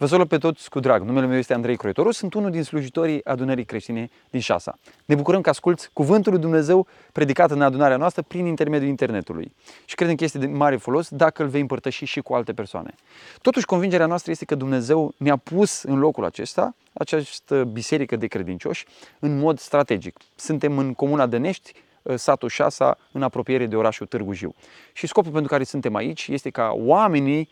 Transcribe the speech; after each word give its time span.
Vă 0.00 0.06
salut 0.06 0.28
pe 0.28 0.38
toți 0.38 0.70
cu 0.70 0.80
drag. 0.80 1.02
Numele 1.02 1.26
meu 1.26 1.38
este 1.38 1.54
Andrei 1.54 1.76
Croitoru, 1.76 2.10
sunt 2.10 2.34
unul 2.34 2.50
din 2.50 2.62
slujitorii 2.62 3.24
adunării 3.24 3.64
creștine 3.64 4.10
din 4.30 4.40
Șasa. 4.40 4.78
Ne 5.04 5.14
bucurăm 5.14 5.40
că 5.40 5.48
asculți 5.48 5.90
cuvântul 5.92 6.32
lui 6.32 6.40
Dumnezeu 6.40 6.86
predicat 7.12 7.50
în 7.50 7.62
adunarea 7.62 7.96
noastră 7.96 8.22
prin 8.22 8.46
intermediul 8.46 8.88
internetului. 8.88 9.54
Și 9.84 9.94
credem 9.94 10.14
că 10.14 10.24
este 10.24 10.38
de 10.38 10.46
mare 10.46 10.76
folos 10.76 11.08
dacă 11.08 11.42
îl 11.42 11.48
vei 11.48 11.60
împărtăși 11.60 12.04
și 12.04 12.20
cu 12.20 12.34
alte 12.34 12.52
persoane. 12.52 12.94
Totuși, 13.42 13.66
convingerea 13.66 14.06
noastră 14.06 14.30
este 14.30 14.44
că 14.44 14.54
Dumnezeu 14.54 15.14
ne-a 15.16 15.36
pus 15.36 15.82
în 15.82 15.98
locul 15.98 16.24
acesta, 16.24 16.74
această 16.92 17.64
biserică 17.64 18.16
de 18.16 18.26
credincioși, 18.26 18.86
în 19.18 19.38
mod 19.38 19.58
strategic. 19.58 20.16
Suntem 20.34 20.78
în 20.78 20.94
comuna 20.94 21.26
Dănești, 21.26 21.72
satul 22.14 22.48
Șasa, 22.48 22.98
în 23.12 23.22
apropiere 23.22 23.66
de 23.66 23.76
orașul 23.76 24.06
Târgu 24.06 24.32
Jiu. 24.32 24.54
Și 24.92 25.06
scopul 25.06 25.32
pentru 25.32 25.50
care 25.50 25.64
suntem 25.64 25.94
aici 25.94 26.28
este 26.28 26.50
ca 26.50 26.72
oamenii 26.76 27.48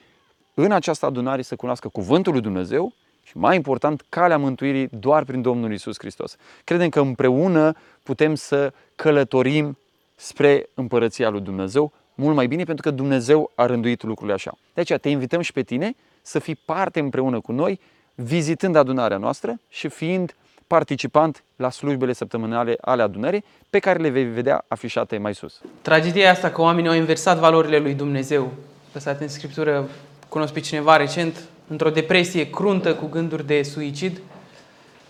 în 0.60 0.72
această 0.72 1.06
adunare 1.06 1.42
să 1.42 1.56
cunoască 1.56 1.88
Cuvântul 1.88 2.32
lui 2.32 2.40
Dumnezeu 2.40 2.92
și, 3.22 3.36
mai 3.36 3.56
important, 3.56 4.04
calea 4.08 4.38
mântuirii 4.38 4.88
doar 4.92 5.24
prin 5.24 5.42
Domnul 5.42 5.72
Isus 5.72 5.98
Hristos. 5.98 6.36
Credem 6.64 6.88
că 6.88 7.00
împreună 7.00 7.72
putem 8.02 8.34
să 8.34 8.72
călătorim 8.96 9.78
spre 10.14 10.68
împărăția 10.74 11.28
lui 11.28 11.40
Dumnezeu 11.40 11.92
mult 12.14 12.34
mai 12.34 12.46
bine 12.46 12.64
pentru 12.64 12.88
că 12.88 12.96
Dumnezeu 12.96 13.50
a 13.54 13.66
rânduit 13.66 14.02
lucrurile 14.02 14.34
așa. 14.34 14.58
De 14.74 14.80
aceea 14.80 14.98
te 14.98 15.08
invităm 15.08 15.40
și 15.40 15.52
pe 15.52 15.62
tine 15.62 15.94
să 16.22 16.38
fii 16.38 16.60
parte 16.64 17.00
împreună 17.00 17.40
cu 17.40 17.52
noi, 17.52 17.80
vizitând 18.14 18.76
adunarea 18.76 19.16
noastră 19.16 19.60
și 19.68 19.88
fiind 19.88 20.34
participant 20.66 21.44
la 21.56 21.70
slujbele 21.70 22.12
săptămânale 22.12 22.76
ale 22.80 23.02
adunării, 23.02 23.44
pe 23.70 23.78
care 23.78 23.98
le 23.98 24.08
vei 24.08 24.24
vedea 24.24 24.64
afișate 24.68 25.18
mai 25.18 25.34
sus. 25.34 25.60
Tragedia 25.82 26.30
asta 26.30 26.50
că 26.50 26.60
oamenii 26.60 26.90
au 26.90 26.96
inversat 26.96 27.38
valorile 27.38 27.78
lui 27.78 27.94
Dumnezeu, 27.94 28.52
lăsat 28.92 29.20
în 29.20 29.28
Scriptură, 29.28 29.88
cunosc 30.28 30.52
pe 30.52 30.60
cineva 30.60 30.96
recent, 30.96 31.44
într-o 31.68 31.90
depresie 31.90 32.50
cruntă 32.50 32.94
cu 32.94 33.06
gânduri 33.06 33.46
de 33.46 33.62
suicid, 33.62 34.20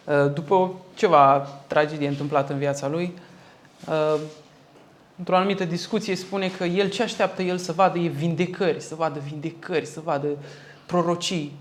uh, 0.05 0.33
după 0.33 0.75
ceva 0.95 1.39
tragedie 1.67 2.09
întâmplată 2.09 2.53
în 2.53 2.59
viața 2.59 2.89
lui, 2.89 3.13
uh, 3.89 4.21
într-o 5.19 5.37
anumită 5.37 5.65
discuție 5.65 6.15
spune 6.15 6.49
că 6.49 6.65
el 6.65 6.91
ce 6.91 7.03
așteaptă 7.03 7.43
el 7.43 7.59
să 7.59 7.73
vadă 7.73 7.99
e 7.99 8.09
vindecări, 8.09 8.81
să 8.81 8.95
vadă 8.95 9.19
vindecări, 9.29 9.87
să 9.87 10.01
vadă 10.01 10.29
prorocii. 10.87 11.57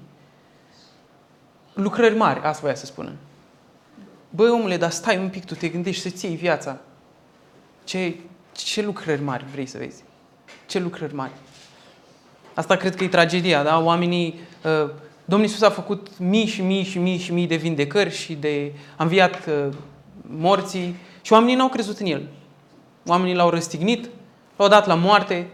Lucrări 1.73 2.15
mari, 2.15 2.39
asta 2.39 2.61
voia 2.61 2.75
să 2.75 2.85
spună. 2.85 3.11
Băi, 4.29 4.49
omule, 4.49 4.77
dar 4.77 4.91
stai 4.91 5.17
un 5.17 5.29
pic, 5.29 5.45
tu 5.45 5.55
te 5.55 5.67
gândești 5.67 6.01
să-ți 6.01 6.25
iei 6.25 6.35
viața. 6.35 6.77
Ce, 7.83 8.15
ce 8.51 8.81
lucrări 8.81 9.21
mari 9.21 9.45
vrei 9.51 9.65
să 9.65 9.77
vezi? 9.77 10.03
Ce 10.65 10.79
lucrări 10.79 11.13
mari? 11.13 11.31
Asta 12.57 12.75
cred 12.75 12.95
că 12.95 13.03
e 13.03 13.07
tragedia, 13.07 13.63
da? 13.63 13.79
Oamenii... 13.79 14.39
Uh, 14.63 14.89
Domnul 15.25 15.47
Iisus 15.47 15.61
a 15.61 15.69
făcut 15.69 16.07
mii 16.19 16.45
și 16.45 16.61
mii 16.61 16.83
și 16.83 16.99
mii 16.99 17.17
și 17.17 17.33
mii 17.33 17.47
de 17.47 17.55
vindecări 17.55 18.15
și 18.15 18.33
de... 18.33 18.71
a 18.95 19.03
înviat 19.03 19.45
uh, 19.47 19.73
morții 20.21 20.95
și 21.21 21.33
oamenii 21.33 21.55
n-au 21.55 21.67
crezut 21.67 21.97
în 21.97 22.05
El. 22.05 22.27
Oamenii 23.05 23.35
l-au 23.35 23.49
răstignit, 23.49 24.09
l-au 24.55 24.67
dat 24.67 24.87
la 24.87 24.93
moarte 24.93 25.47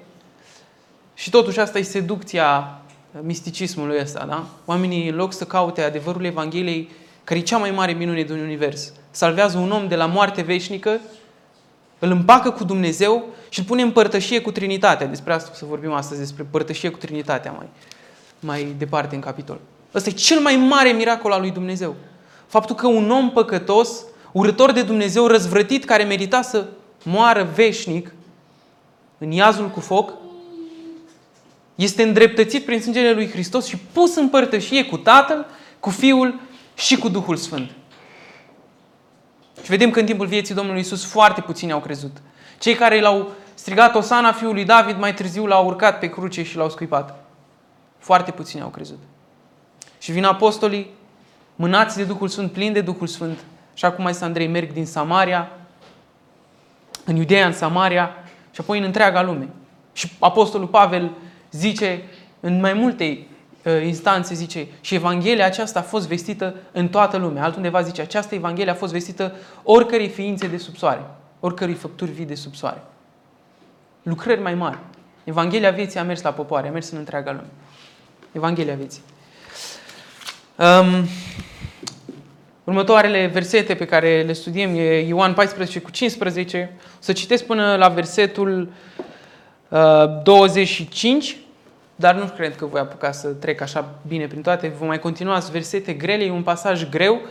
și 1.13 1.29
totuși 1.29 1.59
asta 1.59 1.77
e 1.77 1.81
seducția 1.81 2.81
misticismului 3.21 3.99
ăsta, 4.01 4.25
da? 4.25 4.45
Oamenii, 4.65 5.09
în 5.09 5.15
loc 5.15 5.33
să 5.33 5.43
caute 5.43 5.81
adevărul 5.81 6.25
Evangheliei, 6.25 6.89
care 7.23 7.39
e 7.39 7.43
cea 7.43 7.57
mai 7.57 7.71
mare 7.71 7.91
minune 7.91 8.21
din 8.21 8.39
univers, 8.39 8.93
salvează 9.11 9.57
un 9.57 9.71
om 9.71 9.87
de 9.87 9.95
la 9.95 10.05
moarte 10.05 10.41
veșnică, 10.41 10.99
îl 12.03 12.11
împacă 12.11 12.49
cu 12.49 12.63
Dumnezeu 12.63 13.25
și 13.49 13.59
îl 13.59 13.65
pune 13.65 13.81
în 13.81 13.91
părtășie 13.91 14.41
cu 14.41 14.51
Trinitatea. 14.51 15.07
Despre 15.07 15.33
asta 15.33 15.49
o 15.53 15.55
să 15.55 15.65
vorbim 15.65 15.91
astăzi, 15.91 16.19
despre 16.19 16.45
părtășie 16.51 16.89
cu 16.89 16.97
Trinitatea 16.97 17.51
mai, 17.51 17.65
mai 18.39 18.75
departe 18.77 19.15
în 19.15 19.21
capitol. 19.21 19.59
Ăsta 19.93 20.09
e 20.09 20.13
cel 20.13 20.39
mai 20.39 20.55
mare 20.55 20.89
miracol 20.89 21.31
al 21.31 21.41
lui 21.41 21.51
Dumnezeu. 21.51 21.95
Faptul 22.47 22.75
că 22.75 22.87
un 22.87 23.11
om 23.11 23.31
păcătos, 23.31 24.03
urător 24.31 24.71
de 24.71 24.81
Dumnezeu, 24.81 25.27
răzvrătit, 25.27 25.85
care 25.85 26.03
merita 26.03 26.41
să 26.41 26.65
moară 27.03 27.49
veșnic 27.55 28.13
în 29.17 29.31
iazul 29.31 29.69
cu 29.69 29.79
foc, 29.79 30.13
este 31.75 32.03
îndreptățit 32.03 32.65
prin 32.65 32.81
sângele 32.81 33.13
lui 33.13 33.29
Hristos 33.29 33.65
și 33.65 33.77
pus 33.91 34.15
în 34.15 34.29
părtășie 34.29 34.85
cu 34.85 34.97
Tatăl, 34.97 35.45
cu 35.79 35.89
Fiul 35.89 36.39
și 36.75 36.97
cu 36.97 37.09
Duhul 37.09 37.35
Sfânt. 37.35 37.71
Și 39.63 39.69
vedem 39.69 39.91
că 39.91 39.99
în 39.99 40.05
timpul 40.05 40.27
vieții 40.27 40.55
Domnului 40.55 40.81
Isus 40.81 41.05
foarte 41.05 41.41
puțini 41.41 41.71
au 41.71 41.79
crezut. 41.79 42.17
Cei 42.59 42.75
care 42.75 43.01
l-au 43.01 43.31
strigat 43.53 43.95
Osana 43.95 44.31
fiului 44.31 44.65
David, 44.65 44.97
mai 44.99 45.13
târziu 45.13 45.45
l-au 45.45 45.65
urcat 45.65 45.99
pe 45.99 46.09
cruce 46.09 46.43
și 46.43 46.55
l-au 46.55 46.69
scuipat. 46.69 47.23
Foarte 47.97 48.31
puțini 48.31 48.61
au 48.61 48.67
crezut. 48.67 48.99
Și 49.99 50.11
vin 50.11 50.23
apostolii, 50.23 50.89
mânați 51.55 51.97
de 51.97 52.03
Duhul 52.03 52.27
Sfânt, 52.27 52.51
plini 52.51 52.73
de 52.73 52.81
Duhul 52.81 53.07
Sfânt. 53.07 53.39
Și 53.73 53.85
acum 53.85 54.03
mai 54.03 54.17
Andrei 54.21 54.47
merg 54.47 54.73
din 54.73 54.85
Samaria, 54.85 55.51
în 57.05 57.15
Iudeea, 57.15 57.45
în 57.45 57.53
Samaria 57.53 58.15
și 58.51 58.61
apoi 58.61 58.77
în 58.77 58.83
întreaga 58.83 59.21
lume. 59.21 59.49
Și 59.93 60.11
apostolul 60.19 60.67
Pavel 60.67 61.11
zice 61.51 62.03
în 62.39 62.59
mai 62.59 62.73
multe 62.73 63.03
uh, 63.03 63.32
instanțe, 63.69 64.33
zice, 64.33 64.67
și 64.81 64.95
Evanghelia 64.95 65.45
aceasta 65.45 65.79
a 65.79 65.83
fost 65.83 66.07
vestită 66.07 66.55
în 66.71 66.87
toată 66.87 67.17
lumea. 67.17 67.43
Altundeva 67.43 67.81
zice, 67.81 68.01
această 68.01 68.35
Evanghelie 68.35 68.71
a 68.71 68.75
fost 68.75 68.91
vestită 68.91 69.35
oricărei 69.63 70.09
ființe 70.09 70.47
de 70.47 70.57
sub 70.57 70.75
soare, 70.75 71.05
oricărei 71.39 71.73
făpturi 71.73 72.11
vii 72.11 72.25
de 72.25 72.35
sub 72.35 72.55
soare 72.55 72.81
lucrări 74.03 74.41
mai 74.41 74.53
mari. 74.53 74.77
Evanghelia 75.23 75.71
vieții 75.71 75.99
a 75.99 76.03
mers 76.03 76.21
la 76.21 76.31
popoare, 76.31 76.67
a 76.67 76.71
mers 76.71 76.89
în 76.89 76.97
întreaga 76.97 77.31
lume. 77.31 77.47
Evanghelia 78.31 78.75
vieții. 78.75 79.01
Um, 80.55 81.07
următoarele 82.63 83.25
versete 83.25 83.75
pe 83.75 83.85
care 83.85 84.21
le 84.21 84.33
studiem 84.33 84.75
e 84.75 84.99
Ioan 84.99 85.33
14 85.33 85.79
cu 85.79 85.91
15. 85.91 86.71
O 86.79 86.97
să 86.99 87.13
citesc 87.13 87.43
până 87.43 87.75
la 87.75 87.87
versetul 87.87 88.71
uh, 89.69 90.23
25, 90.23 91.37
dar 92.03 92.15
nu 92.15 92.25
cred 92.25 92.55
că 92.55 92.65
voi 92.65 92.79
apuca 92.79 93.11
să 93.11 93.27
trec 93.27 93.61
așa 93.61 93.95
bine 94.07 94.27
prin 94.27 94.41
toate. 94.41 94.73
Vom 94.77 94.87
mai 94.87 94.99
continua 94.99 95.37
versete 95.51 95.93
grele, 95.93 96.23
e 96.23 96.31
un 96.31 96.43
pasaj 96.43 96.89
greu, 96.89 97.21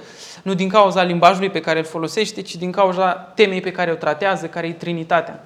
nu 0.42 0.54
din 0.54 0.68
cauza 0.68 1.02
limbajului 1.02 1.50
pe 1.50 1.60
care 1.60 1.78
îl 1.78 1.84
folosește, 1.84 2.42
ci 2.42 2.56
din 2.56 2.70
cauza 2.70 3.12
temei 3.12 3.60
pe 3.60 3.70
care 3.70 3.90
o 3.90 3.94
tratează, 3.94 4.46
care 4.46 4.66
e 4.66 4.72
Trinitatea. 4.72 5.44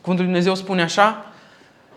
Cuvântul 0.00 0.24
Lui 0.24 0.32
Dumnezeu 0.32 0.54
spune 0.54 0.82
așa, 0.82 1.32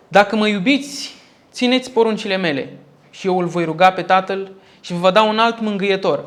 dacă 0.08 0.36
mă 0.36 0.48
iubiți, 0.48 1.16
țineți 1.52 1.92
poruncile 1.92 2.38
mele 2.38 2.78
și 3.09 3.28
eu 3.28 3.40
îl 3.40 3.46
voi 3.46 3.64
ruga 3.64 3.92
pe 3.92 4.02
Tatăl 4.02 4.52
și 4.82 4.94
vă 4.94 5.00
va 5.00 5.12
da 5.12 5.22
un 5.22 5.38
alt 5.38 5.59
mângâietor 5.59 6.26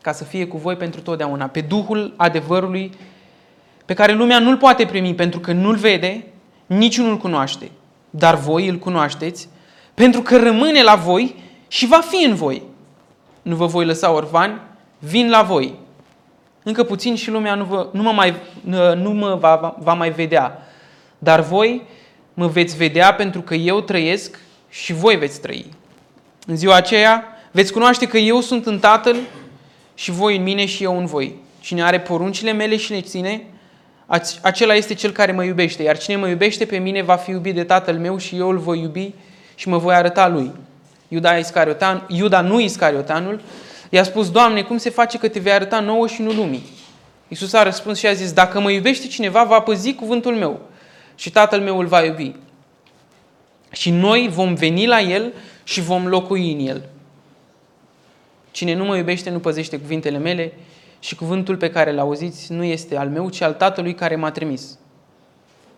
ca 0.00 0.12
să 0.12 0.24
fie 0.24 0.46
cu 0.46 0.56
voi 0.56 0.76
pentru 0.76 1.00
totdeauna, 1.00 1.46
pe 1.46 1.60
Duhul 1.60 2.14
adevărului 2.16 2.92
pe 3.84 3.94
care 3.94 4.12
lumea 4.12 4.38
nu-l 4.38 4.56
poate 4.56 4.86
primi 4.86 5.14
pentru 5.14 5.40
că 5.40 5.52
nu-l 5.52 5.76
vede, 5.76 6.24
nici 6.66 6.98
nu-l 6.98 7.16
cunoaște. 7.16 7.70
Dar 8.14 8.34
voi 8.34 8.68
îl 8.68 8.76
cunoașteți 8.76 9.48
pentru 9.94 10.22
că 10.22 10.36
rămâne 10.38 10.82
la 10.82 10.94
voi 10.94 11.36
și 11.68 11.86
va 11.86 12.00
fi 12.00 12.24
în 12.24 12.34
voi. 12.34 12.62
Nu 13.42 13.56
vă 13.56 13.66
voi 13.66 13.84
lăsa 13.84 14.12
orfani, 14.12 14.60
vin 14.98 15.30
la 15.30 15.42
voi. 15.42 15.74
Încă 16.62 16.84
puțin 16.84 17.14
și 17.14 17.30
lumea 17.30 17.54
nu, 17.54 17.64
vă, 17.64 17.88
nu 17.92 18.02
mă, 18.02 18.12
mai, 18.12 18.34
nu 18.96 19.10
mă 19.10 19.34
va, 19.40 19.76
va 19.78 19.92
mai 19.92 20.10
vedea, 20.10 20.66
dar 21.18 21.40
voi 21.40 21.82
mă 22.34 22.46
veți 22.46 22.76
vedea 22.76 23.14
pentru 23.14 23.40
că 23.40 23.54
eu 23.54 23.80
trăiesc 23.80 24.38
și 24.68 24.92
voi 24.92 25.16
veți 25.16 25.40
trăi. 25.40 25.66
În 26.46 26.56
ziua 26.56 26.74
aceea 26.74 27.24
veți 27.50 27.72
cunoaște 27.72 28.06
că 28.06 28.18
eu 28.18 28.40
sunt 28.40 28.66
în 28.66 28.78
Tatăl 28.78 29.16
și 29.94 30.10
voi 30.10 30.36
în 30.36 30.42
mine 30.42 30.66
și 30.66 30.82
eu 30.82 30.98
în 30.98 31.06
voi. 31.06 31.36
Cine 31.60 31.82
are 31.82 32.00
poruncile 32.00 32.52
mele 32.52 32.76
și 32.76 32.92
le 32.92 33.00
ține, 33.00 33.46
acela 34.40 34.74
este 34.74 34.94
cel 34.94 35.10
care 35.10 35.32
mă 35.32 35.44
iubește. 35.44 35.82
Iar 35.82 35.98
cine 35.98 36.16
mă 36.16 36.28
iubește 36.28 36.64
pe 36.64 36.78
mine 36.78 37.02
va 37.02 37.16
fi 37.16 37.30
iubit 37.30 37.54
de 37.54 37.64
Tatăl 37.64 37.98
meu 37.98 38.18
și 38.18 38.36
eu 38.36 38.48
îl 38.48 38.58
voi 38.58 38.80
iubi 38.80 39.12
și 39.54 39.68
mă 39.68 39.78
voi 39.78 39.94
arăta 39.94 40.28
lui. 40.28 40.52
Iuda, 41.08 41.36
Iscariotan, 41.36 42.06
Iuda 42.08 42.40
nu 42.40 42.60
Iscariotanul, 42.60 43.40
i-a 43.90 44.02
spus, 44.02 44.30
Doamne, 44.30 44.62
cum 44.62 44.76
se 44.76 44.90
face 44.90 45.18
că 45.18 45.28
te 45.28 45.38
vei 45.38 45.52
arăta 45.52 45.80
nouă 45.80 46.06
și 46.06 46.22
nu 46.22 46.30
lumii? 46.30 46.62
Iisus 47.28 47.52
a 47.52 47.62
răspuns 47.62 47.98
și 47.98 48.06
a 48.06 48.12
zis, 48.12 48.32
dacă 48.32 48.60
mă 48.60 48.70
iubește 48.70 49.06
cineva, 49.06 49.44
va 49.44 49.60
păzi 49.60 49.94
cuvântul 49.94 50.34
meu 50.34 50.60
și 51.14 51.30
Tatăl 51.30 51.60
meu 51.60 51.78
îl 51.78 51.86
va 51.86 52.04
iubi. 52.04 52.34
Și 53.70 53.90
noi 53.90 54.28
vom 54.32 54.54
veni 54.54 54.86
la 54.86 55.00
El 55.00 55.32
și 55.64 55.80
vom 55.80 56.06
locui 56.06 56.52
în 56.52 56.66
El. 56.66 56.88
Cine 58.50 58.74
nu 58.74 58.84
mă 58.84 58.96
iubește 58.96 59.30
nu 59.30 59.38
păzește 59.38 59.78
cuvintele 59.78 60.18
mele 60.18 60.52
și 61.02 61.14
cuvântul 61.14 61.56
pe 61.56 61.70
care 61.70 61.92
l-auziți 61.92 62.52
nu 62.52 62.64
este 62.64 62.96
al 62.96 63.08
meu, 63.08 63.30
ci 63.30 63.40
al 63.40 63.52
Tatălui 63.52 63.94
care 63.94 64.16
m-a 64.16 64.30
trimis. 64.30 64.78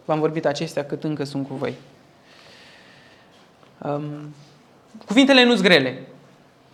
V-am 0.04 0.20
vorbit 0.20 0.46
acestea 0.46 0.84
cât 0.84 1.04
încă 1.04 1.24
sunt 1.24 1.48
cu 1.48 1.54
voi. 1.54 1.74
Um, 3.78 4.34
cuvintele 5.06 5.44
nu-s 5.44 5.60
grele. 5.60 6.02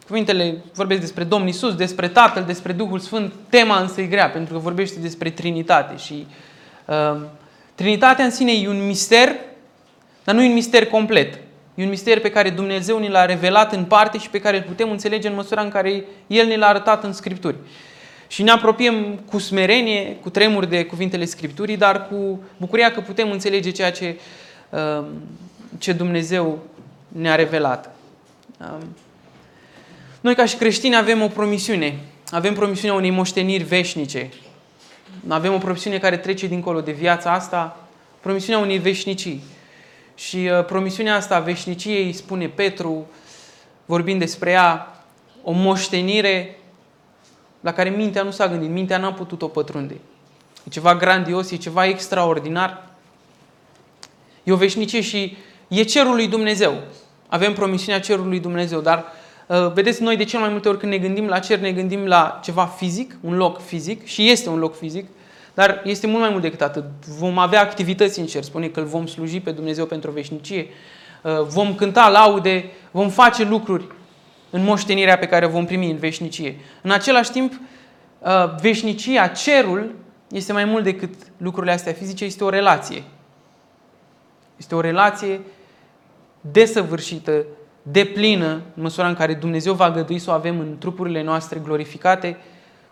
Cuvintele 0.06 0.62
vorbesc 0.74 1.00
despre 1.00 1.24
Domnul 1.24 1.48
Isus, 1.48 1.74
despre 1.74 2.08
Tatăl, 2.08 2.44
despre 2.44 2.72
Duhul 2.72 2.98
Sfânt. 2.98 3.32
Tema 3.48 3.80
însă 3.80 4.00
e 4.00 4.06
grea, 4.06 4.30
pentru 4.30 4.54
că 4.54 4.60
vorbește 4.60 5.00
despre 5.00 5.30
Trinitate 5.30 5.96
și 5.96 6.26
um, 6.86 7.26
Trinitatea 7.74 8.24
în 8.24 8.30
sine 8.30 8.52
e 8.52 8.68
un 8.68 8.86
mister, 8.86 9.36
dar 10.24 10.34
nu 10.34 10.42
e 10.42 10.48
un 10.48 10.52
mister 10.52 10.86
complet. 10.86 11.38
E 11.74 11.82
un 11.82 11.88
mister 11.88 12.20
pe 12.20 12.30
care 12.30 12.50
Dumnezeu 12.50 12.98
ni 12.98 13.08
l-a 13.08 13.24
revelat 13.24 13.72
în 13.72 13.84
parte 13.84 14.18
și 14.18 14.30
pe 14.30 14.40
care 14.40 14.56
îl 14.56 14.62
putem 14.62 14.90
înțelege 14.90 15.28
în 15.28 15.34
măsura 15.34 15.62
în 15.62 15.68
care 15.68 16.04
El 16.26 16.46
ne 16.46 16.56
l-a 16.56 16.66
arătat 16.66 17.04
în 17.04 17.12
Scripturi. 17.12 17.56
Și 18.30 18.42
ne 18.42 18.50
apropiem 18.50 19.14
cu 19.14 19.38
smerenie, 19.38 20.16
cu 20.20 20.30
tremur 20.30 20.64
de 20.64 20.84
cuvintele 20.84 21.24
Scripturii, 21.24 21.76
dar 21.76 22.06
cu 22.08 22.42
bucuria 22.56 22.90
că 22.90 23.00
putem 23.00 23.30
înțelege 23.30 23.70
ceea 23.70 23.92
ce, 23.92 24.18
um, 24.70 25.06
ce 25.78 25.92
Dumnezeu 25.92 26.58
ne-a 27.08 27.34
revelat. 27.34 27.94
Um, 28.60 28.96
noi 30.20 30.34
ca 30.34 30.44
și 30.44 30.56
creștini 30.56 30.96
avem 30.96 31.22
o 31.22 31.26
promisiune. 31.26 31.98
Avem 32.30 32.54
promisiunea 32.54 32.96
unei 32.96 33.10
moșteniri 33.10 33.64
veșnice. 33.64 34.30
Avem 35.28 35.54
o 35.54 35.58
promisiune 35.58 35.98
care 35.98 36.16
trece 36.16 36.46
dincolo 36.46 36.80
de 36.80 36.92
viața 36.92 37.32
asta, 37.32 37.88
promisiunea 38.20 38.62
unei 38.62 38.78
veșnicii. 38.78 39.42
Și 40.14 40.36
uh, 40.36 40.64
promisiunea 40.64 41.14
asta 41.14 41.36
a 41.36 41.40
veșniciei, 41.40 42.12
spune 42.12 42.46
Petru, 42.46 43.06
vorbind 43.84 44.18
despre 44.18 44.50
ea, 44.50 45.02
o 45.42 45.52
moștenire 45.52 46.54
la 47.60 47.72
care 47.72 47.88
mintea 47.88 48.22
nu 48.22 48.30
s-a 48.30 48.48
gândit, 48.48 48.70
mintea 48.70 48.98
n-a 48.98 49.12
putut-o 49.12 49.48
pătrunde. 49.48 49.94
E 50.64 50.70
ceva 50.70 50.94
grandios, 50.94 51.50
e 51.50 51.56
ceva 51.56 51.86
extraordinar. 51.86 52.88
E 54.42 54.52
o 54.52 54.56
veșnicie 54.56 55.00
și 55.00 55.36
e 55.68 55.82
cerul 55.82 56.14
lui 56.14 56.28
Dumnezeu. 56.28 56.74
Avem 57.28 57.52
promisiunea 57.52 58.00
cerului 58.00 58.30
lui 58.30 58.40
Dumnezeu, 58.40 58.80
dar 58.80 59.04
uh, 59.46 59.72
vedeți, 59.72 60.02
noi 60.02 60.16
de 60.16 60.24
cel 60.24 60.40
mai 60.40 60.48
multe 60.48 60.68
ori 60.68 60.78
când 60.78 60.92
ne 60.92 60.98
gândim 60.98 61.26
la 61.26 61.38
cer, 61.38 61.58
ne 61.58 61.72
gândim 61.72 62.06
la 62.06 62.40
ceva 62.42 62.66
fizic, 62.66 63.16
un 63.20 63.36
loc 63.36 63.60
fizic 63.60 64.06
și 64.06 64.30
este 64.30 64.48
un 64.48 64.58
loc 64.58 64.76
fizic, 64.76 65.06
dar 65.54 65.80
este 65.84 66.06
mult 66.06 66.20
mai 66.20 66.30
mult 66.30 66.42
decât 66.42 66.60
atât. 66.60 66.84
Vom 67.18 67.38
avea 67.38 67.60
activități 67.60 68.20
în 68.20 68.26
cer, 68.26 68.42
spune 68.42 68.66
că 68.66 68.80
îl 68.80 68.86
vom 68.86 69.06
sluji 69.06 69.40
pe 69.40 69.50
Dumnezeu 69.50 69.86
pentru 69.86 70.10
o 70.10 70.12
veșnicie, 70.12 70.66
uh, 71.22 71.40
vom 71.42 71.74
cânta 71.74 72.08
laude, 72.08 72.70
vom 72.90 73.08
face 73.08 73.44
lucruri 73.44 73.84
în 74.50 74.64
moștenirea 74.64 75.18
pe 75.18 75.26
care 75.26 75.46
o 75.46 75.48
vom 75.48 75.64
primi 75.64 75.90
în 75.90 75.96
veșnicie. 75.96 76.56
În 76.82 76.90
același 76.90 77.30
timp, 77.30 77.52
uh, 78.18 78.30
veșnicia, 78.60 79.26
cerul, 79.26 79.94
este 80.30 80.52
mai 80.52 80.64
mult 80.64 80.84
decât 80.84 81.14
lucrurile 81.36 81.72
astea 81.72 81.92
fizice, 81.92 82.24
este 82.24 82.44
o 82.44 82.48
relație. 82.48 83.02
Este 84.56 84.74
o 84.74 84.80
relație 84.80 85.40
desăvârșită, 86.40 87.44
deplină, 87.82 88.52
în 88.52 88.82
măsura 88.82 89.08
în 89.08 89.14
care 89.14 89.34
Dumnezeu 89.34 89.74
va 89.74 89.90
gădui 89.90 90.18
să 90.18 90.30
o 90.30 90.32
avem 90.32 90.58
în 90.60 90.78
trupurile 90.78 91.22
noastre 91.22 91.60
glorificate, 91.64 92.36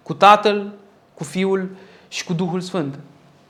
cu 0.02 0.14
Tatăl, 0.14 0.72
cu 1.14 1.24
Fiul 1.24 1.68
și 2.08 2.24
cu 2.24 2.32
Duhul 2.32 2.60
Sfânt. 2.60 2.98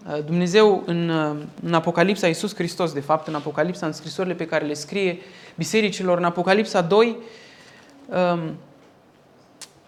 Uh, 0.06 0.24
Dumnezeu 0.24 0.82
în, 0.86 1.08
uh, 1.08 1.36
în 1.62 1.74
Apocalipsa, 1.74 2.26
Iisus 2.26 2.54
Hristos, 2.54 2.92
de 2.92 3.00
fapt, 3.00 3.26
în 3.26 3.34
Apocalipsa, 3.34 3.86
în 3.86 3.92
scrisorile 3.92 4.34
pe 4.34 4.46
care 4.46 4.64
le 4.64 4.74
scrie 4.74 5.18
bisericilor, 5.54 6.18
în 6.18 6.24
Apocalipsa 6.24 6.80
2, 6.80 7.06
um, 7.06 7.16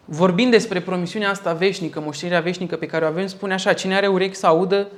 vorbind 0.05 0.51
despre 0.51 0.81
promisiunea 0.81 1.31
asta 1.31 1.53
veșnică, 1.53 2.01
moștenirea 2.01 2.41
veșnică 2.41 2.77
pe 2.77 2.87
care 2.87 3.05
o 3.05 3.09
avem, 3.09 3.27
spune 3.27 3.53
așa, 3.53 3.73
cine 3.73 3.97
are 3.97 4.07
urechi 4.07 4.35
să 4.35 4.47
audă 4.47 4.89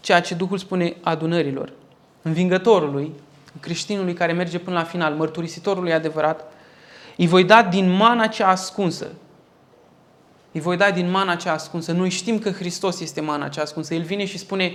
ceea 0.00 0.20
ce 0.20 0.34
Duhul 0.34 0.58
spune 0.58 0.96
adunărilor, 1.02 1.72
învingătorului, 2.22 3.12
creștinului 3.60 4.12
care 4.12 4.32
merge 4.32 4.58
până 4.58 4.76
la 4.76 4.84
final, 4.84 5.14
mărturisitorului 5.14 5.92
adevărat, 5.92 6.52
îi 7.16 7.26
voi 7.26 7.44
da 7.44 7.62
din 7.62 7.90
mana 7.90 8.26
cea 8.26 8.48
ascunsă. 8.48 9.06
Îi 10.52 10.60
voi 10.60 10.76
da 10.76 10.90
din 10.90 11.10
mana 11.10 11.34
cea 11.34 11.52
ascunsă. 11.52 11.92
Noi 11.92 12.08
știm 12.08 12.38
că 12.38 12.50
Hristos 12.50 13.00
este 13.00 13.20
mana 13.20 13.48
cea 13.48 13.62
ascunsă. 13.62 13.94
El 13.94 14.02
vine 14.02 14.24
și 14.24 14.38
spune, 14.38 14.72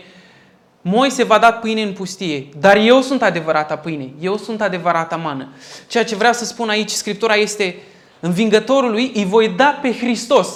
Moise 0.81 1.23
v-a 1.23 1.37
dat 1.37 1.59
pâine 1.59 1.81
în 1.81 1.93
pustie, 1.93 2.47
dar 2.59 2.77
eu 2.77 3.01
sunt 3.01 3.21
adevărata 3.21 3.77
pâine, 3.77 4.09
eu 4.19 4.37
sunt 4.37 4.61
adevărata 4.61 5.15
mană. 5.15 5.47
Ceea 5.87 6.03
ce 6.05 6.15
vreau 6.15 6.33
să 6.33 6.45
spun 6.45 6.69
aici, 6.69 6.89
Scriptura 6.89 7.35
este 7.35 7.75
învingătorului, 8.19 9.11
îi 9.15 9.25
voi 9.25 9.47
da 9.47 9.79
pe 9.81 9.93
Hristos 9.93 10.49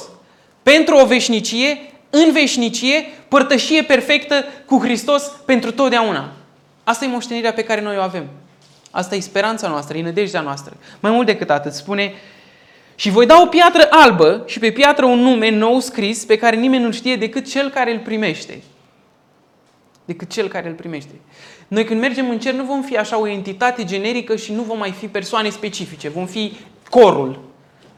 pentru 0.64 0.96
o 0.96 1.06
veșnicie, 1.06 1.78
în 2.10 2.32
veșnicie, 2.32 3.06
părtășie 3.28 3.82
perfectă 3.82 4.46
cu 4.66 4.78
Hristos 4.78 5.32
pentru 5.46 5.72
totdeauna. 5.72 6.32
Asta 6.84 7.06
e 7.06 7.08
moștenirea 7.08 7.54
pe 7.54 7.64
care 7.64 7.82
noi 7.82 7.98
o 7.98 8.02
avem. 8.02 8.26
Asta 8.92 9.16
e 9.16 9.20
speranța 9.20 9.68
noastră, 9.68 9.98
e 9.98 10.02
nădejdea 10.02 10.42
noastră. 10.42 10.74
Mai 11.00 11.12
mult 11.12 11.26
decât 11.26 11.50
atât, 11.50 11.74
spune 11.74 12.14
și 12.96 13.10
voi 13.10 13.26
da 13.26 13.42
o 13.42 13.46
piatră 13.46 13.88
albă 13.90 14.44
și 14.46 14.60
pe 14.60 14.72
piatră 14.72 15.06
un 15.06 15.20
nume 15.20 15.50
nou 15.50 15.80
scris 15.80 16.26
pe 16.26 16.38
care 16.38 16.56
nimeni 16.56 16.84
nu 16.84 16.92
știe 16.92 17.16
decât 17.16 17.50
cel 17.50 17.70
care 17.70 17.92
îl 17.92 18.00
primește. 18.00 18.62
Decât 20.06 20.30
cel 20.30 20.48
care 20.48 20.68
îl 20.68 20.74
primește. 20.74 21.12
Noi 21.68 21.84
când 21.84 22.00
mergem 22.00 22.30
în 22.30 22.40
cer 22.40 22.54
nu 22.54 22.64
vom 22.64 22.82
fi 22.82 22.98
așa 22.98 23.20
o 23.20 23.28
entitate 23.28 23.84
generică 23.84 24.36
și 24.36 24.54
nu 24.54 24.62
vom 24.62 24.78
mai 24.78 24.92
fi 24.92 25.08
persoane 25.08 25.50
specifice. 25.50 26.10
Vom 26.10 26.26
fi 26.26 26.54
corul. 26.90 27.40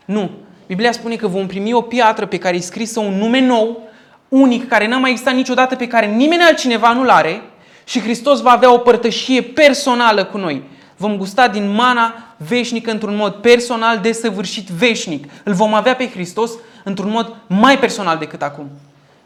Nu. 0.05 0.29
Biblia 0.67 0.91
spune 0.91 1.15
că 1.15 1.27
vom 1.27 1.47
primi 1.47 1.73
o 1.73 1.81
piatră 1.81 2.25
pe 2.25 2.37
care 2.37 2.55
e 2.55 2.59
scrisă 2.59 2.99
un 2.99 3.17
nume 3.17 3.39
nou, 3.39 3.81
unic, 4.29 4.67
care 4.67 4.87
n-a 4.87 4.97
mai 4.97 5.09
existat 5.09 5.35
niciodată, 5.35 5.75
pe 5.75 5.87
care 5.87 6.05
nimeni 6.05 6.41
altcineva 6.41 6.93
nu-l 6.93 7.09
are 7.09 7.41
și 7.83 8.01
Hristos 8.01 8.41
va 8.41 8.51
avea 8.51 8.73
o 8.73 8.77
părtășie 8.77 9.41
personală 9.41 10.23
cu 10.23 10.37
noi. 10.37 10.63
Vom 10.97 11.17
gusta 11.17 11.47
din 11.47 11.73
mana 11.73 12.13
veșnică 12.37 12.91
într-un 12.91 13.15
mod 13.15 13.33
personal, 13.33 13.97
desăvârșit, 13.97 14.67
veșnic. 14.67 15.25
Îl 15.43 15.53
vom 15.53 15.73
avea 15.73 15.95
pe 15.95 16.09
Hristos 16.09 16.51
într-un 16.83 17.09
mod 17.09 17.35
mai 17.47 17.79
personal 17.79 18.17
decât 18.17 18.41
acum. 18.41 18.69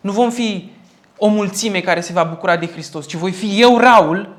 Nu 0.01 0.11
vom 0.11 0.29
fi 0.29 0.69
o 1.19 1.27
mulțime 1.27 1.79
care 1.79 2.01
se 2.01 2.13
va 2.13 2.23
bucura 2.23 2.57
de 2.57 2.67
Hristos, 2.67 3.07
ci 3.07 3.15
voi 3.15 3.31
fi 3.31 3.61
eu, 3.61 3.77
Raul, 3.77 4.35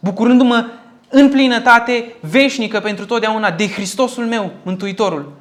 bucurându-mă 0.00 0.66
în 1.08 1.30
plinătate 1.30 2.14
veșnică 2.20 2.80
pentru 2.80 3.06
totdeauna 3.06 3.50
de 3.50 3.68
Hristosul 3.68 4.24
meu, 4.24 4.50
Mântuitorul, 4.62 5.32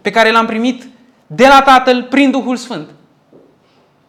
pe 0.00 0.10
care 0.10 0.30
l-am 0.30 0.46
primit 0.46 0.88
de 1.26 1.46
la 1.46 1.62
Tatăl 1.62 2.02
prin 2.02 2.30
Duhul 2.30 2.56
Sfânt. 2.56 2.88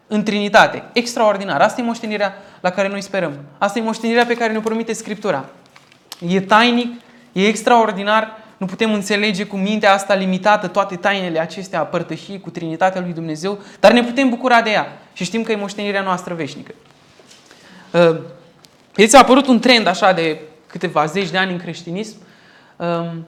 În 0.06 0.22
Trinitate. 0.22 0.84
Extraordinar. 0.92 1.60
Asta 1.60 1.80
e 1.80 1.84
moștenirea 1.84 2.34
la 2.60 2.70
care 2.70 2.88
noi 2.88 3.02
sperăm. 3.02 3.32
Asta 3.58 3.78
e 3.78 3.82
moștenirea 3.82 4.26
pe 4.26 4.34
care 4.34 4.52
ne 4.52 4.60
promite 4.60 4.92
Scriptura. 4.92 5.44
E 6.28 6.40
tainic, 6.40 6.92
e 7.32 7.46
extraordinar, 7.46 8.43
nu 8.56 8.66
putem 8.66 8.92
înțelege 8.92 9.44
cu 9.44 9.56
mintea 9.56 9.92
asta 9.92 10.14
limitată 10.14 10.66
toate 10.66 10.96
tainele 10.96 11.38
acestea 11.38 11.80
a 11.80 11.84
părtășii 11.84 12.40
cu 12.40 12.50
Trinitatea 12.50 13.00
lui 13.00 13.12
Dumnezeu, 13.12 13.58
dar 13.80 13.92
ne 13.92 14.02
putem 14.04 14.28
bucura 14.28 14.62
de 14.62 14.70
ea 14.70 14.98
și 15.12 15.24
știm 15.24 15.42
că 15.42 15.52
e 15.52 15.56
moștenirea 15.56 16.02
noastră 16.02 16.34
veșnică. 16.34 16.74
Uh, 17.90 18.16
vedeți, 18.94 19.16
a 19.16 19.18
apărut 19.18 19.46
un 19.46 19.60
trend 19.60 19.86
așa 19.86 20.12
de 20.12 20.40
câteva 20.66 21.04
zeci 21.04 21.30
de 21.30 21.38
ani 21.38 21.52
în 21.52 21.58
creștinism, 21.58 22.16
um, 22.76 23.26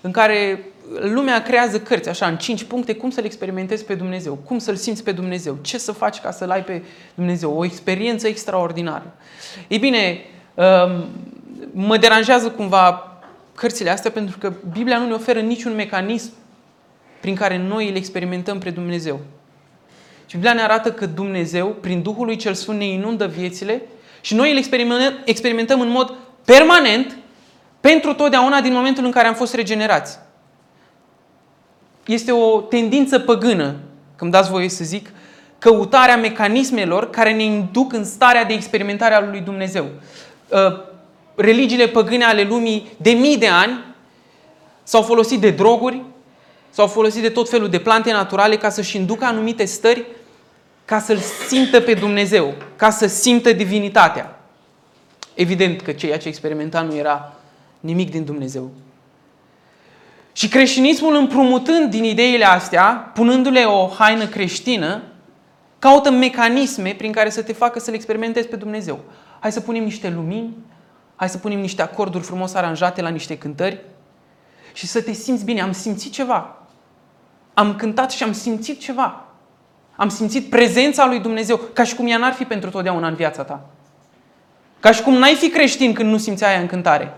în 0.00 0.10
care 0.10 0.60
lumea 1.00 1.42
creează 1.42 1.80
cărți, 1.80 2.08
așa, 2.08 2.26
în 2.26 2.36
cinci 2.36 2.64
puncte, 2.64 2.94
cum 2.94 3.10
să-L 3.10 3.24
experimentezi 3.24 3.84
pe 3.84 3.94
Dumnezeu, 3.94 4.34
cum 4.34 4.58
să-L 4.58 4.76
simți 4.76 5.04
pe 5.04 5.12
Dumnezeu, 5.12 5.58
ce 5.60 5.78
să 5.78 5.92
faci 5.92 6.20
ca 6.20 6.30
să-L 6.30 6.50
ai 6.50 6.64
pe 6.64 6.82
Dumnezeu, 7.14 7.58
o 7.58 7.64
experiență 7.64 8.26
extraordinară. 8.26 9.14
Ei 9.68 9.78
bine, 9.78 10.18
um, 10.54 11.04
mă 11.72 11.96
deranjează 11.96 12.50
cumva 12.50 13.05
cărțile 13.56 13.90
astea 13.90 14.10
pentru 14.10 14.38
că 14.38 14.52
Biblia 14.72 14.98
nu 14.98 15.06
ne 15.06 15.14
oferă 15.14 15.40
niciun 15.40 15.74
mecanism 15.74 16.32
prin 17.20 17.34
care 17.34 17.58
noi 17.58 17.88
îl 17.88 17.96
experimentăm 17.96 18.58
pre 18.58 18.70
Dumnezeu. 18.70 19.20
Și 20.26 20.34
Biblia 20.34 20.52
ne 20.52 20.62
arată 20.62 20.92
că 20.92 21.06
Dumnezeu, 21.06 21.68
prin 21.68 22.02
Duhul 22.02 22.26
lui 22.26 22.36
Cel 22.36 22.54
Sfânt, 22.54 22.78
ne 22.78 22.84
inundă 22.84 23.26
viețile 23.26 23.82
și 24.20 24.34
noi 24.34 24.50
îl 24.50 24.56
experimentăm, 24.56 25.18
experimentăm 25.24 25.80
în 25.80 25.88
mod 25.88 26.14
permanent 26.44 27.16
pentru 27.80 28.14
totdeauna 28.14 28.60
din 28.60 28.72
momentul 28.72 29.04
în 29.04 29.10
care 29.10 29.26
am 29.26 29.34
fost 29.34 29.54
regenerați. 29.54 30.18
Este 32.06 32.32
o 32.32 32.60
tendință 32.60 33.18
păgână, 33.18 33.74
când 34.16 34.30
dați 34.30 34.50
voie 34.50 34.68
să 34.68 34.84
zic, 34.84 35.10
căutarea 35.58 36.16
mecanismelor 36.16 37.10
care 37.10 37.32
ne 37.32 37.42
induc 37.42 37.92
în 37.92 38.04
starea 38.04 38.44
de 38.44 38.52
experimentare 38.52 39.14
a 39.14 39.20
lui 39.20 39.40
Dumnezeu. 39.40 39.86
Uh, 41.36 41.44
religiile 41.44 41.88
păgâne 41.88 42.24
ale 42.24 42.42
lumii 42.42 42.88
de 42.96 43.10
mii 43.10 43.38
de 43.38 43.48
ani 43.48 43.84
s-au 44.82 45.02
folosit 45.02 45.40
de 45.40 45.50
droguri, 45.50 46.02
s-au 46.70 46.86
folosit 46.86 47.22
de 47.22 47.28
tot 47.28 47.48
felul 47.48 47.68
de 47.68 47.78
plante 47.78 48.12
naturale 48.12 48.56
ca 48.56 48.68
să-și 48.68 48.96
inducă 48.96 49.24
anumite 49.24 49.64
stări 49.64 50.04
ca 50.84 50.98
să-L 50.98 51.18
simtă 51.48 51.80
pe 51.80 51.94
Dumnezeu, 51.94 52.54
ca 52.76 52.90
să 52.90 53.06
simtă 53.06 53.52
divinitatea. 53.52 54.40
Evident 55.34 55.80
că 55.80 55.92
ceea 55.92 56.18
ce 56.18 56.28
experimenta 56.28 56.80
nu 56.80 56.94
era 56.94 57.32
nimic 57.80 58.10
din 58.10 58.24
Dumnezeu. 58.24 58.70
Și 60.32 60.48
creștinismul 60.48 61.14
împrumutând 61.14 61.90
din 61.90 62.04
ideile 62.04 62.44
astea, 62.44 63.10
punându-le 63.14 63.64
o 63.64 63.86
haină 63.86 64.26
creștină, 64.26 65.02
caută 65.78 66.10
mecanisme 66.10 66.94
prin 66.98 67.12
care 67.12 67.30
să 67.30 67.42
te 67.42 67.52
facă 67.52 67.78
să-L 67.78 67.94
experimentezi 67.94 68.48
pe 68.48 68.56
Dumnezeu. 68.56 69.00
Hai 69.40 69.52
să 69.52 69.60
punem 69.60 69.84
niște 69.84 70.10
lumini, 70.10 70.56
hai 71.16 71.28
să 71.28 71.38
punem 71.38 71.58
niște 71.58 71.82
acorduri 71.82 72.24
frumos 72.24 72.54
aranjate 72.54 73.02
la 73.02 73.08
niște 73.08 73.38
cântări 73.38 73.80
și 74.72 74.86
să 74.86 75.02
te 75.02 75.12
simți 75.12 75.44
bine. 75.44 75.60
Am 75.60 75.72
simțit 75.72 76.12
ceva. 76.12 76.56
Am 77.54 77.74
cântat 77.74 78.10
și 78.10 78.22
am 78.22 78.32
simțit 78.32 78.80
ceva. 78.80 79.24
Am 79.96 80.08
simțit 80.08 80.50
prezența 80.50 81.06
lui 81.06 81.20
Dumnezeu, 81.20 81.56
ca 81.56 81.84
și 81.84 81.94
cum 81.94 82.06
ea 82.06 82.16
n-ar 82.16 82.32
fi 82.32 82.44
pentru 82.44 82.70
totdeauna 82.70 83.08
în 83.08 83.14
viața 83.14 83.42
ta. 83.42 83.66
Ca 84.80 84.92
și 84.92 85.02
cum 85.02 85.14
n-ai 85.14 85.34
fi 85.34 85.48
creștin 85.48 85.92
când 85.92 86.10
nu 86.10 86.16
simți 86.16 86.44
aia 86.44 86.58
în 86.58 86.66
cântare. 86.66 87.14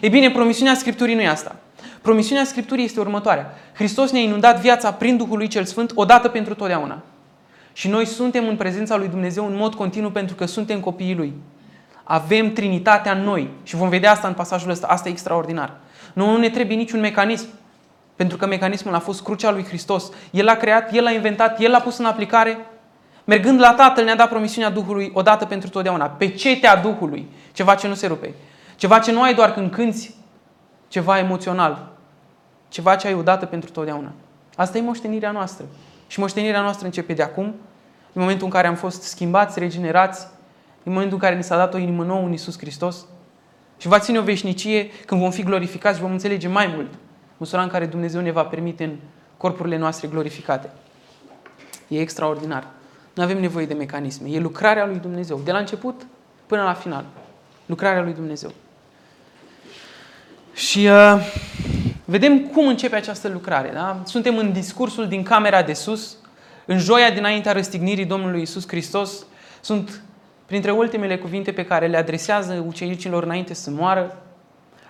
E 0.00 0.08
bine, 0.08 0.30
promisiunea 0.30 0.74
Scripturii 0.74 1.14
nu 1.14 1.20
e 1.20 1.28
asta. 1.28 1.56
Promisiunea 2.02 2.44
Scripturii 2.44 2.84
este 2.84 3.00
următoarea. 3.00 3.54
Hristos 3.74 4.10
ne-a 4.10 4.22
inundat 4.22 4.60
viața 4.60 4.92
prin 4.92 5.16
Duhul 5.16 5.36
lui 5.36 5.48
Cel 5.48 5.64
Sfânt 5.64 5.92
odată 5.94 6.28
pentru 6.28 6.54
totdeauna. 6.54 7.02
Și 7.72 7.88
noi 7.88 8.06
suntem 8.06 8.48
în 8.48 8.56
prezența 8.56 8.96
lui 8.96 9.08
Dumnezeu 9.08 9.46
în 9.46 9.56
mod 9.56 9.74
continuu 9.74 10.10
pentru 10.10 10.34
că 10.34 10.46
suntem 10.46 10.80
copiii 10.80 11.14
Lui. 11.14 11.32
Avem 12.04 12.52
Trinitatea 12.52 13.12
în 13.12 13.22
noi 13.22 13.50
și 13.62 13.76
vom 13.76 13.88
vedea 13.88 14.10
asta 14.10 14.28
în 14.28 14.34
pasajul 14.34 14.70
ăsta. 14.70 14.86
Asta 14.86 15.08
e 15.08 15.12
extraordinar. 15.12 15.72
Nu, 16.12 16.30
nu 16.30 16.36
ne 16.36 16.50
trebuie 16.50 16.76
niciun 16.76 17.00
mecanism. 17.00 17.46
Pentru 18.16 18.36
că 18.36 18.46
mecanismul 18.46 18.94
a 18.94 18.98
fost 18.98 19.22
crucea 19.22 19.50
lui 19.50 19.64
Hristos. 19.64 20.10
El 20.30 20.44
l-a 20.44 20.54
creat, 20.54 20.94
El 20.94 21.02
l-a 21.02 21.10
inventat, 21.10 21.60
El 21.60 21.70
l-a 21.70 21.80
pus 21.80 21.98
în 21.98 22.04
aplicare. 22.04 22.58
Mergând 23.24 23.60
la 23.60 23.74
Tatăl 23.74 24.04
ne-a 24.04 24.16
dat 24.16 24.28
promisiunea 24.28 24.70
Duhului 24.70 25.10
odată 25.14 25.44
pentru 25.44 25.68
totdeauna. 25.68 26.06
Pe 26.06 26.28
cetea 26.28 26.76
Duhului. 26.76 27.30
Ceva 27.52 27.74
ce 27.74 27.88
nu 27.88 27.94
se 27.94 28.06
rupe. 28.06 28.34
Ceva 28.76 28.98
ce 28.98 29.12
nu 29.12 29.22
ai 29.22 29.34
doar 29.34 29.52
când 29.52 29.70
cânți 29.70 30.14
ceva 30.88 31.18
emoțional. 31.18 31.90
Ceva 32.68 32.96
ce 32.96 33.06
ai 33.06 33.14
odată 33.14 33.46
pentru 33.46 33.70
totdeauna. 33.70 34.12
Asta 34.56 34.78
e 34.78 34.80
moștenirea 34.80 35.30
noastră. 35.30 35.64
Și 36.06 36.20
moștenirea 36.20 36.60
noastră 36.60 36.86
începe 36.86 37.12
de 37.12 37.22
acum, 37.22 37.44
în 38.12 38.20
momentul 38.20 38.44
în 38.44 38.52
care 38.52 38.66
am 38.66 38.74
fost 38.74 39.02
schimbați, 39.02 39.58
regenerați, 39.58 40.26
în 40.82 40.92
momentul 40.92 41.16
în 41.16 41.22
care 41.22 41.36
ni 41.36 41.42
s-a 41.42 41.56
dat 41.56 41.74
o 41.74 41.78
inimă 41.78 42.04
nouă 42.04 42.24
în 42.24 42.30
Iisus 42.30 42.58
Hristos. 42.58 43.06
Și 43.76 43.88
va 43.88 43.98
ține 43.98 44.18
o 44.18 44.22
veșnicie 44.22 44.90
când 45.06 45.20
vom 45.20 45.30
fi 45.30 45.42
glorificați 45.42 45.96
și 45.96 46.02
vom 46.02 46.12
înțelege 46.12 46.48
mai 46.48 46.72
mult 46.74 46.88
măsura 47.36 47.62
în 47.62 47.68
care 47.68 47.86
Dumnezeu 47.86 48.20
ne 48.20 48.30
va 48.30 48.42
permite 48.42 48.84
în 48.84 48.96
corpurile 49.36 49.76
noastre 49.76 50.08
glorificate. 50.08 50.70
E 51.88 52.00
extraordinar. 52.00 52.66
Nu 53.14 53.22
avem 53.22 53.40
nevoie 53.40 53.66
de 53.66 53.74
mecanisme. 53.74 54.28
E 54.28 54.38
lucrarea 54.38 54.86
lui 54.86 54.98
Dumnezeu. 54.98 55.40
De 55.44 55.52
la 55.52 55.58
început 55.58 56.06
până 56.46 56.62
la 56.62 56.72
final. 56.72 57.04
Lucrarea 57.66 58.02
lui 58.02 58.12
Dumnezeu. 58.12 58.52
Și 60.54 60.86
uh, 60.86 61.26
vedem 62.04 62.40
cum 62.40 62.66
începe 62.66 62.96
această 62.96 63.28
lucrare. 63.28 63.70
Da? 63.72 64.02
Suntem 64.04 64.38
în 64.38 64.52
discursul 64.52 65.08
din 65.08 65.22
camera 65.22 65.62
de 65.62 65.72
sus, 65.72 66.16
în 66.66 66.78
joia 66.78 67.10
dinaintea 67.10 67.52
răstignirii 67.52 68.04
Domnului 68.04 68.42
Isus 68.42 68.68
Hristos. 68.68 69.26
Sunt 69.60 70.00
printre 70.52 70.70
ultimele 70.70 71.18
cuvinte 71.18 71.52
pe 71.52 71.64
care 71.64 71.86
le 71.86 71.96
adresează 71.96 72.64
ucenicilor 72.66 73.22
înainte 73.22 73.54
să 73.54 73.70
moară. 73.70 74.16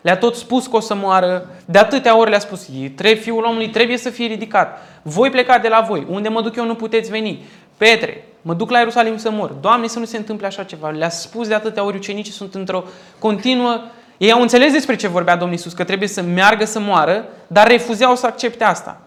Le-a 0.00 0.16
tot 0.16 0.35
spus 0.35 0.66
că 0.66 0.76
o 0.76 0.81
să 0.81 0.95
moară, 0.95 1.47
de 1.64 1.78
atâtea 1.78 2.19
ori 2.19 2.31
le-a 2.31 2.38
spus, 2.38 2.69
trebuie, 2.95 3.14
fiul 3.14 3.45
omului 3.45 3.69
trebuie 3.69 3.97
să 3.97 4.11
fie 4.11 4.26
ridicat. 4.26 4.78
Voi 5.02 5.31
pleca 5.31 5.59
de 5.59 5.69
la 5.69 5.85
voi, 5.88 6.07
unde 6.09 6.28
mă 6.28 6.42
duc 6.42 6.57
eu 6.57 6.64
nu 6.64 6.75
puteți 6.75 7.11
veni. 7.11 7.45
Petre, 7.76 8.25
mă 8.42 8.54
duc 8.54 8.71
la 8.71 8.78
Ierusalim 8.78 9.16
să 9.16 9.31
mor. 9.31 9.50
Doamne, 9.50 9.87
să 9.87 9.99
nu 9.99 10.04
se 10.04 10.16
întâmple 10.16 10.47
așa 10.47 10.62
ceva. 10.62 10.90
Le-a 10.90 11.09
spus 11.09 11.49
de 11.49 11.54
atâtea 11.54 11.85
ori, 11.85 11.97
ucenicii 11.97 12.33
sunt 12.33 12.54
într-o 12.54 12.85
continuă... 13.19 13.81
Ei 14.16 14.33
au 14.33 14.40
înțeles 14.40 14.73
despre 14.73 14.97
ce 14.97 15.09
vorbea 15.09 15.37
Domnul 15.37 15.57
Isus, 15.57 15.73
că 15.73 15.85
trebuie 15.85 16.09
să 16.09 16.23
meargă 16.23 16.64
să 16.64 16.81
moară, 16.81 17.25
dar 17.47 17.66
refuzau 17.66 18.16
să 18.16 18.26
accepte 18.26 18.64
asta. 18.64 19.00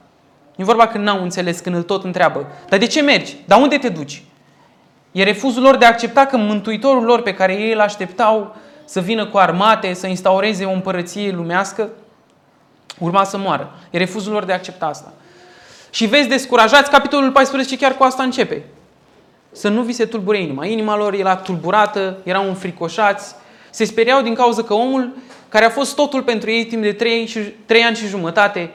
Nu 0.56 0.64
e 0.64 0.68
vorba 0.68 0.88
că 0.88 0.98
n-au 0.98 1.22
înțeles 1.22 1.60
când 1.60 1.76
îl 1.76 1.84
tot 1.84 2.04
întreabă. 2.04 2.48
Dar 2.70 2.80
de 2.80 2.88
ce 2.88 3.02
mergi? 3.02 3.36
Dar 3.46 3.62
unde 3.62 3.78
te 3.78 3.90
duci? 3.90 4.24
E 5.16 5.24
refuzul 5.24 5.62
lor 5.62 5.76
de 5.76 5.86
a 5.86 5.88
accepta 5.88 6.26
că 6.26 6.38
Mântuitorul 6.38 7.04
lor 7.04 7.22
pe 7.22 7.34
care 7.34 7.54
ei 7.54 7.72
îl 7.72 7.80
așteptau 7.80 8.56
să 8.86 9.00
vină 9.00 9.26
cu 9.26 9.38
armate, 9.38 9.94
să 9.94 10.08
instaureze 10.08 10.66
o 10.66 10.72
împărăție 10.72 11.32
lumească, 11.32 11.90
urma 13.00 13.24
să 13.24 13.38
moară. 13.38 13.72
E 13.90 13.98
refuzul 13.98 14.32
lor 14.32 14.44
de 14.44 14.52
a 14.52 14.56
accepta 14.56 14.86
asta. 14.86 15.14
Și 15.90 16.06
vezi 16.06 16.28
descurajați, 16.28 16.90
capitolul 16.90 17.32
14 17.32 17.78
chiar 17.78 17.96
cu 17.96 18.04
asta 18.04 18.24
începe. 18.24 18.64
Să 19.52 19.70
nu 19.70 19.82
vi 19.82 19.94
se 19.94 20.06
tulbure 20.06 20.42
inima. 20.42 20.66
Inima 20.66 20.98
lor 20.98 21.14
era 21.14 21.36
tulburată, 21.36 22.18
erau 22.24 22.48
înfricoșați, 22.48 23.36
se 23.70 23.86
speriau 23.86 24.22
din 24.22 24.34
cauza 24.34 24.64
că 24.64 24.74
omul 24.74 25.16
care 25.50 25.66
a 25.66 25.70
fost 25.70 25.96
totul 25.96 26.22
pentru 26.24 26.52
ei 26.52 26.66
timp 26.66 26.82
de 26.82 26.92
3, 26.92 27.26
și, 27.26 27.40
3 27.40 27.84
ani 27.84 27.96
și 27.96 28.08
jumătate, 28.08 28.72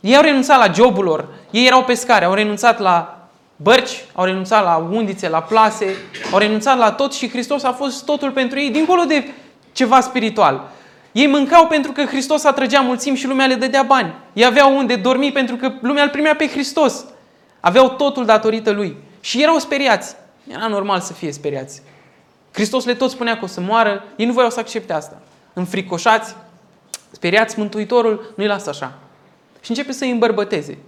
ei 0.00 0.16
au 0.16 0.22
renunțat 0.22 0.58
la 0.58 0.72
jobul 0.72 1.04
lor, 1.04 1.28
ei 1.50 1.66
erau 1.66 1.84
pescari, 1.84 2.24
au 2.24 2.34
renunțat 2.34 2.78
la 2.78 3.17
bărci, 3.62 4.04
au 4.14 4.24
renunțat 4.24 4.64
la 4.64 4.88
undițe, 4.90 5.28
la 5.28 5.42
plase, 5.42 5.96
au 6.32 6.38
renunțat 6.38 6.78
la 6.78 6.92
tot 6.92 7.12
și 7.12 7.28
Hristos 7.28 7.62
a 7.62 7.72
fost 7.72 8.04
totul 8.04 8.30
pentru 8.30 8.58
ei, 8.58 8.70
dincolo 8.70 9.02
de 9.02 9.32
ceva 9.72 10.00
spiritual. 10.00 10.70
Ei 11.12 11.26
mâncau 11.26 11.66
pentru 11.66 11.92
că 11.92 12.04
Hristos 12.04 12.44
atrăgea 12.44 12.80
mulțimi 12.80 13.16
și 13.16 13.26
lumea 13.26 13.46
le 13.46 13.54
dădea 13.54 13.82
bani. 13.82 14.14
Ei 14.32 14.44
aveau 14.44 14.76
unde 14.76 14.96
dormi 14.96 15.32
pentru 15.32 15.56
că 15.56 15.72
lumea 15.80 16.02
îl 16.02 16.08
primea 16.08 16.34
pe 16.36 16.48
Hristos. 16.48 17.04
Aveau 17.60 17.88
totul 17.88 18.24
datorită 18.24 18.70
lui. 18.70 18.96
Și 19.20 19.42
erau 19.42 19.58
speriați. 19.58 20.14
Era 20.46 20.66
normal 20.66 21.00
să 21.00 21.12
fie 21.12 21.32
speriați. 21.32 21.82
Hristos 22.52 22.84
le 22.84 22.94
tot 22.94 23.10
spunea 23.10 23.38
că 23.38 23.44
o 23.44 23.46
să 23.46 23.60
moară, 23.60 24.04
ei 24.16 24.26
nu 24.26 24.32
voiau 24.32 24.50
să 24.50 24.60
accepte 24.60 24.92
asta. 24.92 25.20
Înfricoșați, 25.52 26.34
speriați, 27.10 27.58
Mântuitorul 27.58 28.32
nu-i 28.36 28.46
lasă 28.46 28.68
așa. 28.68 28.92
Și 29.60 29.70
începe 29.70 29.92
să 29.92 30.04
îi 30.04 30.10
îmbărbăteze. 30.10 30.78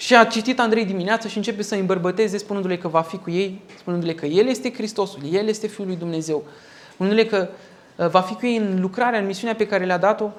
Și 0.00 0.16
a 0.16 0.24
citit 0.24 0.60
Andrei 0.60 0.84
dimineața 0.84 1.28
și 1.28 1.36
începe 1.36 1.62
să 1.62 1.74
îi 1.74 1.80
îmbărbăteze 1.80 2.36
spunându-le 2.36 2.76
că 2.76 2.88
va 2.88 3.00
fi 3.00 3.16
cu 3.16 3.30
ei, 3.30 3.60
spunându-le 3.78 4.14
că 4.14 4.26
El 4.26 4.46
este 4.46 4.72
Hristosul, 4.72 5.20
El 5.32 5.48
este 5.48 5.66
Fiul 5.66 5.86
lui 5.86 5.96
Dumnezeu, 5.96 6.44
spunându-le 6.92 7.24
că 7.26 7.48
uh, 7.96 8.08
va 8.08 8.20
fi 8.20 8.34
cu 8.34 8.46
ei 8.46 8.56
în 8.56 8.80
lucrarea, 8.80 9.18
în 9.18 9.26
misiunea 9.26 9.54
pe 9.54 9.66
care 9.66 9.84
le-a 9.84 9.98
dat-o. 9.98 10.30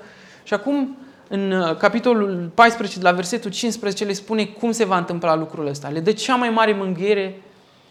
Și 0.44 0.54
acum, 0.54 0.98
în 1.28 1.52
uh, 1.52 1.76
capitolul 1.78 2.52
14, 2.54 2.98
de 2.98 3.04
la 3.04 3.12
versetul 3.12 3.52
15, 3.52 4.04
le 4.04 4.14
spune 4.14 4.46
cum 4.46 4.72
se 4.72 4.86
va 4.86 4.98
întâmpla 4.98 5.36
lucrul 5.36 5.68
ăsta. 5.68 5.90
Le 5.90 6.00
dă 6.00 6.12
cea 6.12 6.36
mai 6.36 6.50
mare 6.50 6.74
mânghiere 6.74 7.42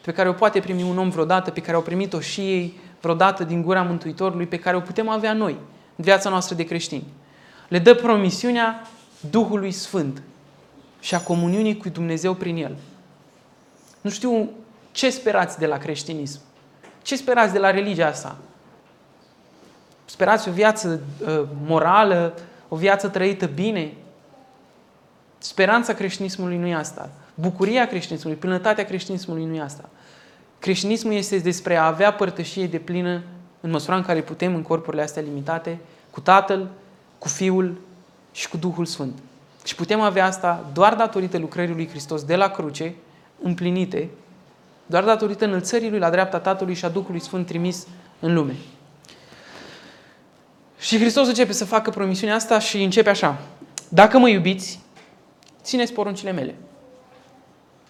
pe 0.01 0.13
care 0.13 0.29
o 0.29 0.33
poate 0.33 0.61
primi 0.61 0.83
un 0.83 0.99
om 0.99 1.09
vreodată, 1.09 1.51
pe 1.51 1.61
care 1.61 1.77
au 1.77 1.83
primit-o 1.83 2.21
și 2.21 2.41
ei 2.41 2.79
vreodată 3.01 3.45
din 3.45 3.63
gura 3.63 3.83
Mântuitorului, 3.83 4.47
pe 4.47 4.59
care 4.59 4.77
o 4.77 4.81
putem 4.81 5.09
avea 5.09 5.33
noi 5.33 5.57
în 5.97 6.05
viața 6.05 6.31
noastră 6.31 6.55
de 6.55 6.65
creștini. 6.65 7.05
Le 7.69 7.79
dă 7.79 7.95
promisiunea 7.95 8.83
Duhului 9.31 9.71
Sfânt 9.71 10.23
și 11.01 11.15
a 11.15 11.21
comuniunii 11.21 11.77
cu 11.77 11.89
Dumnezeu 11.89 12.35
prin 12.35 12.57
El. 12.57 12.77
Nu 14.01 14.11
știu 14.11 14.51
ce 14.93 15.11
sperați 15.11 15.59
de 15.59 15.67
la 15.67 15.79
creștinism. 15.79 16.41
Ce 17.03 17.17
sperați 17.17 17.53
de 17.53 17.59
la 17.59 17.71
religia 17.71 18.07
asta? 18.07 18.37
Sperați 20.05 20.49
o 20.49 20.53
viață 20.53 21.01
uh, 21.27 21.43
morală, 21.67 22.35
o 22.69 22.77
viață 22.77 23.09
trăită 23.09 23.47
bine? 23.47 23.93
Speranța 25.39 25.93
creștinismului 25.93 26.57
nu 26.57 26.67
e 26.67 26.75
asta. 26.75 27.11
Bucuria 27.35 27.87
creștinismului, 27.87 28.39
plinătatea 28.39 28.85
creștinismului 28.85 29.45
nu 29.45 29.55
e 29.55 29.61
asta. 29.61 29.89
Creștinismul 30.59 31.13
este 31.13 31.39
despre 31.39 31.77
a 31.77 31.87
avea 31.87 32.13
părtășie 32.13 32.67
de 32.67 32.79
plină 32.79 33.23
în 33.61 33.71
măsura 33.71 33.97
în 33.97 34.03
care 34.03 34.23
putem 34.23 34.55
în 34.55 34.63
corpurile 34.63 35.03
astea 35.03 35.23
limitate, 35.23 35.79
cu 36.11 36.21
Tatăl, 36.21 36.69
cu 37.19 37.29
Fiul 37.29 37.81
și 38.33 38.49
cu 38.49 38.57
Duhul 38.57 38.87
Sfânt. 38.87 39.19
Și 39.65 39.75
putem 39.75 40.01
avea 40.01 40.25
asta 40.25 40.71
doar 40.73 40.95
datorită 40.95 41.39
lucrării 41.39 41.75
lui 41.75 41.89
Hristos 41.89 42.25
de 42.25 42.37
la 42.37 42.49
cruce, 42.49 42.95
împlinite, 43.43 44.09
doar 44.87 45.05
datorită 45.05 45.45
înălțării 45.45 45.91
lui 45.91 45.99
la 45.99 46.11
dreapta 46.11 46.39
Tatălui 46.39 46.75
și 46.75 46.85
a 46.85 46.89
Duhului 46.89 47.21
Sfânt 47.21 47.47
trimis 47.47 47.87
în 48.21 48.35
lume. 48.35 48.55
Și 50.79 50.99
Hristos 50.99 51.27
începe 51.27 51.53
să 51.53 51.65
facă 51.65 51.91
promisiunea 51.91 52.35
asta 52.35 52.59
și 52.59 52.83
începe 52.83 53.11
așa. 53.11 53.39
Dacă 53.89 54.19
mă 54.19 54.29
iubiți, 54.29 54.81
țineți 55.63 55.93
poruncile 55.93 56.33
mele. 56.33 56.55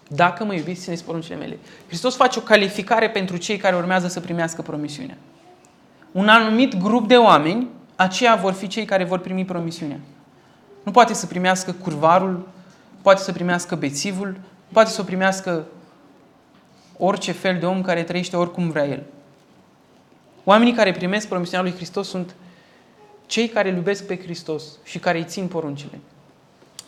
Dacă 0.07 0.43
mă 0.43 0.53
iubiți, 0.53 0.81
țineți 0.81 1.03
poruncile 1.03 1.35
mele. 1.35 1.57
Hristos 1.87 2.15
face 2.15 2.39
o 2.39 2.41
calificare 2.41 3.09
pentru 3.09 3.37
cei 3.37 3.57
care 3.57 3.75
urmează 3.75 4.07
să 4.07 4.19
primească 4.19 4.61
promisiunea. 4.61 5.17
Un 6.11 6.27
anumit 6.27 6.77
grup 6.77 7.07
de 7.07 7.15
oameni, 7.15 7.67
aceia 7.95 8.35
vor 8.35 8.53
fi 8.53 8.67
cei 8.67 8.85
care 8.85 9.03
vor 9.03 9.19
primi 9.19 9.45
promisiunea. 9.45 9.99
Nu 10.83 10.91
poate 10.91 11.13
să 11.13 11.25
primească 11.25 11.71
curvarul, 11.71 12.47
poate 13.01 13.21
să 13.21 13.31
primească 13.31 13.75
bețivul, 13.75 14.39
poate 14.71 14.89
să 14.89 15.01
o 15.01 15.03
primească 15.03 15.65
orice 16.97 17.31
fel 17.31 17.57
de 17.59 17.65
om 17.65 17.81
care 17.81 18.03
trăiește 18.03 18.37
oricum 18.37 18.69
vrea 18.69 18.87
el. 18.87 19.03
Oamenii 20.43 20.73
care 20.73 20.91
primesc 20.91 21.27
promisiunea 21.27 21.65
lui 21.65 21.75
Hristos 21.75 22.07
sunt 22.07 22.35
cei 23.25 23.47
care 23.47 23.69
îl 23.69 23.75
iubesc 23.75 24.05
pe 24.05 24.19
Hristos 24.19 24.63
și 24.83 24.99
care 24.99 25.17
îi 25.17 25.25
țin 25.25 25.47
poruncile. 25.47 25.99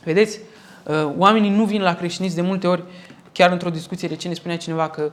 Vedeți, 0.04 0.40
uh, 0.84 1.12
oamenii 1.18 1.50
nu 1.50 1.66
vin 1.66 1.82
la 1.82 1.96
creștinism 1.96 2.36
de 2.36 2.42
multe 2.42 2.68
ori, 2.68 2.84
chiar 3.32 3.52
într-o 3.52 3.70
discuție 3.70 4.08
recent 4.08 4.36
spunea 4.36 4.58
cineva 4.58 4.90
că 4.90 5.12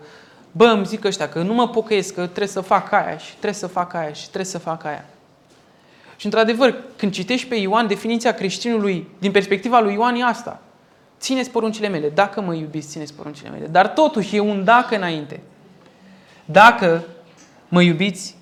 bă, 0.52 0.64
îmi 0.64 0.86
zic 0.86 1.04
ăștia 1.04 1.28
că 1.28 1.42
nu 1.42 1.54
mă 1.54 1.68
pocăiesc, 1.68 2.14
că 2.14 2.22
trebuie 2.26 2.48
să 2.48 2.60
fac 2.60 2.92
aia 2.92 3.18
și 3.18 3.30
trebuie 3.30 3.52
să 3.52 3.66
fac 3.66 3.94
aia 3.94 4.12
și 4.12 4.22
trebuie 4.22 4.44
să 4.44 4.58
fac 4.58 4.84
aia. 4.84 5.04
Și 6.18 6.24
într-adevăr, 6.24 6.74
când 6.96 7.12
citești 7.12 7.48
pe 7.48 7.54
Ioan, 7.54 7.86
definiția 7.86 8.32
creștinului 8.32 9.08
din 9.18 9.30
perspectiva 9.30 9.80
lui 9.80 9.92
Ioan 9.92 10.14
e 10.14 10.24
asta. 10.24 10.62
Țineți 11.20 11.50
poruncile 11.50 11.88
mele. 11.88 12.08
Dacă 12.08 12.40
mă 12.40 12.54
iubiți, 12.54 12.88
țineți 12.88 13.14
poruncile 13.14 13.48
mele. 13.48 13.66
Dar 13.66 13.88
totuși 13.88 14.36
e 14.36 14.40
un 14.40 14.64
dacă 14.64 14.96
înainte. 14.96 15.40
Dacă 16.44 17.04
mă 17.68 17.82
iubiți, 17.82 18.36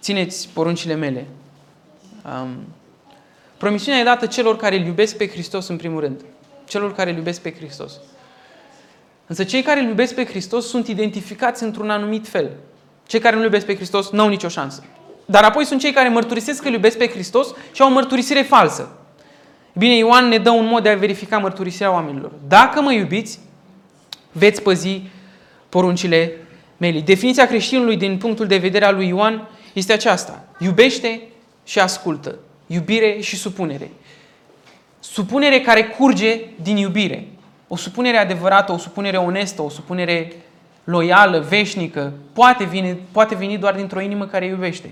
țineți 0.00 0.48
poruncile 0.52 0.94
mele. 0.94 1.26
Um, 2.24 2.56
promisiunea 3.56 4.00
e 4.00 4.04
dată 4.04 4.26
celor 4.26 4.56
care 4.56 4.78
îl 4.78 4.86
iubesc 4.86 5.16
pe 5.16 5.28
Hristos 5.28 5.68
în 5.68 5.76
primul 5.76 6.00
rând. 6.00 6.24
Celor 6.64 6.94
care 6.94 7.10
îl 7.10 7.16
iubesc 7.16 7.40
pe 7.40 7.54
Hristos. 7.54 8.00
Însă 9.26 9.44
cei 9.44 9.62
care 9.62 9.80
îl 9.80 9.86
iubesc 9.86 10.14
pe 10.14 10.24
Hristos 10.24 10.68
sunt 10.68 10.86
identificați 10.86 11.62
într-un 11.62 11.90
anumit 11.90 12.28
fel. 12.28 12.50
Cei 13.06 13.20
care 13.20 13.36
nu 13.36 13.42
iubesc 13.42 13.66
pe 13.66 13.74
Hristos 13.74 14.10
nu 14.10 14.20
au 14.20 14.28
nicio 14.28 14.48
șansă. 14.48 14.82
Dar 15.32 15.44
apoi 15.44 15.64
sunt 15.64 15.80
cei 15.80 15.92
care 15.92 16.08
mărturisesc 16.08 16.62
că 16.62 16.68
îl 16.68 16.74
iubesc 16.74 16.96
pe 16.98 17.08
Hristos 17.08 17.48
și 17.72 17.82
au 17.82 17.88
o 17.88 17.92
mărturisire 17.92 18.42
falsă. 18.42 18.88
Bine, 19.72 19.96
Ioan 19.96 20.28
ne 20.28 20.38
dă 20.38 20.50
un 20.50 20.66
mod 20.66 20.82
de 20.82 20.88
a 20.88 20.96
verifica 20.96 21.38
mărturisirea 21.38 21.92
oamenilor. 21.92 22.32
Dacă 22.48 22.80
mă 22.80 22.92
iubiți, 22.92 23.38
veți 24.32 24.62
păzi 24.62 25.02
poruncile 25.68 26.32
mele. 26.76 27.00
Definiția 27.00 27.46
creștinului 27.46 27.96
din 27.96 28.18
punctul 28.18 28.46
de 28.46 28.56
vedere 28.56 28.84
al 28.84 28.94
lui 28.94 29.08
Ioan 29.08 29.48
este 29.72 29.92
aceasta. 29.92 30.44
Iubește 30.58 31.20
și 31.64 31.78
ascultă. 31.78 32.38
Iubire 32.66 33.20
și 33.20 33.36
supunere. 33.36 33.90
Supunere 35.00 35.60
care 35.60 35.84
curge 35.84 36.40
din 36.62 36.76
iubire. 36.76 37.28
O 37.68 37.76
supunere 37.76 38.16
adevărată, 38.16 38.72
o 38.72 38.78
supunere 38.78 39.16
onestă, 39.16 39.62
o 39.62 39.68
supunere 39.68 40.32
loială, 40.84 41.38
veșnică, 41.48 42.12
poate 42.32 42.64
veni, 42.64 42.98
poate 43.12 43.34
veni 43.34 43.58
doar 43.58 43.74
dintr-o 43.74 44.00
inimă 44.00 44.26
care 44.26 44.46
iubește. 44.46 44.90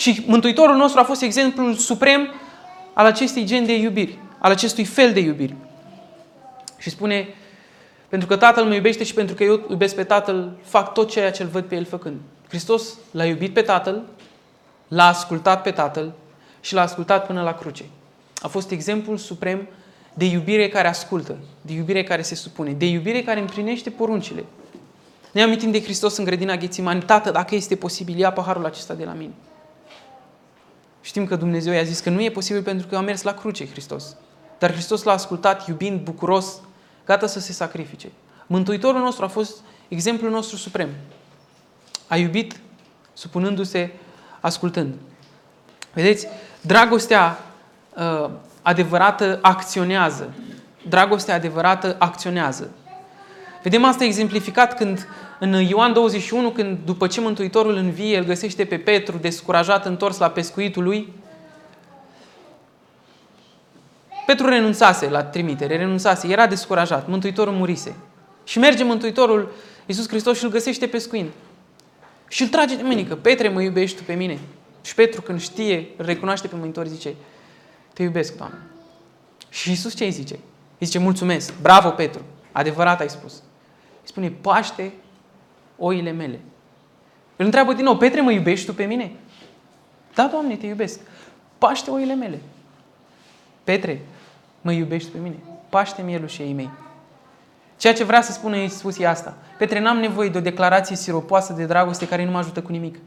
Și 0.00 0.24
Mântuitorul 0.26 0.76
nostru 0.76 1.00
a 1.00 1.02
fost 1.02 1.22
exemplul 1.22 1.74
suprem 1.74 2.32
al 2.92 3.06
acestui 3.06 3.44
gen 3.44 3.66
de 3.66 3.76
iubiri, 3.76 4.18
al 4.38 4.50
acestui 4.50 4.84
fel 4.84 5.12
de 5.12 5.20
iubiri. 5.20 5.54
Și 6.78 6.90
spune, 6.90 7.28
pentru 8.08 8.28
că 8.28 8.36
Tatăl 8.36 8.64
mă 8.64 8.74
iubește 8.74 9.04
și 9.04 9.14
pentru 9.14 9.34
că 9.34 9.44
eu 9.44 9.66
iubesc 9.70 9.94
pe 9.94 10.04
Tatăl, 10.04 10.56
fac 10.62 10.92
tot 10.92 11.10
ceea 11.10 11.30
ce 11.30 11.42
îl 11.42 11.48
văd 11.48 11.64
pe 11.64 11.74
El 11.74 11.84
făcând. 11.84 12.16
Hristos 12.48 12.94
l-a 13.10 13.24
iubit 13.24 13.52
pe 13.52 13.62
Tatăl, 13.62 14.02
l-a 14.88 15.06
ascultat 15.06 15.62
pe 15.62 15.70
Tatăl 15.70 16.12
și 16.60 16.74
l-a 16.74 16.82
ascultat 16.82 17.26
până 17.26 17.42
la 17.42 17.52
cruce. 17.52 17.84
A 18.38 18.48
fost 18.48 18.70
exemplul 18.70 19.16
suprem 19.16 19.68
de 20.14 20.24
iubire 20.24 20.68
care 20.68 20.88
ascultă, 20.88 21.36
de 21.62 21.72
iubire 21.72 22.02
care 22.02 22.22
se 22.22 22.34
supune, 22.34 22.72
de 22.72 22.86
iubire 22.86 23.22
care 23.22 23.40
împlinește 23.40 23.90
poruncile. 23.90 24.44
Ne 25.32 25.42
amintim 25.42 25.70
de 25.70 25.82
Hristos 25.82 26.16
în 26.16 26.24
grădina 26.24 26.56
Ghețimani, 26.56 27.02
Tată, 27.02 27.30
dacă 27.30 27.54
este 27.54 27.76
posibil, 27.76 28.18
ia 28.18 28.32
paharul 28.32 28.64
acesta 28.64 28.94
de 28.94 29.04
la 29.04 29.12
mine. 29.12 29.32
Știm 31.00 31.26
că 31.26 31.36
Dumnezeu 31.36 31.72
i-a 31.72 31.82
zis 31.82 32.00
că 32.00 32.10
nu 32.10 32.22
e 32.22 32.30
posibil 32.30 32.62
pentru 32.62 32.86
că 32.86 32.96
a 32.96 33.00
mers 33.00 33.22
la 33.22 33.34
cruce 33.34 33.68
Hristos. 33.68 34.16
Dar 34.58 34.72
Hristos 34.72 35.02
l-a 35.02 35.12
ascultat 35.12 35.68
iubind, 35.68 36.00
bucuros, 36.00 36.60
gata 37.06 37.26
să 37.26 37.40
se 37.40 37.52
sacrifice. 37.52 38.10
Mântuitorul 38.46 39.00
nostru 39.00 39.24
a 39.24 39.28
fost 39.28 39.56
exemplul 39.88 40.30
nostru 40.30 40.56
suprem. 40.56 40.88
A 42.08 42.16
iubit 42.16 42.60
supunându-se, 43.12 43.92
ascultând. 44.40 44.94
Vedeți, 45.92 46.26
dragostea 46.60 47.38
uh, 47.96 48.30
adevărată 48.62 49.38
acționează. 49.42 50.32
Dragostea 50.88 51.34
adevărată 51.34 51.96
acționează. 51.98 52.70
Vedem 53.62 53.84
asta 53.84 54.04
exemplificat 54.04 54.76
când 54.76 55.08
în 55.38 55.52
Ioan 55.52 55.92
21, 55.92 56.50
când 56.50 56.78
după 56.84 57.06
ce 57.06 57.20
Mântuitorul 57.20 57.74
învie, 57.74 58.18
îl 58.18 58.24
găsește 58.24 58.64
pe 58.64 58.78
Petru 58.78 59.16
descurajat, 59.16 59.86
întors 59.86 60.18
la 60.18 60.30
pescuitul 60.30 60.82
lui, 60.82 61.12
Petru 64.26 64.48
renunțase 64.48 65.08
la 65.08 65.24
trimitere, 65.24 65.76
renunțase, 65.76 66.28
era 66.28 66.46
descurajat, 66.46 67.08
Mântuitorul 67.08 67.52
murise. 67.52 67.94
Și 68.44 68.58
merge 68.58 68.84
Mântuitorul 68.84 69.52
Iisus 69.86 70.08
Hristos 70.08 70.38
și 70.38 70.44
îl 70.44 70.50
găsește 70.50 70.86
pescuind. 70.86 71.28
Și 72.28 72.42
îl 72.42 72.48
trage 72.48 72.76
de 72.76 72.82
mânică. 72.82 73.16
Petre, 73.16 73.48
mă 73.48 73.62
iubești 73.62 73.96
tu 73.96 74.02
pe 74.02 74.12
mine? 74.12 74.38
Și 74.82 74.94
Petru, 74.94 75.22
când 75.22 75.40
știe, 75.40 75.88
îl 75.96 76.04
recunoaște 76.04 76.46
pe 76.46 76.54
Mântuitor, 76.54 76.86
zice, 76.86 77.14
te 77.92 78.02
iubesc, 78.02 78.36
Doamne. 78.36 78.58
Și 79.48 79.68
Iisus 79.70 79.94
ce 79.94 80.04
îi 80.04 80.10
zice? 80.10 80.34
Îi 80.78 80.86
zice, 80.86 80.98
mulțumesc, 80.98 81.52
bravo 81.62 81.90
Petru, 81.90 82.22
adevărat 82.52 83.00
ai 83.00 83.08
spus. 83.08 83.42
Îi 84.10 84.16
spune, 84.16 84.38
paște 84.40 84.92
oile 85.78 86.10
mele. 86.10 86.40
Îl 87.36 87.44
întreabă 87.44 87.72
din 87.72 87.84
nou, 87.84 87.96
Petre, 87.96 88.20
mă 88.20 88.30
iubești 88.30 88.66
tu 88.66 88.74
pe 88.74 88.84
mine? 88.84 89.12
Da, 90.14 90.26
Doamne, 90.26 90.56
te 90.56 90.66
iubesc. 90.66 91.00
Paște 91.58 91.90
oile 91.90 92.14
mele. 92.14 92.40
Petre, 93.64 94.00
mă 94.60 94.72
iubești 94.72 95.10
pe 95.10 95.18
mine? 95.18 95.34
Paște 95.68 96.02
mielușii 96.02 96.52
mei. 96.52 96.70
Ceea 97.76 97.94
ce 97.94 98.04
vrea 98.04 98.22
să 98.22 98.32
spună 98.32 98.56
Iisus 98.56 98.98
e 98.98 99.06
asta. 99.06 99.36
Petre, 99.58 99.80
n-am 99.80 99.98
nevoie 99.98 100.28
de 100.28 100.38
o 100.38 100.40
declarație 100.40 100.96
siropoasă 100.96 101.52
de 101.52 101.64
dragoste 101.64 102.08
care 102.08 102.24
nu 102.24 102.30
mă 102.30 102.38
ajută 102.38 102.62
cu 102.62 102.72
nimic. 102.72 102.98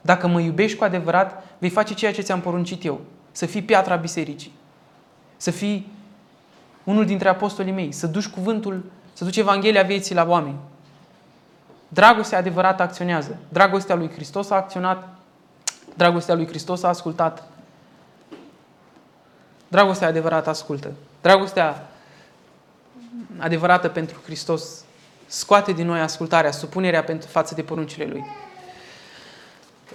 Dacă 0.00 0.26
mă 0.26 0.40
iubești 0.40 0.78
cu 0.78 0.84
adevărat, 0.84 1.44
vei 1.58 1.70
face 1.70 1.94
ceea 1.94 2.12
ce 2.12 2.22
ți-am 2.22 2.40
poruncit 2.40 2.84
eu. 2.84 3.00
Să 3.32 3.46
fii 3.46 3.62
piatra 3.62 3.96
bisericii. 3.96 4.52
Să 5.36 5.50
fii 5.50 5.92
unul 6.84 7.04
dintre 7.04 7.28
apostolii 7.28 7.72
mei. 7.72 7.92
Să 7.92 8.06
duci 8.06 8.28
cuvântul, 8.28 8.84
să 9.14 9.24
duci 9.24 9.36
Evanghelia 9.36 9.82
vieții 9.82 10.14
la 10.14 10.24
oameni. 10.28 10.56
Dragostea 11.88 12.38
adevărată 12.38 12.82
acționează. 12.82 13.36
Dragostea 13.48 13.94
lui 13.94 14.10
Hristos 14.10 14.50
a 14.50 14.54
acționat. 14.54 15.08
Dragostea 15.94 16.34
lui 16.34 16.46
Hristos 16.46 16.82
a 16.82 16.88
ascultat. 16.88 17.42
Dragostea 19.68 20.08
adevărată 20.08 20.50
ascultă. 20.50 20.92
Dragostea 21.20 21.86
adevărată 23.38 23.88
pentru 23.88 24.20
Hristos 24.24 24.84
scoate 25.26 25.72
din 25.72 25.86
noi 25.86 26.00
ascultarea, 26.00 26.50
supunerea 26.50 27.04
pentru 27.04 27.28
față 27.28 27.54
de 27.54 27.62
poruncile 27.62 28.06
Lui. 28.06 28.24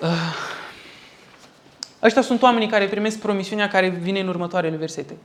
Uh, 0.02 0.10
ăștia 2.04 2.22
sunt 2.22 2.42
oamenii 2.42 2.68
care 2.68 2.88
primesc 2.88 3.20
promisiunea 3.20 3.68
care 3.68 3.88
vine 3.90 4.20
în 4.20 4.28
următoarele 4.28 4.76
versete. 4.76 5.18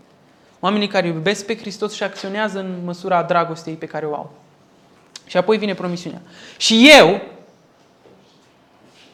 Oamenii 0.64 0.88
care 0.88 1.07
iubesc 1.07 1.46
pe 1.46 1.57
Hristos 1.57 1.94
și 1.94 2.03
acționează 2.03 2.59
în 2.59 2.85
măsura 2.85 3.22
dragostei 3.22 3.74
pe 3.74 3.87
care 3.87 4.07
o 4.07 4.14
au. 4.14 4.33
Și 5.27 5.37
apoi 5.37 5.59
vine 5.59 5.74
promisiunea. 5.74 6.20
Și 6.57 6.90
eu 6.98 7.20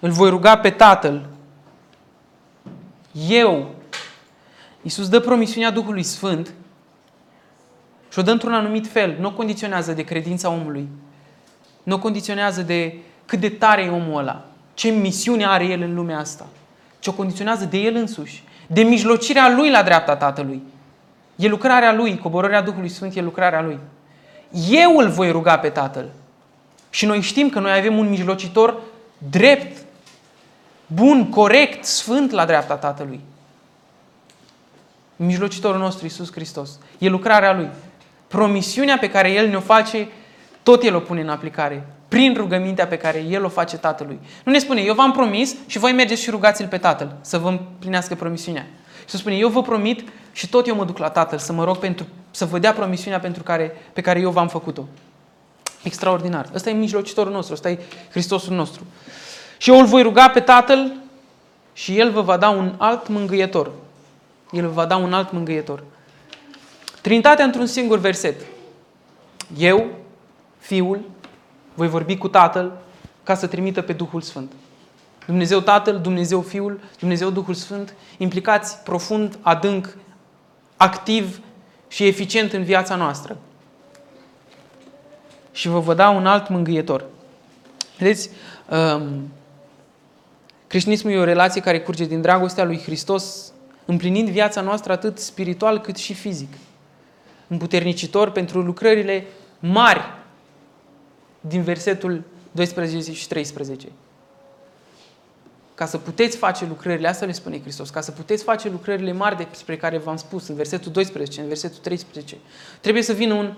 îl 0.01 0.11
voi 0.11 0.31
ruga 0.31 0.59
pe 0.59 0.71
Tatăl. 0.71 1.27
Eu. 3.29 3.75
Iisus 4.83 5.09
dă 5.09 5.21
promisiunea 5.21 5.71
Duhului 5.71 6.03
Sfânt 6.03 6.55
și 8.13 8.19
o 8.19 8.23
dă 8.23 8.31
într-un 8.31 8.55
anumit 8.55 8.87
fel. 8.87 9.17
Nu 9.21 9.27
o 9.27 9.33
condiționează 9.33 9.93
de 9.93 10.05
credința 10.05 10.51
omului. 10.51 10.89
Nu 11.83 11.95
o 11.95 11.99
condiționează 11.99 12.63
de 12.63 12.99
cât 13.27 13.41
de 13.41 13.49
tare 13.49 13.83
e 13.83 13.89
omul 13.89 14.19
ăla. 14.19 14.45
Ce 14.75 14.89
misiune 14.89 15.47
are 15.47 15.65
el 15.65 15.83
în 15.83 15.95
lumea 15.95 16.19
asta. 16.19 16.47
Ce 16.99 17.11
o 17.11 17.13
condiționează 17.13 17.65
de 17.65 17.79
el 17.79 17.95
însuși. 17.95 18.45
De 18.67 18.83
mijlocirea 18.83 19.55
lui 19.57 19.71
la 19.71 19.83
dreapta 19.83 20.17
Tatălui. 20.17 20.63
E 21.41 21.49
lucrarea 21.49 21.93
lui, 21.93 22.19
coborârea 22.19 22.63
Duhului 22.63 22.89
Sfânt 22.89 23.17
e 23.17 23.21
lucrarea 23.21 23.63
lui. 23.63 23.79
Eu 24.71 24.97
îl 24.97 25.09
voi 25.09 25.31
ruga 25.31 25.59
pe 25.59 25.69
Tatăl. 25.69 26.11
Și 26.91 27.07
noi 27.07 27.21
știm 27.21 27.49
că 27.49 27.59
noi 27.59 27.73
avem 27.79 27.99
un 27.99 28.09
mijlocitor 28.09 28.81
drept, 29.19 29.83
bun, 30.87 31.29
corect, 31.29 31.85
sfânt 31.85 32.31
la 32.31 32.45
dreapta 32.45 32.75
Tatălui. 32.75 33.21
Mijlocitorul 35.17 35.81
nostru, 35.81 36.05
Iisus 36.05 36.33
Hristos. 36.33 36.79
E 36.99 37.09
lucrarea 37.09 37.55
Lui. 37.55 37.69
Promisiunea 38.29 38.99
pe 38.99 39.11
care 39.11 39.31
El 39.31 39.49
ne-o 39.49 39.61
face, 39.61 40.09
tot 40.63 40.83
El 40.83 40.95
o 40.95 41.01
pune 41.01 41.21
în 41.21 41.29
aplicare. 41.29 41.87
Prin 42.09 42.35
rugămintea 42.35 42.87
pe 42.87 42.97
care 42.97 43.25
El 43.29 43.45
o 43.45 43.49
face 43.49 43.77
Tatălui. 43.77 44.19
Nu 44.45 44.53
ne 44.53 44.59
spune, 44.59 44.81
eu 44.81 44.95
v-am 44.95 45.13
promis 45.13 45.57
și 45.67 45.79
voi 45.79 45.93
mergeți 45.93 46.23
și 46.23 46.31
rugați-L 46.31 46.67
pe 46.67 46.79
Tatăl 46.79 47.17
să 47.21 47.39
vă 47.39 47.49
împlinească 47.49 48.15
promisiunea. 48.15 48.67
Și 49.09 49.17
spune, 49.17 49.35
eu 49.35 49.49
vă 49.49 49.63
promit 49.63 50.09
și 50.33 50.49
tot 50.49 50.67
eu 50.67 50.75
mă 50.75 50.85
duc 50.85 50.99
la 50.99 51.11
Tatăl 51.11 51.39
să 51.39 51.53
mă 51.53 51.65
rog 51.65 51.77
pentru, 51.77 52.07
să 52.31 52.45
vă 52.45 52.59
dea 52.59 52.73
promisiunea 52.73 53.21
pentru 53.21 53.43
care, 53.43 53.73
pe 53.93 54.01
care 54.01 54.21
eu 54.21 54.31
v-am 54.31 54.49
făcut-o. 54.49 54.85
Extraordinar. 55.83 56.49
Ăsta 56.55 56.71
e 56.71 56.73
mijlocitorul 56.73 57.33
nostru, 57.33 57.55
ăsta 57.55 57.71
e 57.71 57.79
Hristosul 58.11 58.57
nostru. 58.57 58.85
Și 59.59 59.71
eu 59.71 59.79
îl 59.79 59.87
voi 59.87 60.03
ruga 60.03 60.29
pe 60.29 60.41
Tatăl 60.41 60.93
și 61.73 61.99
El 61.99 62.11
vă 62.11 62.21
va 62.21 62.37
da 62.37 62.51
un 62.51 62.75
alt 62.79 63.09
mângâietor. 63.09 63.71
El 64.51 64.67
vă 64.67 64.73
va 64.73 64.87
da 64.87 64.97
un 64.97 65.13
alt 65.13 65.33
mângâietor. 65.33 65.83
Trinitatea 67.01 67.45
într-un 67.45 67.67
singur 67.67 67.99
verset. 67.99 68.41
Eu, 69.57 69.87
Fiul, 70.59 71.01
voi 71.75 71.89
vorbi 71.89 72.17
cu 72.17 72.29
Tatăl 72.29 72.73
ca 73.23 73.35
să 73.35 73.47
trimită 73.47 73.83
pe 73.83 73.93
Duhul 73.93 74.21
Sfânt. 74.21 74.53
Dumnezeu 75.27 75.61
Tatăl, 75.61 75.99
Dumnezeu 75.99 76.41
Fiul, 76.41 76.81
Dumnezeu 76.99 77.31
Duhul 77.31 77.55
Sfânt, 77.55 77.95
implicați 78.19 78.79
profund, 78.79 79.39
adânc, 79.41 79.97
activ 80.81 81.41
și 81.89 82.07
eficient 82.07 82.53
în 82.53 82.63
viața 82.63 82.97
noastră. 82.97 83.37
Și 85.53 85.69
vă 85.69 85.81
vă 85.81 85.95
da 85.95 86.09
un 86.09 86.27
alt 86.27 86.49
mângâietor. 86.49 87.05
Vedeți, 87.99 88.31
um, 88.71 89.33
creștinismul 90.67 91.13
e 91.13 91.19
o 91.19 91.25
relație 91.25 91.61
care 91.61 91.81
curge 91.81 92.05
din 92.05 92.21
dragostea 92.21 92.65
lui 92.65 92.79
Hristos, 92.79 93.53
împlinind 93.85 94.29
viața 94.29 94.61
noastră 94.61 94.93
atât 94.93 95.19
spiritual 95.19 95.81
cât 95.81 95.97
și 95.97 96.15
fizic. 96.15 96.53
Împuternicitor 97.47 98.31
pentru 98.31 98.61
lucrările 98.61 99.27
mari 99.59 100.13
din 101.41 101.63
versetul 101.63 102.25
12 102.53 103.13
și 103.13 103.29
13 103.29 103.89
ca 105.81 105.87
să 105.87 105.99
puteți 105.99 106.37
face 106.37 106.67
lucrările, 106.69 107.09
asta 107.09 107.27
le 107.27 107.33
spune 107.33 107.61
Hristos, 107.61 107.91
ca 107.91 108.01
să 108.01 108.11
puteți 108.11 108.43
face 108.43 108.69
lucrările 108.69 109.13
mari 109.13 109.37
despre 109.51 109.77
care 109.77 109.99
v-am 109.99 110.17
spus 110.17 110.49
în 110.49 110.55
versetul 110.55 110.93
12, 110.93 111.41
în 111.41 111.47
versetul 111.47 111.79
13, 111.83 112.37
trebuie 112.81 113.03
să 113.03 113.13
vină 113.13 113.35
un 113.35 113.53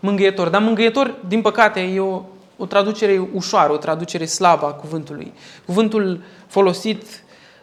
mângâietor. 0.00 0.48
Dar 0.48 0.62
mângâietor, 0.62 1.14
din 1.28 1.40
păcate, 1.40 1.80
e 1.80 2.00
o 2.00 2.22
o 2.56 2.66
traducere 2.66 3.28
ușoară, 3.32 3.72
o 3.72 3.76
traducere 3.76 4.24
slabă 4.24 4.66
a 4.66 4.72
cuvântului. 4.72 5.32
Cuvântul 5.66 6.22
folosit 6.46 7.02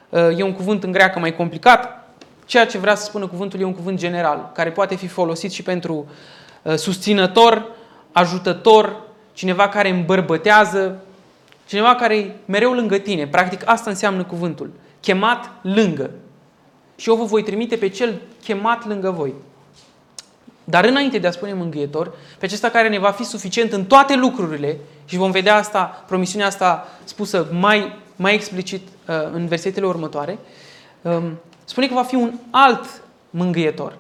uh, 0.10 0.38
e 0.38 0.44
un 0.44 0.54
cuvânt 0.54 0.84
în 0.84 0.92
greacă 0.92 1.20
mai 1.20 1.36
complicat. 1.36 2.08
Ceea 2.46 2.66
ce 2.66 2.78
vrea 2.78 2.96
să 2.96 3.04
spună 3.04 3.28
cuvântul 3.28 3.60
e 3.60 3.64
un 3.64 3.74
cuvânt 3.74 3.98
general, 3.98 4.52
care 4.54 4.72
poate 4.72 4.96
fi 4.96 5.08
folosit 5.08 5.52
și 5.52 5.64
pentru 5.64 6.06
uh, 6.62 6.76
susținător, 6.76 7.66
ajutător, 8.12 9.02
cineva 9.34 9.70
care 9.70 9.90
îmbărbătează, 9.90 11.02
cineva 11.74 11.96
care 11.96 12.18
e 12.18 12.32
mereu 12.46 12.74
lângă 12.74 12.98
tine. 12.98 13.28
Practic 13.28 13.62
asta 13.70 13.90
înseamnă 13.90 14.24
cuvântul. 14.24 14.72
Chemat 15.00 15.52
lângă. 15.62 16.10
Și 16.96 17.10
eu 17.10 17.16
vă 17.16 17.24
voi 17.24 17.44
trimite 17.44 17.76
pe 17.76 17.88
cel 17.88 18.22
chemat 18.44 18.88
lângă 18.88 19.10
voi. 19.12 19.34
Dar 20.64 20.86
înainte 20.86 21.18
de 21.18 21.28
a 21.28 21.32
spune 21.32 21.54
mângâietor, 21.54 22.14
pe 22.40 22.46
acesta 22.46 22.70
care 22.70 22.90
ne 22.90 23.00
va 23.00 23.12
fi 23.12 23.24
suficient 23.24 23.72
în 23.72 23.86
toate 23.86 24.16
lucrurile, 24.16 24.78
și 25.06 25.18
vom 25.18 25.32
vedea 25.32 25.56
asta, 25.56 26.04
promisiunea 26.08 26.48
asta 26.48 26.88
spusă 27.04 27.48
mai, 27.52 28.00
mai 28.16 28.34
explicit 28.34 28.88
uh, 29.08 29.16
în 29.32 29.48
versetele 29.48 29.86
următoare, 29.86 30.40
um, 31.02 31.40
spune 31.64 31.88
că 31.88 31.94
va 31.94 32.04
fi 32.04 32.16
un 32.16 32.34
alt 32.50 33.02
mângâietor. 33.30 33.98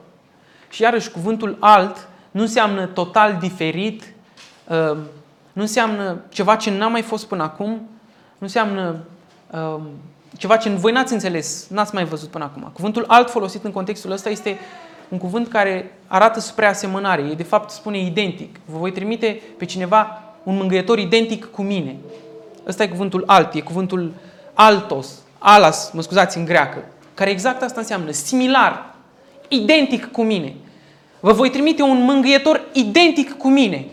Și 0.69 0.81
iarăși 0.81 1.11
cuvântul 1.11 1.57
alt 1.59 2.07
nu 2.31 2.41
înseamnă 2.41 2.85
total 2.85 3.37
diferit, 3.39 4.13
uh, 4.67 4.97
nu 5.53 5.61
înseamnă 5.61 6.21
ceva 6.29 6.55
ce 6.55 6.71
n-a 6.71 6.87
mai 6.87 7.01
fost 7.01 7.25
până 7.25 7.43
acum, 7.43 7.69
nu 8.37 8.39
înseamnă 8.39 8.95
uh, 9.51 9.81
ceva 10.37 10.57
ce 10.57 10.69
voi 10.69 10.91
n-ați 10.91 11.13
înțeles, 11.13 11.67
n-ați 11.69 11.93
mai 11.93 12.05
văzut 12.05 12.29
până 12.29 12.43
acum. 12.43 12.69
Cuvântul 12.73 13.05
alt 13.07 13.29
folosit 13.29 13.63
în 13.63 13.71
contextul 13.71 14.11
ăsta 14.11 14.29
este 14.29 14.57
un 15.07 15.17
cuvânt 15.17 15.47
care 15.47 15.97
arată 16.07 16.39
spre 16.39 16.65
asemănare. 16.65 17.21
E 17.21 17.33
de 17.33 17.43
fapt 17.43 17.69
spune 17.69 17.99
identic. 17.99 18.55
Vă 18.65 18.77
voi 18.77 18.91
trimite 18.91 19.41
pe 19.57 19.65
cineva, 19.65 20.23
un 20.43 20.55
mângâietor 20.55 20.99
identic 20.99 21.45
cu 21.45 21.61
mine. 21.61 21.95
Ăsta 22.67 22.83
e 22.83 22.87
cuvântul 22.87 23.23
alt, 23.27 23.53
e 23.53 23.61
cuvântul 23.61 24.13
altos, 24.53 25.07
alas, 25.37 25.91
mă 25.91 26.01
scuzați, 26.01 26.37
în 26.37 26.45
greacă, 26.45 26.83
care 27.13 27.29
exact 27.29 27.61
asta 27.61 27.79
înseamnă, 27.79 28.11
similar, 28.11 28.95
identic 29.47 30.11
cu 30.11 30.23
mine. 30.23 30.53
Vă 31.19 31.31
voi 31.31 31.49
trimite 31.49 31.81
un 31.81 32.03
mângâietor 32.03 32.61
identic 32.71 33.37
cu 33.37 33.47
mine. 33.47 33.85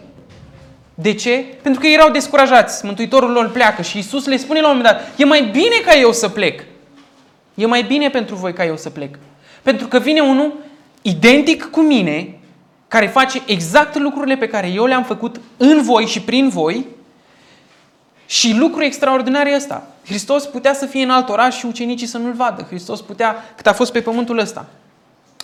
De 1.01 1.15
ce? 1.15 1.45
Pentru 1.63 1.81
că 1.81 1.87
erau 1.87 2.11
descurajați. 2.11 2.85
Mântuitorul 2.85 3.31
lor 3.31 3.51
pleacă 3.51 3.83
și 3.83 3.99
Isus 3.99 4.27
le 4.27 4.37
spune 4.37 4.61
la 4.61 4.71
un 4.71 4.77
moment 4.77 4.95
dat, 4.95 5.19
e 5.19 5.25
mai 5.25 5.43
bine 5.43 5.77
ca 5.85 5.99
eu 5.99 6.13
să 6.13 6.29
plec. 6.29 6.65
E 7.55 7.67
mai 7.67 7.83
bine 7.83 8.11
pentru 8.11 8.35
voi 8.35 8.53
ca 8.53 8.65
eu 8.65 8.77
să 8.77 8.91
plec. 8.91 9.19
Pentru 9.63 9.87
că 9.87 9.99
vine 9.99 10.21
unul 10.21 10.55
identic 11.03 11.65
cu 11.65 11.81
mine, 11.81 12.39
care 12.89 13.07
face 13.07 13.43
exact 13.47 13.99
lucrurile 13.99 14.37
pe 14.37 14.49
care 14.49 14.67
eu 14.67 14.87
le-am 14.87 15.05
făcut 15.05 15.41
în 15.57 15.83
voi 15.83 16.07
și 16.07 16.21
prin 16.21 16.49
voi, 16.49 16.87
și 18.27 18.55
lucru 18.57 18.83
extraordinar 18.83 19.47
e 19.47 19.55
ăsta. 19.55 19.87
Hristos 20.05 20.47
putea 20.47 20.75
să 20.75 20.87
fie 20.87 21.03
în 21.03 21.11
alt 21.11 21.29
oraș 21.29 21.57
și 21.57 21.67
ucenicii 21.67 22.07
să 22.07 22.19
nu-L 22.19 22.33
vadă. 22.33 22.63
Hristos 22.63 23.01
putea, 23.01 23.53
cât 23.57 23.67
a 23.67 23.73
fost 23.73 23.93
pe 23.93 24.01
pământul 24.01 24.39
ăsta, 24.39 24.67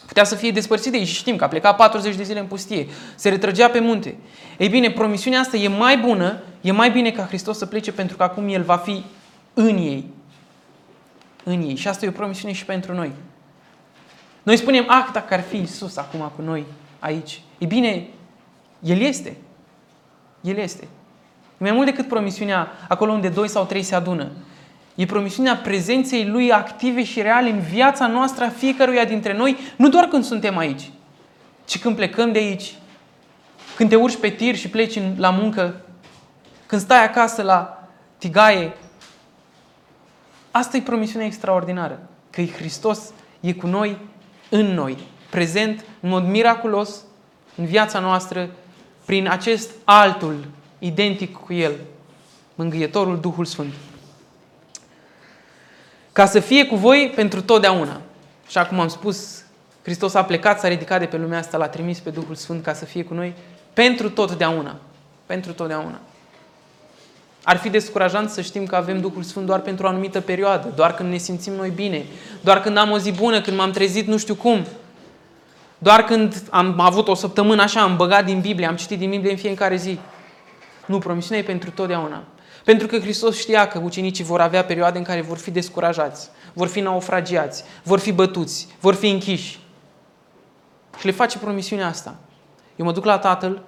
putea 0.06 0.24
să 0.24 0.34
fie 0.34 0.50
despărțit 0.50 0.92
de 0.92 0.98
ei 0.98 1.04
și 1.04 1.14
știm 1.14 1.36
că 1.36 1.44
a 1.44 1.48
plecat 1.48 1.76
40 1.76 2.14
de 2.14 2.22
zile 2.22 2.38
în 2.38 2.46
pustie, 2.46 2.86
se 3.14 3.28
retrăgea 3.28 3.68
pe 3.68 3.78
munte. 3.78 4.16
Ei 4.58 4.68
bine, 4.68 4.90
promisiunea 4.90 5.40
asta 5.40 5.56
e 5.56 5.68
mai 5.68 5.98
bună, 5.98 6.38
e 6.60 6.72
mai 6.72 6.90
bine 6.90 7.10
ca 7.10 7.26
Hristos 7.26 7.58
să 7.58 7.66
plece 7.66 7.92
pentru 7.92 8.16
că 8.16 8.22
acum 8.22 8.48
El 8.48 8.62
va 8.62 8.76
fi 8.76 9.04
în 9.54 9.76
ei. 9.76 10.04
În 11.44 11.62
ei. 11.62 11.76
Și 11.76 11.88
asta 11.88 12.04
e 12.04 12.08
o 12.08 12.12
promisiune 12.12 12.52
și 12.52 12.64
pentru 12.64 12.94
noi. 12.94 13.10
Noi 14.42 14.56
spunem, 14.56 14.84
ah, 14.88 15.08
dacă 15.12 15.34
ar 15.34 15.40
fi 15.40 15.56
Isus 15.56 15.96
acum 15.96 16.32
cu 16.36 16.42
noi 16.42 16.64
aici. 16.98 17.40
E 17.58 17.66
bine, 17.66 18.06
El 18.80 19.00
este. 19.00 19.36
El 20.40 20.56
este. 20.56 20.88
E 21.58 21.64
mai 21.64 21.72
mult 21.72 21.86
decât 21.86 22.08
promisiunea 22.08 22.68
acolo 22.88 23.12
unde 23.12 23.28
doi 23.28 23.48
sau 23.48 23.64
trei 23.64 23.82
se 23.82 23.94
adună. 23.94 24.30
E 24.94 25.04
promisiunea 25.04 25.56
prezenței 25.56 26.26
Lui 26.26 26.52
active 26.52 27.04
și 27.04 27.22
reale 27.22 27.50
în 27.50 27.60
viața 27.60 28.06
noastră 28.06 28.44
a 28.44 28.48
fiecăruia 28.48 29.04
dintre 29.04 29.36
noi, 29.36 29.56
nu 29.76 29.88
doar 29.88 30.04
când 30.04 30.24
suntem 30.24 30.56
aici, 30.56 30.90
ci 31.64 31.78
când 31.78 31.96
plecăm 31.96 32.32
de 32.32 32.38
aici, 32.38 32.74
când 33.76 33.88
te 33.88 33.96
urci 33.96 34.16
pe 34.16 34.28
tir 34.28 34.56
și 34.56 34.68
pleci 34.68 35.00
la 35.16 35.30
muncă, 35.30 35.80
când 36.66 36.80
stai 36.80 37.04
acasă 37.04 37.42
la 37.42 37.88
tigaie. 38.18 38.76
Asta 40.50 40.76
e 40.76 40.80
promisiunea 40.80 41.26
extraordinară, 41.26 41.98
că 42.30 42.40
e 42.40 42.46
Hristos 42.46 43.00
e 43.40 43.52
cu 43.52 43.66
noi 43.66 43.98
în 44.50 44.66
noi, 44.66 44.98
prezent 45.30 45.84
în 46.00 46.08
mod 46.08 46.24
miraculos 46.24 46.90
în 47.56 47.64
viața 47.64 47.98
noastră 47.98 48.50
prin 49.04 49.28
acest 49.28 49.70
altul 49.84 50.48
identic 50.78 51.36
cu 51.36 51.52
El, 51.52 51.72
Mângâietorul 52.54 53.20
Duhul 53.20 53.44
Sfânt. 53.44 53.72
Ca 56.12 56.26
să 56.26 56.40
fie 56.40 56.66
cu 56.66 56.76
voi 56.76 57.12
pentru 57.14 57.42
totdeauna. 57.42 58.00
Și 58.48 58.58
cum 58.68 58.80
am 58.80 58.88
spus, 58.88 59.44
Hristos 59.82 60.14
a 60.14 60.24
plecat, 60.24 60.60
s-a 60.60 60.68
ridicat 60.68 61.00
de 61.00 61.06
pe 61.06 61.16
lumea 61.16 61.38
asta, 61.38 61.56
l-a 61.56 61.68
trimis 61.68 61.98
pe 61.98 62.10
Duhul 62.10 62.34
Sfânt 62.34 62.62
ca 62.62 62.72
să 62.72 62.84
fie 62.84 63.04
cu 63.04 63.14
noi 63.14 63.34
pentru 63.76 64.10
totdeauna. 64.10 64.76
Pentru 65.26 65.52
totdeauna. 65.52 65.98
Ar 67.42 67.56
fi 67.56 67.68
descurajant 67.68 68.30
să 68.30 68.40
știm 68.40 68.66
că 68.66 68.76
avem 68.76 69.00
Duhul 69.00 69.22
Sfânt 69.22 69.46
doar 69.46 69.60
pentru 69.60 69.86
o 69.86 69.88
anumită 69.88 70.20
perioadă, 70.20 70.72
doar 70.76 70.94
când 70.94 71.10
ne 71.10 71.16
simțim 71.16 71.52
noi 71.52 71.70
bine, 71.70 72.04
doar 72.40 72.60
când 72.60 72.76
am 72.76 72.90
o 72.90 72.98
zi 72.98 73.12
bună, 73.12 73.40
când 73.40 73.56
m-am 73.56 73.70
trezit 73.70 74.06
nu 74.06 74.16
știu 74.16 74.34
cum, 74.34 74.66
doar 75.78 76.04
când 76.04 76.42
am 76.50 76.80
avut 76.80 77.08
o 77.08 77.14
săptămână 77.14 77.62
așa, 77.62 77.80
am 77.80 77.96
băgat 77.96 78.24
din 78.24 78.40
Biblie, 78.40 78.66
am 78.66 78.76
citit 78.76 78.98
din 78.98 79.10
Biblie 79.10 79.30
în 79.30 79.36
fiecare 79.36 79.76
zi. 79.76 79.98
Nu, 80.86 80.98
promisiunea 80.98 81.42
e 81.42 81.46
pentru 81.46 81.70
totdeauna. 81.70 82.22
Pentru 82.64 82.86
că 82.86 82.98
Hristos 82.98 83.38
știa 83.38 83.68
că 83.68 83.78
ucenicii 83.78 84.24
vor 84.24 84.40
avea 84.40 84.64
perioade 84.64 84.98
în 84.98 85.04
care 85.04 85.20
vor 85.20 85.38
fi 85.38 85.50
descurajați, 85.50 86.28
vor 86.52 86.68
fi 86.68 86.80
naufragiați, 86.80 87.64
vor 87.82 87.98
fi 87.98 88.12
bătuți, 88.12 88.68
vor 88.80 88.94
fi 88.94 89.08
închiși. 89.10 89.58
Și 90.98 91.06
le 91.06 91.12
face 91.12 91.38
promisiunea 91.38 91.86
asta. 91.86 92.16
Eu 92.76 92.84
mă 92.84 92.92
duc 92.92 93.04
la 93.04 93.18
Tatăl, 93.18 93.62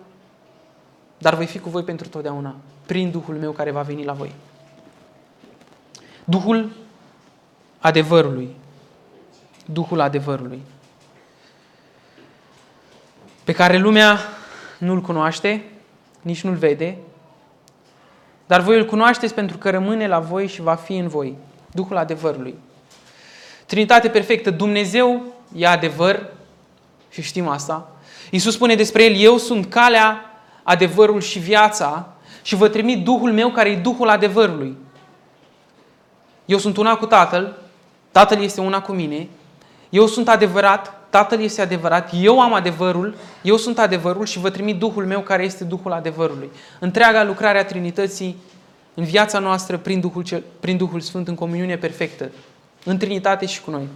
dar 1.18 1.34
voi 1.34 1.46
fi 1.46 1.58
cu 1.58 1.68
voi 1.68 1.82
pentru 1.82 2.08
totdeauna 2.08 2.54
prin 2.86 3.10
Duhul 3.10 3.34
meu 3.34 3.52
care 3.52 3.70
va 3.70 3.82
veni 3.82 4.04
la 4.04 4.12
voi. 4.12 4.34
Duhul 6.24 6.70
adevărului. 7.78 8.56
Duhul 9.64 10.00
adevărului. 10.00 10.62
Pe 13.44 13.52
care 13.52 13.76
lumea 13.76 14.18
nu-l 14.78 15.00
cunoaște, 15.00 15.64
nici 16.22 16.42
nu-l 16.42 16.54
vede, 16.54 16.98
dar 18.46 18.60
voi 18.60 18.76
îl 18.76 18.84
cunoașteți 18.84 19.34
pentru 19.34 19.58
că 19.58 19.70
rămâne 19.70 20.06
la 20.06 20.18
voi 20.18 20.46
și 20.46 20.60
va 20.60 20.74
fi 20.74 20.96
în 20.96 21.08
voi. 21.08 21.36
Duhul 21.72 21.96
adevărului. 21.96 22.54
Trinitate 23.66 24.08
perfectă. 24.08 24.50
Dumnezeu 24.50 25.22
e 25.54 25.66
adevăr 25.66 26.32
și 27.08 27.22
știm 27.22 27.48
asta. 27.48 27.90
Iisus 28.30 28.54
spune 28.54 28.74
despre 28.74 29.04
El, 29.04 29.14
eu 29.14 29.36
sunt 29.36 29.66
calea, 29.66 30.24
adevărul 30.62 31.20
și 31.20 31.38
viața 31.38 32.08
și 32.42 32.54
vă 32.54 32.68
trimit 32.68 33.04
Duhul 33.04 33.32
meu 33.32 33.50
care 33.50 33.68
e 33.68 33.76
Duhul 33.76 34.08
adevărului. 34.08 34.76
Eu 36.44 36.58
sunt 36.58 36.76
una 36.76 36.96
cu 36.96 37.06
Tatăl, 37.06 37.56
Tatăl 38.10 38.42
este 38.42 38.60
una 38.60 38.80
cu 38.80 38.92
mine, 38.92 39.28
eu 39.90 40.06
sunt 40.06 40.28
adevărat, 40.28 41.08
Tatăl 41.10 41.40
este 41.40 41.60
adevărat, 41.60 42.10
eu 42.20 42.40
am 42.40 42.52
adevărul, 42.52 43.14
eu 43.42 43.56
sunt 43.56 43.78
adevărul 43.78 44.26
și 44.26 44.38
vă 44.38 44.50
trimit 44.50 44.78
Duhul 44.78 45.06
meu 45.06 45.20
care 45.20 45.44
este 45.44 45.64
Duhul 45.64 45.92
adevărului. 45.92 46.50
Întreaga 46.78 47.24
lucrare 47.24 47.58
a 47.58 47.64
Trinității 47.64 48.36
în 48.94 49.04
viața 49.04 49.38
noastră 49.38 49.76
prin 49.78 50.00
Duhul, 50.00 50.42
prin 50.60 50.76
Duhul 50.76 51.00
Sfânt 51.00 51.28
în 51.28 51.34
comuniune 51.34 51.76
perfectă, 51.76 52.30
în 52.84 52.98
Trinitate 52.98 53.46
și 53.46 53.60
cu 53.60 53.70
noi. 53.70 53.88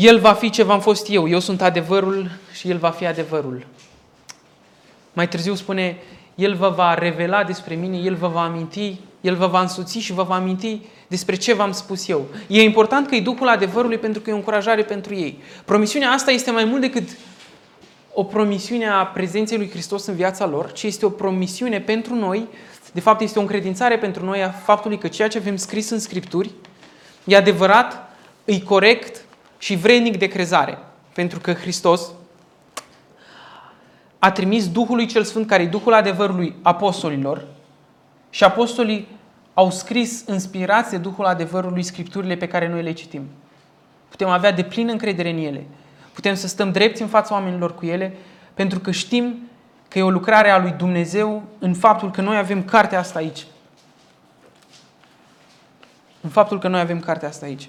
El 0.00 0.18
va 0.18 0.32
fi 0.32 0.50
ce 0.50 0.62
v-am 0.62 0.80
fost 0.80 1.08
eu, 1.10 1.28
eu 1.28 1.38
sunt 1.38 1.62
adevărul 1.62 2.30
și 2.52 2.70
El 2.70 2.78
va 2.78 2.90
fi 2.90 3.06
adevărul. 3.06 3.66
Mai 5.12 5.28
târziu 5.28 5.54
spune, 5.54 5.96
El 6.34 6.54
vă 6.54 6.68
va 6.68 6.94
revela 6.94 7.44
despre 7.44 7.74
mine, 7.74 7.96
El 7.96 8.14
vă 8.14 8.28
va 8.28 8.42
aminti, 8.42 9.00
El 9.20 9.34
vă 9.34 9.46
va 9.46 9.60
însuți 9.60 9.98
și 9.98 10.12
vă 10.12 10.22
va 10.22 10.34
aminti 10.34 10.80
despre 11.06 11.36
ce 11.36 11.54
v-am 11.54 11.72
spus 11.72 12.08
eu. 12.08 12.26
E 12.46 12.62
important 12.62 13.06
că 13.06 13.14
e 13.14 13.20
Duhul 13.20 13.48
adevărului 13.48 13.98
pentru 13.98 14.20
că 14.22 14.30
e 14.30 14.32
o 14.32 14.36
încurajare 14.36 14.82
pentru 14.82 15.14
ei. 15.14 15.38
Promisiunea 15.64 16.10
asta 16.10 16.30
este 16.30 16.50
mai 16.50 16.64
mult 16.64 16.80
decât 16.80 17.08
o 18.14 18.24
promisiune 18.24 18.88
a 18.88 19.06
prezenței 19.06 19.58
lui 19.58 19.70
Hristos 19.70 20.06
în 20.06 20.14
viața 20.14 20.46
lor, 20.46 20.72
ci 20.72 20.82
este 20.82 21.06
o 21.06 21.10
promisiune 21.10 21.80
pentru 21.80 22.14
noi, 22.14 22.48
de 22.92 23.00
fapt 23.00 23.20
este 23.20 23.38
o 23.38 23.42
încredințare 23.42 23.98
pentru 23.98 24.24
noi 24.24 24.42
a 24.42 24.50
faptului 24.50 24.98
că 24.98 25.08
ceea 25.08 25.28
ce 25.28 25.38
avem 25.38 25.56
scris 25.56 25.90
în 25.90 25.98
Scripturi 25.98 26.50
e 27.24 27.36
adevărat, 27.36 28.16
e 28.44 28.60
corect 28.60 29.24
și 29.60 29.76
vrednic 29.76 30.18
de 30.18 30.26
crezare. 30.26 30.78
Pentru 31.14 31.40
că 31.40 31.52
Hristos 31.52 32.10
a 34.18 34.30
trimis 34.30 34.70
Duhului 34.70 35.06
cel 35.06 35.24
Sfânt, 35.24 35.46
care 35.46 35.62
e 35.62 35.66
Duhul 35.66 35.94
adevărului 35.94 36.54
apostolilor, 36.62 37.46
și 38.30 38.44
apostolii 38.44 39.08
au 39.54 39.70
scris 39.70 40.24
inspirați 40.28 40.90
de 40.90 40.96
Duhul 40.96 41.24
adevărului 41.24 41.82
scripturile 41.82 42.36
pe 42.36 42.48
care 42.48 42.68
noi 42.68 42.82
le 42.82 42.92
citim. 42.92 43.22
Putem 44.08 44.28
avea 44.28 44.52
de 44.52 44.62
plină 44.62 44.92
încredere 44.92 45.30
în 45.30 45.38
ele. 45.38 45.66
Putem 46.12 46.34
să 46.34 46.46
stăm 46.46 46.72
drepți 46.72 47.02
în 47.02 47.08
fața 47.08 47.34
oamenilor 47.34 47.74
cu 47.74 47.86
ele, 47.86 48.14
pentru 48.54 48.78
că 48.80 48.90
știm 48.90 49.50
că 49.88 49.98
e 49.98 50.02
o 50.02 50.10
lucrare 50.10 50.50
a 50.50 50.58
lui 50.58 50.70
Dumnezeu 50.70 51.42
în 51.58 51.74
faptul 51.74 52.10
că 52.10 52.20
noi 52.20 52.36
avem 52.36 52.62
cartea 52.62 52.98
asta 52.98 53.18
aici. 53.18 53.46
În 56.20 56.30
faptul 56.30 56.58
că 56.58 56.68
noi 56.68 56.80
avem 56.80 57.00
cartea 57.00 57.28
asta 57.28 57.46
aici. 57.46 57.68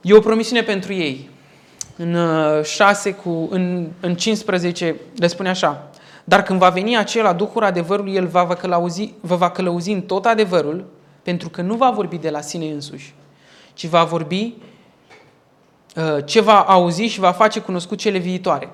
E 0.00 0.12
o 0.12 0.20
promisiune 0.20 0.62
pentru 0.62 0.92
ei. 0.92 1.30
În 1.96 2.16
6 2.62 3.12
cu, 3.12 3.48
în, 3.50 3.88
în 4.00 4.14
15 4.14 4.96
le 5.16 5.26
spune 5.26 5.48
așa. 5.48 5.90
Dar 6.24 6.42
când 6.42 6.58
va 6.58 6.68
veni 6.68 6.96
acela 6.96 7.32
Duhul 7.32 7.64
adevărului, 7.64 8.14
El 8.14 8.26
va, 8.26 8.44
va, 8.44 8.54
călăuzi, 8.54 9.12
vă 9.20 9.36
va 9.36 9.50
călăuzi 9.50 9.90
în 9.90 10.00
tot 10.00 10.26
adevărul, 10.26 10.84
pentru 11.22 11.48
că 11.48 11.62
nu 11.62 11.74
va 11.74 11.90
vorbi 11.90 12.16
de 12.16 12.30
la 12.30 12.40
sine 12.40 12.66
însuși, 12.66 13.14
ci 13.74 13.86
va 13.86 14.04
vorbi 14.04 14.54
ce 16.24 16.40
va 16.40 16.60
auzi 16.60 17.02
și 17.02 17.20
va 17.20 17.32
face 17.32 17.60
cunoscut 17.60 17.98
cele 17.98 18.18
viitoare. 18.18 18.70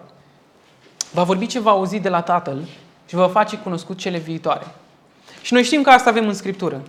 Va 1.10 1.22
vorbi 1.22 1.46
ce 1.46 1.60
va 1.60 1.70
auzi 1.70 1.98
de 1.98 2.08
la 2.08 2.20
Tatăl 2.20 2.58
și 3.06 3.14
va 3.14 3.28
face 3.28 3.56
cunoscut 3.56 3.98
cele 3.98 4.18
viitoare. 4.18 4.66
Și 5.42 5.52
noi 5.52 5.62
știm 5.62 5.82
că 5.82 5.90
asta 5.90 6.10
avem 6.10 6.26
în 6.26 6.34
Scriptură. 6.34 6.82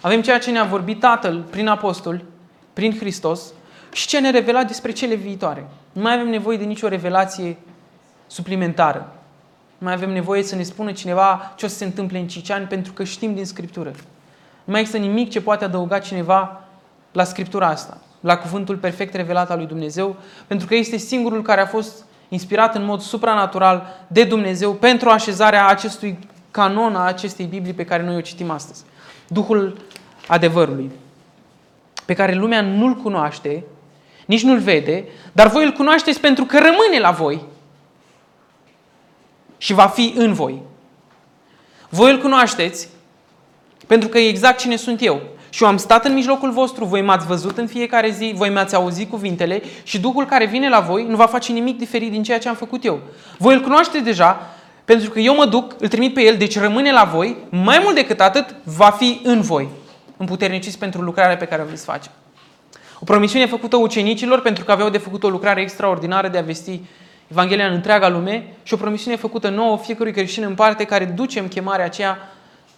Avem 0.00 0.22
ceea 0.22 0.38
ce 0.38 0.50
ne-a 0.50 0.64
vorbit 0.64 1.00
Tatăl 1.00 1.44
prin 1.50 1.68
apostol, 1.68 2.24
prin 2.72 2.98
Hristos 2.98 3.52
și 3.92 4.06
ce 4.06 4.20
ne 4.20 4.30
revela 4.30 4.64
despre 4.64 4.92
cele 4.92 5.14
viitoare. 5.14 5.66
Nu 5.92 6.02
mai 6.02 6.14
avem 6.14 6.28
nevoie 6.28 6.56
de 6.56 6.64
nicio 6.64 6.88
revelație 6.88 7.56
suplimentară. 8.26 9.12
Nu 9.78 9.86
mai 9.86 9.92
avem 9.92 10.10
nevoie 10.10 10.42
să 10.42 10.56
ne 10.56 10.62
spună 10.62 10.92
cineva 10.92 11.52
ce 11.56 11.64
o 11.64 11.68
să 11.68 11.76
se 11.76 11.84
întâmple 11.84 12.18
în 12.18 12.26
5 12.28 12.50
ani 12.50 12.66
pentru 12.66 12.92
că 12.92 13.04
știm 13.04 13.34
din 13.34 13.44
Scriptură. 13.44 13.90
Nu 14.64 14.72
mai 14.72 14.80
există 14.80 15.00
nimic 15.00 15.30
ce 15.30 15.40
poate 15.40 15.64
adăuga 15.64 15.98
cineva 15.98 16.64
la 17.12 17.24
Scriptura 17.24 17.66
asta, 17.66 18.00
la 18.20 18.36
cuvântul 18.36 18.76
perfect 18.76 19.14
revelat 19.14 19.50
al 19.50 19.56
lui 19.56 19.66
Dumnezeu, 19.66 20.16
pentru 20.46 20.66
că 20.66 20.74
este 20.74 20.96
singurul 20.96 21.42
care 21.42 21.60
a 21.60 21.66
fost 21.66 22.04
inspirat 22.28 22.74
în 22.74 22.84
mod 22.84 23.00
supranatural 23.00 23.86
de 24.06 24.24
Dumnezeu 24.24 24.72
pentru 24.72 25.08
așezarea 25.08 25.66
acestui 25.66 26.18
canon 26.50 26.94
a 26.96 27.04
acestei 27.04 27.46
Biblii 27.46 27.72
pe 27.72 27.84
care 27.84 28.02
noi 28.02 28.16
o 28.16 28.20
citim 28.20 28.50
astăzi. 28.50 28.84
Duhul 29.28 29.76
adevărului, 30.26 30.90
pe 32.04 32.14
care 32.14 32.34
lumea 32.34 32.60
nu-l 32.60 32.94
cunoaște, 32.94 33.64
nici 34.26 34.42
nu-l 34.42 34.58
vede, 34.58 35.04
dar 35.32 35.48
voi 35.48 35.64
îl 35.64 35.72
cunoașteți 35.72 36.20
pentru 36.20 36.44
că 36.44 36.58
rămâne 36.58 36.98
la 37.00 37.10
voi 37.10 37.42
și 39.58 39.72
va 39.72 39.86
fi 39.86 40.12
în 40.16 40.32
voi. 40.32 40.62
Voi 41.88 42.10
îl 42.10 42.18
cunoașteți 42.18 42.88
pentru 43.86 44.08
că 44.08 44.18
e 44.18 44.28
exact 44.28 44.58
cine 44.58 44.76
sunt 44.76 45.02
eu. 45.02 45.20
Și 45.50 45.62
eu 45.62 45.68
am 45.68 45.76
stat 45.76 46.04
în 46.04 46.12
mijlocul 46.12 46.50
vostru, 46.50 46.84
voi 46.84 47.02
m-ați 47.02 47.26
văzut 47.26 47.58
în 47.58 47.66
fiecare 47.66 48.10
zi, 48.10 48.32
voi 48.34 48.48
mi-ați 48.48 48.74
auzit 48.74 49.10
cuvintele 49.10 49.62
și 49.82 50.00
Duhul 50.00 50.26
care 50.26 50.46
vine 50.46 50.68
la 50.68 50.80
voi 50.80 51.06
nu 51.08 51.16
va 51.16 51.26
face 51.26 51.52
nimic 51.52 51.78
diferit 51.78 52.10
din 52.10 52.22
ceea 52.22 52.38
ce 52.38 52.48
am 52.48 52.54
făcut 52.54 52.84
eu. 52.84 53.00
Voi 53.38 53.54
îl 53.54 53.60
cunoașteți 53.60 54.04
deja 54.04 54.50
pentru 54.84 55.10
că 55.10 55.18
eu 55.18 55.34
mă 55.34 55.46
duc, 55.46 55.74
îl 55.78 55.88
trimit 55.88 56.14
pe 56.14 56.22
el, 56.22 56.36
deci 56.36 56.58
rămâne 56.58 56.92
la 56.92 57.04
voi, 57.04 57.36
mai 57.48 57.80
mult 57.82 57.94
decât 57.94 58.20
atât, 58.20 58.54
va 58.64 58.90
fi 58.90 59.20
în 59.22 59.40
voi, 59.40 59.68
împuterniciți 60.22 60.78
pentru 60.78 61.00
lucrarea 61.00 61.36
pe 61.36 61.44
care 61.44 61.62
o 61.62 61.64
veți 61.64 61.84
face. 61.84 62.10
O 63.00 63.04
promisiune 63.04 63.46
făcută 63.46 63.76
ucenicilor 63.76 64.40
pentru 64.40 64.64
că 64.64 64.72
aveau 64.72 64.88
de 64.90 64.98
făcut 64.98 65.22
o 65.22 65.28
lucrare 65.28 65.60
extraordinară 65.60 66.28
de 66.28 66.38
a 66.38 66.42
vesti 66.42 66.80
Evanghelia 67.28 67.66
în 67.66 67.72
întreaga 67.72 68.08
lume 68.08 68.46
și 68.62 68.74
o 68.74 68.76
promisiune 68.76 69.16
făcută 69.16 69.48
nouă 69.48 69.78
fiecărui 69.78 70.12
creștin 70.12 70.42
în 70.42 70.54
parte 70.54 70.84
care 70.84 71.04
ducem 71.04 71.48
chemarea 71.48 71.84
aceea 71.84 72.18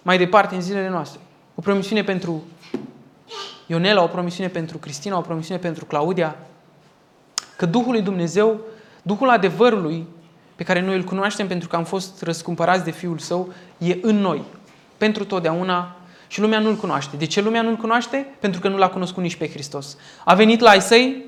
mai 0.02 0.18
departe 0.18 0.54
în 0.54 0.60
zilele 0.60 0.88
noastre. 0.88 1.20
O 1.54 1.60
promisiune 1.60 2.02
pentru 2.02 2.42
Ionela, 3.66 4.02
o 4.02 4.06
promisiune 4.06 4.48
pentru 4.48 4.78
Cristina, 4.78 5.18
o 5.18 5.20
promisiune 5.20 5.60
pentru 5.60 5.84
Claudia, 5.84 6.36
că 7.56 7.66
Duhul 7.66 7.92
lui 7.92 8.02
Dumnezeu, 8.02 8.60
Duhul 9.02 9.30
adevărului, 9.30 10.06
pe 10.56 10.64
care 10.64 10.80
noi 10.80 10.96
îl 10.96 11.02
cunoaștem 11.02 11.46
pentru 11.46 11.68
că 11.68 11.76
am 11.76 11.84
fost 11.84 12.22
răscumpărați 12.22 12.84
de 12.84 12.90
Fiul 12.90 13.18
Său, 13.18 13.52
e 13.78 13.98
în 14.02 14.16
noi, 14.16 14.42
pentru 14.96 15.24
totdeauna 15.24 15.96
și 16.34 16.40
lumea 16.40 16.58
nu-L 16.58 16.76
cunoaște. 16.76 17.16
De 17.16 17.26
ce 17.26 17.40
lumea 17.40 17.62
nu-L 17.62 17.76
cunoaște? 17.76 18.26
Pentru 18.40 18.60
că 18.60 18.68
nu 18.68 18.76
L-a 18.76 18.88
cunoscut 18.88 19.22
nici 19.22 19.36
pe 19.36 19.50
Hristos. 19.50 19.96
A 20.24 20.34
venit 20.34 20.60
la 20.60 20.70
ai 20.70 20.80
săi 20.80 21.24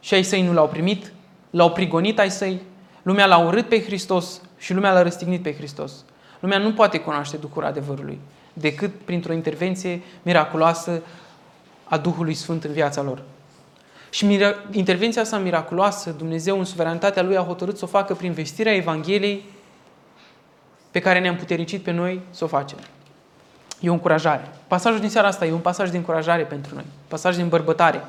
și 0.00 0.14
ai 0.14 0.22
săi 0.22 0.42
nu 0.42 0.52
L-au 0.52 0.68
primit, 0.68 1.12
L-au 1.50 1.72
prigonit 1.72 2.18
ai 2.18 2.30
săi, 2.30 2.60
lumea 3.02 3.26
L-a 3.26 3.38
urât 3.38 3.68
pe 3.68 3.82
Hristos 3.82 4.40
și 4.58 4.74
lumea 4.74 4.92
L-a 4.92 5.02
răstignit 5.02 5.42
pe 5.42 5.54
Hristos. 5.54 5.92
Lumea 6.40 6.58
nu 6.58 6.72
poate 6.72 6.98
cunoaște 6.98 7.36
Duhul 7.36 7.64
adevărului 7.64 8.18
decât 8.52 8.90
printr-o 9.04 9.32
intervenție 9.32 10.02
miraculoasă 10.22 11.02
a 11.84 11.98
Duhului 11.98 12.34
Sfânt 12.34 12.64
în 12.64 12.72
viața 12.72 13.02
lor. 13.02 13.22
Și 14.10 14.26
mira- 14.26 14.70
intervenția 14.70 15.22
asta 15.22 15.38
miraculoasă, 15.38 16.10
Dumnezeu 16.10 16.58
în 16.58 16.64
suveranitatea 16.64 17.22
Lui 17.22 17.36
a 17.36 17.42
hotărât 17.42 17.78
să 17.78 17.84
o 17.84 17.88
facă 17.88 18.14
prin 18.14 18.32
vestirea 18.32 18.74
Evangheliei 18.74 19.44
pe 20.90 20.98
care 20.98 21.20
ne-am 21.20 21.36
putericit 21.36 21.82
pe 21.82 21.90
noi 21.90 22.20
să 22.30 22.44
o 22.44 22.46
facem. 22.46 22.78
E 23.80 23.90
o 23.90 23.92
încurajare. 23.92 24.50
Pasajul 24.66 25.00
din 25.00 25.10
seara 25.10 25.28
asta 25.28 25.46
e 25.46 25.52
un 25.52 25.60
pasaj 25.60 25.90
de 25.90 25.96
încurajare 25.96 26.44
pentru 26.44 26.74
noi. 26.74 26.84
Pasaj 27.08 27.36
de 27.36 27.42
îmbărbătare. 27.42 28.04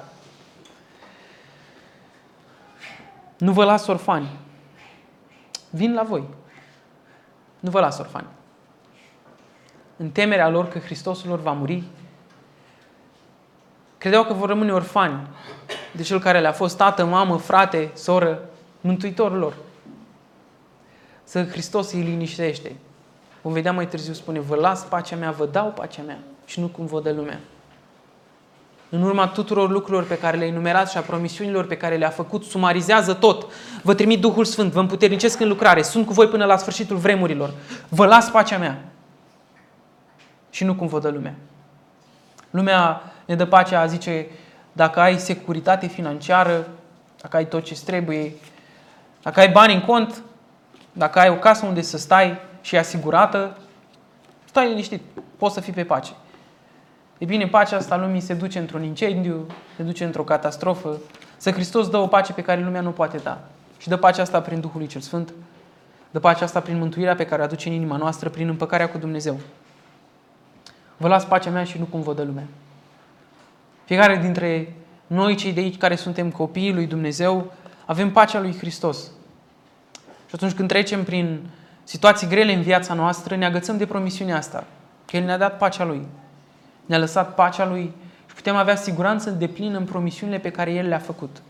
Nu 3.37 3.51
vă 3.51 3.63
las 3.63 3.87
orfani. 3.87 4.29
Vin 5.69 5.93
la 5.93 6.03
voi. 6.03 6.23
Nu 7.59 7.69
vă 7.69 7.79
las 7.79 7.97
orfani. 7.99 8.27
În 9.97 10.09
temerea 10.09 10.49
lor 10.49 10.67
că 10.67 10.79
Hristosul 10.79 11.29
lor 11.29 11.39
va 11.39 11.51
muri, 11.51 11.83
credeau 13.97 14.23
că 14.23 14.33
vor 14.33 14.47
rămâne 14.47 14.73
orfani 14.73 15.27
de 15.91 16.03
cel 16.03 16.19
care 16.19 16.39
le-a 16.39 16.51
fost 16.51 16.77
tată, 16.77 17.05
mamă, 17.05 17.37
frate, 17.37 17.91
soră, 17.93 18.39
mântuitorul 18.81 19.37
lor. 19.37 19.53
Să 21.23 21.45
Hristos 21.45 21.91
îi 21.91 22.01
liniștește. 22.01 22.75
Vom 23.41 23.53
vedea 23.53 23.71
mai 23.71 23.87
târziu, 23.87 24.13
spune, 24.13 24.39
vă 24.39 24.55
las 24.55 24.81
pacea 24.83 25.15
mea, 25.15 25.31
vă 25.31 25.45
dau 25.45 25.67
pacea 25.67 26.01
mea 26.05 26.19
și 26.45 26.59
nu 26.59 26.67
cum 26.67 26.85
vă 26.85 27.01
dă 27.01 27.11
lumea. 27.11 27.39
În 28.89 29.01
urma 29.01 29.27
tuturor 29.27 29.69
lucrurilor 29.69 30.07
pe 30.07 30.17
care 30.17 30.37
le-a 30.37 30.47
enumerat 30.47 30.89
și 30.89 30.97
a 30.97 31.01
promisiunilor 31.01 31.65
pe 31.65 31.77
care 31.77 31.95
le-a 31.97 32.09
făcut, 32.09 32.43
sumarizează 32.43 33.13
tot. 33.13 33.51
Vă 33.83 33.93
trimit 33.93 34.21
Duhul 34.21 34.45
Sfânt, 34.45 34.71
vă 34.71 34.79
împuternicesc 34.79 35.39
în 35.39 35.47
lucrare, 35.47 35.81
sunt 35.81 36.05
cu 36.05 36.13
voi 36.13 36.27
până 36.27 36.45
la 36.45 36.57
sfârșitul 36.57 36.97
vremurilor. 36.97 37.53
Vă 37.89 38.05
las 38.05 38.29
pacea 38.29 38.57
mea 38.57 38.85
și 40.49 40.63
nu 40.63 40.75
cum 40.75 40.87
vă 40.87 40.99
dă 40.99 41.09
lumea. 41.09 41.35
Lumea 42.49 43.01
ne 43.25 43.35
dă 43.35 43.45
pacea, 43.45 43.85
zice, 43.85 44.27
dacă 44.73 44.99
ai 44.99 45.19
securitate 45.19 45.87
financiară, 45.87 46.67
dacă 47.21 47.37
ai 47.37 47.47
tot 47.47 47.63
ce 47.63 47.75
trebuie, 47.85 48.33
dacă 49.21 49.39
ai 49.39 49.49
bani 49.49 49.73
în 49.73 49.81
cont, 49.81 50.21
dacă 50.91 51.19
ai 51.19 51.29
o 51.29 51.35
casă 51.35 51.65
unde 51.65 51.81
să 51.81 51.97
stai 51.97 52.39
și 52.61 52.75
e 52.75 52.79
asigurată, 52.79 53.57
stai 54.45 54.67
liniștit, 54.67 55.01
poți 55.37 55.53
să 55.53 55.59
fii 55.59 55.73
pe 55.73 55.83
pace. 55.83 56.11
E 57.17 57.25
bine, 57.25 57.47
pacea 57.47 57.77
asta 57.77 57.97
lumii 57.97 58.21
se 58.21 58.33
duce 58.33 58.59
într-un 58.59 58.83
incendiu, 58.83 59.47
se 59.75 59.83
duce 59.83 60.03
într-o 60.03 60.23
catastrofă. 60.23 60.97
Să 61.37 61.51
Hristos 61.51 61.89
dă 61.89 61.97
o 61.97 62.07
pace 62.07 62.33
pe 62.33 62.41
care 62.41 62.63
lumea 62.63 62.81
nu 62.81 62.91
poate 62.91 63.17
da. 63.17 63.39
Și 63.77 63.87
dă 63.87 63.97
pacea 63.97 64.21
asta 64.21 64.41
prin 64.41 64.59
Duhul 64.59 64.77
lui 64.77 64.87
cel 64.87 65.01
Sfânt, 65.01 65.33
dă 66.11 66.19
pacea 66.19 66.45
asta 66.45 66.59
prin 66.59 66.77
mântuirea 66.77 67.15
pe 67.15 67.25
care 67.25 67.41
o 67.41 67.43
aduce 67.43 67.67
în 67.67 67.73
inima 67.73 67.97
noastră, 67.97 68.29
prin 68.29 68.47
împăcarea 68.47 68.89
cu 68.89 68.97
Dumnezeu. 68.97 69.39
Vă 70.97 71.07
las 71.07 71.25
pacea 71.25 71.49
mea 71.49 71.63
și 71.63 71.77
nu 71.77 71.85
cum 71.85 72.01
vă 72.01 72.13
dă 72.13 72.23
lumea. 72.23 72.47
Fiecare 73.85 74.17
dintre 74.17 74.75
noi, 75.07 75.35
cei 75.35 75.53
de 75.53 75.59
aici 75.59 75.77
care 75.77 75.95
suntem 75.95 76.31
copiii 76.31 76.73
lui 76.73 76.85
Dumnezeu, 76.85 77.53
avem 77.85 78.11
pacea 78.11 78.39
lui 78.39 78.57
Hristos. 78.57 78.97
Și 80.27 80.35
atunci 80.35 80.53
când 80.53 80.67
trecem 80.67 81.03
prin 81.03 81.49
situații 81.89 82.27
grele 82.27 82.53
în 82.53 82.61
viața 82.61 82.93
noastră, 82.93 83.35
ne 83.35 83.45
agățăm 83.45 83.77
de 83.77 83.85
promisiunea 83.85 84.37
asta. 84.37 84.63
Că 85.05 85.17
El 85.17 85.23
ne-a 85.23 85.37
dat 85.37 85.57
pacea 85.57 85.85
Lui. 85.85 86.07
Ne-a 86.85 86.97
lăsat 86.97 87.35
pacea 87.35 87.65
Lui 87.65 87.93
și 88.27 88.35
putem 88.35 88.55
avea 88.55 88.75
siguranță 88.75 89.29
de 89.29 89.47
plin 89.47 89.73
în 89.73 89.85
promisiunile 89.85 90.37
pe 90.37 90.51
care 90.51 90.73
El 90.73 90.87
le-a 90.87 90.97
făcut. 90.97 91.41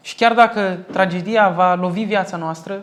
Și 0.00 0.14
chiar 0.14 0.34
dacă 0.34 0.78
tragedia 0.92 1.48
va 1.48 1.74
lovi 1.74 2.02
viața 2.02 2.36
noastră, 2.36 2.82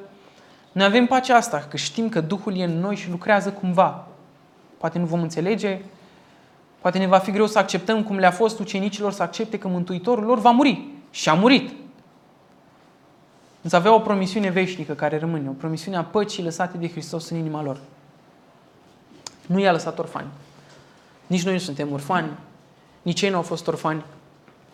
noi 0.71 0.85
avem 0.85 1.05
pacea 1.05 1.35
asta, 1.35 1.65
că 1.69 1.77
știm 1.77 2.09
că 2.09 2.21
Duhul 2.21 2.57
e 2.57 2.63
în 2.63 2.79
noi 2.79 2.95
și 2.95 3.09
lucrează 3.09 3.51
cumva. 3.51 4.07
Poate 4.77 4.99
nu 4.99 5.05
vom 5.05 5.21
înțelege, 5.21 5.81
poate 6.81 6.97
ne 6.97 7.07
va 7.07 7.17
fi 7.17 7.31
greu 7.31 7.47
să 7.47 7.59
acceptăm 7.59 8.03
cum 8.03 8.17
le-a 8.17 8.31
fost 8.31 8.59
ucenicilor 8.59 9.11
să 9.11 9.23
accepte 9.23 9.57
că 9.57 9.67
Mântuitorul 9.67 10.23
lor 10.23 10.39
va 10.39 10.51
muri. 10.51 10.85
Și 11.11 11.29
a 11.29 11.33
murit. 11.33 11.82
Însă 13.63 13.75
avea 13.75 13.93
o 13.93 13.99
promisiune 13.99 14.49
veșnică 14.49 14.93
care 14.93 15.19
rămâne, 15.19 15.49
o 15.49 15.51
promisiune 15.51 15.97
a 15.97 16.03
păcii 16.03 16.43
lăsate 16.43 16.77
de 16.77 16.89
Hristos 16.89 17.29
în 17.29 17.37
inima 17.37 17.63
lor. 17.63 17.79
Nu 19.45 19.59
i-a 19.59 19.71
lăsat 19.71 19.99
orfani. 19.99 20.27
Nici 21.27 21.43
noi 21.43 21.53
nu 21.53 21.59
suntem 21.59 21.91
orfani, 21.91 22.29
nici 23.01 23.21
ei 23.21 23.29
nu 23.29 23.35
au 23.35 23.41
fost 23.41 23.67
orfani 23.67 24.03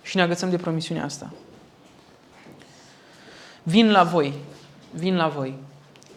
și 0.02 0.16
ne 0.16 0.22
agățăm 0.22 0.50
de 0.50 0.58
promisiunea 0.58 1.04
asta. 1.04 1.34
Vin 3.64 3.92
la 3.92 4.04
voi, 4.04 4.34
vin 4.92 5.16
la 5.16 5.28
voi. 5.28 5.54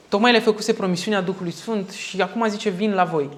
Tocmai 0.08 0.32
le 0.32 0.40
făcuse 0.40 0.72
promisiunea 0.72 1.20
Duhului 1.20 1.52
Sfânt 1.52 1.90
și 1.90 2.20
acum 2.20 2.48
zice 2.48 2.68
vin 2.68 2.94
la 2.94 3.04
voi. 3.04 3.28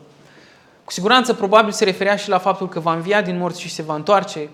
Cu 0.85 0.93
siguranță 0.93 1.35
probabil 1.35 1.73
se 1.73 1.85
referea 1.85 2.17
și 2.17 2.29
la 2.29 2.39
faptul 2.39 2.69
că 2.69 2.81
va 2.81 2.95
învia 2.95 3.23
din 3.23 3.39
morți 3.39 3.61
și 3.61 3.69
se 3.69 3.83
va 3.83 3.95
întoarce. 3.95 4.49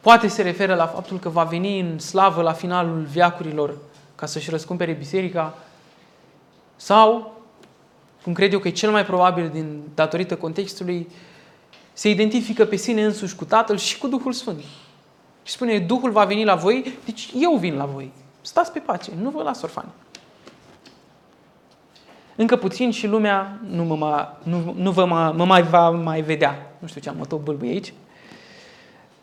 Poate 0.00 0.28
se 0.28 0.42
referă 0.42 0.74
la 0.74 0.86
faptul 0.86 1.18
că 1.18 1.28
va 1.28 1.44
veni 1.44 1.80
în 1.80 1.98
slavă 1.98 2.42
la 2.42 2.52
finalul 2.52 3.02
viacurilor 3.10 3.74
ca 4.20 4.26
să-și 4.26 4.50
răscumpere 4.50 4.92
biserica. 4.92 5.58
Sau, 6.76 7.34
cum 8.22 8.32
cred 8.32 8.52
eu 8.52 8.58
că 8.58 8.68
e 8.68 8.70
cel 8.70 8.90
mai 8.90 9.04
probabil 9.04 9.48
din 9.48 9.82
datorită 9.94 10.36
contextului, 10.36 11.08
se 11.92 12.08
identifică 12.08 12.64
pe 12.64 12.76
sine 12.76 13.04
însuși 13.04 13.34
cu 13.34 13.44
Tatăl 13.44 13.76
și 13.76 13.98
cu 13.98 14.08
Duhul 14.08 14.32
Sfânt. 14.32 14.62
Și 15.42 15.52
spune, 15.52 15.78
Duhul 15.78 16.10
va 16.10 16.24
veni 16.24 16.44
la 16.44 16.54
voi, 16.54 16.98
deci 17.04 17.30
eu 17.34 17.56
vin 17.56 17.74
la 17.74 17.84
voi. 17.84 18.12
Stați 18.40 18.72
pe 18.72 18.78
pace, 18.78 19.10
nu 19.20 19.30
vă 19.30 19.42
las 19.42 19.62
orfani. 19.62 19.88
Încă 22.36 22.56
puțin 22.56 22.90
și 22.90 23.06
lumea 23.06 23.58
nu, 23.70 23.84
mă, 23.84 23.96
ma, 23.96 24.38
nu, 24.42 24.74
nu 24.76 24.90
vă 24.90 25.04
mă, 25.04 25.32
mă 25.36 25.44
mai 25.44 25.62
va 25.62 25.90
mai 25.90 26.20
vedea. 26.20 26.72
Nu 26.78 26.86
știu 26.86 27.00
ce 27.00 27.08
am 27.08 27.16
mă 27.16 27.24
tot 27.24 27.40
bâlbâi 27.40 27.68
aici. 27.68 27.92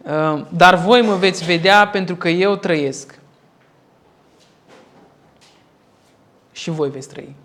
Uh, 0.02 0.46
dar 0.50 0.76
voi 0.76 1.02
mă 1.02 1.16
veți 1.16 1.46
vedea 1.46 1.88
pentru 1.88 2.16
că 2.16 2.30
eu 2.30 2.56
trăiesc. 2.56 3.17
Și 6.58 6.70
voi 6.70 6.90
veți 6.90 7.10
trăi. 7.10 7.36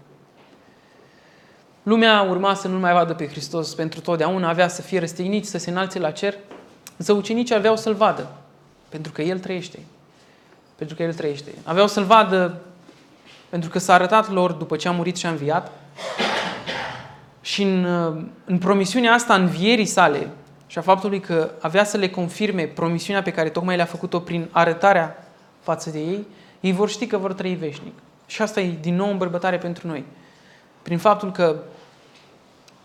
Lumea 1.83 2.23
urma 2.23 2.55
să 2.55 2.69
nu 2.69 2.79
mai 2.79 2.93
vadă 2.93 3.15
pe 3.15 3.29
Hristos 3.29 3.75
pentru 3.75 4.01
totdeauna, 4.01 4.49
avea 4.49 4.69
să 4.69 4.83
fie 4.83 4.99
răstignit, 4.99 5.47
să 5.47 5.59
se 5.59 5.71
înalțe 5.71 5.99
la 5.99 6.11
cer, 6.11 6.35
însă 6.97 7.13
ucenicii 7.13 7.55
aveau 7.55 7.77
să-L 7.77 7.95
vadă, 7.95 8.29
pentru 8.89 9.13
că 9.13 9.23
El 9.23 9.39
trăiește. 9.39 9.79
Pentru 10.77 10.97
că 10.97 11.03
El 11.03 11.15
trăiește. 11.15 11.51
Aveau 11.65 11.87
să-L 11.87 12.05
vadă 12.05 12.61
pentru 13.49 13.71
că 13.71 13.79
s-a 13.79 13.95
arătat 13.95 14.31
lor 14.31 14.53
după 14.53 14.77
ce 14.77 14.89
a 14.89 14.93
murit 14.93 15.17
și 15.17 15.27
a 15.27 15.31
înviat 15.31 15.73
și 17.41 17.63
în, 17.63 17.85
în 18.45 18.59
promisiunea 18.59 19.13
asta, 19.13 19.35
învierii 19.35 19.87
sale 19.87 20.29
și 20.67 20.79
a 20.79 20.83
faptului 20.83 21.21
că 21.21 21.51
avea 21.61 21.85
să 21.85 21.97
le 21.97 22.11
confirme 22.11 22.63
promisiunea 22.63 23.23
pe 23.23 23.33
care 23.33 23.49
tocmai 23.49 23.77
le-a 23.77 23.85
făcut-o 23.85 24.21
prin 24.21 24.49
arătarea 24.51 25.27
față 25.61 25.91
de 25.91 25.99
ei, 25.99 26.27
ei 26.61 26.73
vor 26.73 26.89
ști 26.89 27.07
că 27.07 27.17
vor 27.17 27.33
trăi 27.33 27.55
veșnic. 27.55 27.95
Și 28.33 28.43
asta 28.43 28.61
e 28.61 28.79
din 28.81 28.95
nou 28.95 29.07
o 29.07 29.11
îmbărbătare 29.11 29.59
pentru 29.59 29.87
noi. 29.87 30.05
Prin 30.83 30.99
faptul 30.99 31.33
că 31.33 31.57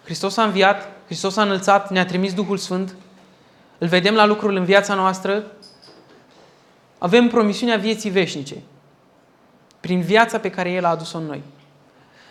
Hristos 0.04 0.38
a 0.38 0.44
înviat, 0.44 0.90
Hristos 1.06 1.38
a 1.38 1.42
înălțat, 1.42 1.92
ne-a 1.92 2.06
trimis 2.06 2.34
Duhul 2.34 2.58
Sfânt, 2.58 2.96
îl 3.78 3.88
vedem 3.88 4.14
la 4.14 4.26
lucrul 4.26 4.56
în 4.56 4.64
viața 4.64 4.94
noastră, 4.94 5.44
avem 6.98 7.28
promisiunea 7.28 7.78
vieții 7.78 8.10
veșnice 8.10 8.56
prin 9.80 10.02
viața 10.02 10.40
pe 10.40 10.50
care 10.50 10.72
El 10.72 10.86
a 10.86 10.90
adus-o 10.90 11.18
în 11.18 11.26
noi. 11.26 11.42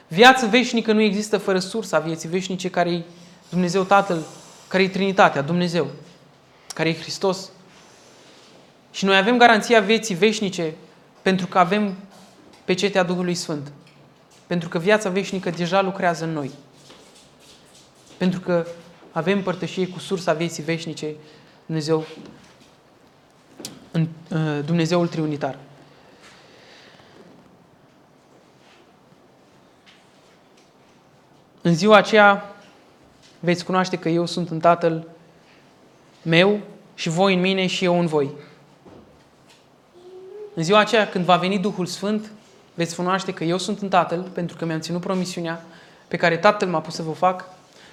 Viața 0.09 0.47
veșnică 0.47 0.93
nu 0.93 1.01
există 1.01 1.39
fără 1.39 1.59
sursa 1.59 1.99
vieții 1.99 2.29
veșnice 2.29 2.71
care 2.71 2.91
e 2.91 3.03
Dumnezeu 3.49 3.83
Tatăl, 3.83 4.23
care 4.69 4.83
e 4.83 4.89
Trinitatea, 4.89 5.43
Dumnezeu, 5.43 5.87
care 6.75 6.89
e 6.89 7.01
Hristos. 7.01 7.51
Și 8.91 9.05
noi 9.05 9.17
avem 9.17 9.39
garanția 9.39 9.81
vieții 9.81 10.15
veșnice 10.15 10.75
pentru 11.23 11.47
că 11.47 11.59
avem 11.59 11.97
pecetea 12.67 13.03
Duhului 13.03 13.35
Sfânt. 13.35 13.73
Pentru 14.47 14.69
că 14.69 14.79
viața 14.79 15.11
veșnică 15.11 15.51
deja 15.51 15.83
lucrează 15.83 16.25
în 16.25 16.33
noi. 16.33 16.51
Pentru 18.17 18.41
că 18.41 18.67
avem 19.13 19.43
părtășie 19.43 19.89
cu 19.89 19.99
sursa 19.99 20.33
vieții 20.33 20.63
veșnice, 20.63 21.15
Dumnezeu, 21.67 22.05
în 23.91 24.07
uh, 24.31 24.65
Dumnezeul 24.65 25.09
Triunitar. 25.09 25.59
În 31.63 31.75
ziua 31.75 31.97
aceea 31.97 32.57
veți 33.41 33.65
cunoaște 33.65 33.99
că 33.99 34.09
eu 34.09 34.27
sunt 34.27 34.51
în 34.51 34.61
Tatăl 34.61 35.09
meu 36.23 36.61
și 36.95 37.09
voi 37.09 37.35
în 37.35 37.41
mine 37.41 37.67
și 37.67 37.85
eu 37.85 38.01
în 38.01 38.07
voi. 38.07 38.31
În 40.55 40.63
ziua 40.63 40.79
aceea 40.79 41.09
când 41.09 41.25
va 41.25 41.37
veni 41.37 41.59
Duhul 41.59 41.87
Sfânt, 41.87 42.31
veți 42.77 42.97
cunoaște 42.97 43.33
că 43.33 43.45
eu 43.45 43.59
sunt 43.59 43.81
în 43.81 43.89
Tatăl, 43.89 44.31
pentru 44.33 44.57
că 44.57 44.65
mi-am 44.65 44.81
ținut 44.81 45.01
promisiunea 45.01 45.65
pe 46.09 46.17
care 46.17 46.37
Tatăl 46.37 46.69
m-a 46.69 46.81
pus 46.81 46.95
să 46.95 47.03
vă 47.03 47.13
fac 47.13 47.45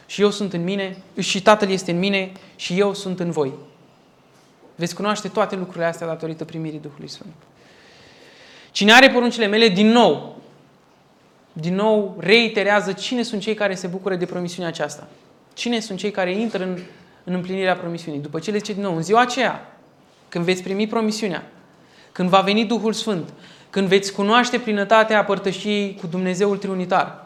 și 0.05 0.21
eu 0.21 0.29
sunt 0.29 0.53
în 0.53 0.63
mine 0.63 0.97
și 1.19 1.41
Tatăl 1.41 1.69
este 1.69 1.91
în 1.91 1.99
mine 1.99 2.31
și 2.55 2.79
eu 2.79 2.93
sunt 2.93 3.19
în 3.19 3.31
voi. 3.31 3.53
Veți 4.75 4.95
cunoaște 4.95 5.27
toate 5.27 5.55
lucrurile 5.55 5.85
astea 5.85 6.07
datorită 6.07 6.45
primirii 6.45 6.79
Duhului 6.79 7.09
Sfânt. 7.09 7.33
Cine 8.71 8.93
are 8.93 9.09
poruncile 9.09 9.45
mele, 9.45 9.67
din 9.67 9.87
nou, 9.87 10.41
din 11.53 11.75
nou 11.75 12.15
reiterează 12.19 12.91
cine 12.91 13.23
sunt 13.23 13.41
cei 13.41 13.53
care 13.53 13.75
se 13.75 13.87
bucură 13.87 14.15
de 14.15 14.25
promisiunea 14.25 14.69
aceasta. 14.69 15.07
Cine 15.53 15.79
sunt 15.79 15.99
cei 15.99 16.11
care 16.11 16.31
intră 16.31 16.63
în, 16.63 16.79
în 17.23 17.33
împlinirea 17.33 17.75
promisiunii. 17.75 18.19
După 18.19 18.39
ce 18.39 18.51
le 18.51 18.57
zice 18.57 18.73
din 18.73 18.81
nou, 18.81 18.95
în 18.95 19.03
ziua 19.03 19.21
aceea, 19.21 19.77
când 20.29 20.45
veți 20.45 20.63
primi 20.63 20.87
promisiunea, 20.87 21.43
când 22.11 22.29
va 22.29 22.39
veni 22.39 22.65
Duhul 22.65 22.93
Sfânt, 22.93 23.29
când 23.73 23.87
veți 23.87 24.11
cunoaște 24.11 24.59
plinătatea 24.59 25.23
părtășiei 25.23 25.95
cu 26.01 26.07
Dumnezeul 26.07 26.57
Triunitar, 26.57 27.25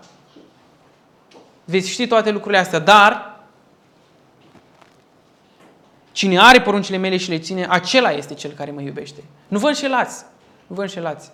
veți 1.65 1.89
ști 1.89 2.07
toate 2.07 2.31
lucrurile 2.31 2.59
astea, 2.59 2.79
dar 2.79 3.39
cine 6.11 6.39
are 6.39 6.61
poruncile 6.61 6.97
mele 6.97 7.17
și 7.17 7.29
le 7.29 7.39
ține, 7.39 7.65
acela 7.69 8.11
este 8.11 8.33
cel 8.33 8.51
care 8.51 8.71
mă 8.71 8.81
iubește. 8.81 9.23
Nu 9.47 9.59
vă 9.59 9.67
înșelați, 9.67 10.23
nu 10.67 10.75
vă 10.75 10.81
înșelați. 10.81 11.31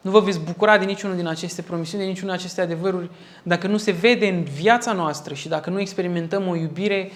Nu 0.00 0.10
vă 0.10 0.20
veți 0.20 0.38
bucura 0.38 0.78
de 0.78 0.84
niciunul 0.84 1.16
din 1.16 1.26
aceste 1.26 1.62
promisiuni, 1.62 2.02
de 2.02 2.08
niciunul 2.08 2.30
din 2.30 2.40
aceste 2.40 2.60
adevăruri, 2.60 3.10
dacă 3.42 3.66
nu 3.66 3.76
se 3.76 3.90
vede 3.90 4.28
în 4.28 4.42
viața 4.42 4.92
noastră 4.92 5.34
și 5.34 5.48
dacă 5.48 5.70
nu 5.70 5.80
experimentăm 5.80 6.48
o 6.48 6.56
iubire 6.56 7.10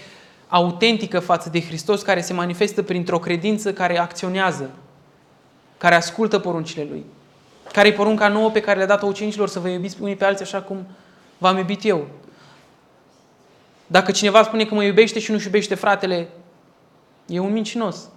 autentică 0.48 1.20
față 1.20 1.48
de 1.50 1.60
Hristos 1.60 2.02
care 2.02 2.20
se 2.20 2.32
manifestă 2.32 2.82
printr-o 2.82 3.18
credință 3.18 3.72
care 3.72 3.98
acționează, 3.98 4.70
care 5.84 5.96
ascultă 5.96 6.38
poruncile 6.38 6.86
Lui, 6.90 7.04
care 7.72 7.88
e 7.88 7.92
porunca 7.92 8.28
nouă 8.28 8.50
pe 8.50 8.60
care 8.60 8.76
le-a 8.76 8.86
dat-o 8.86 9.06
ucenicilor 9.06 9.48
să 9.48 9.58
vă 9.58 9.68
iubiți 9.68 9.96
unii 10.00 10.16
pe 10.16 10.24
alții 10.24 10.44
așa 10.44 10.62
cum 10.62 10.86
v-am 11.38 11.56
iubit 11.56 11.84
eu. 11.84 12.06
Dacă 13.86 14.10
cineva 14.10 14.42
spune 14.42 14.64
că 14.64 14.74
mă 14.74 14.84
iubește 14.84 15.18
și 15.18 15.30
nu-și 15.30 15.44
iubește 15.44 15.74
fratele, 15.74 16.28
e 17.26 17.38
un 17.38 17.52
mincinos. 17.52 18.08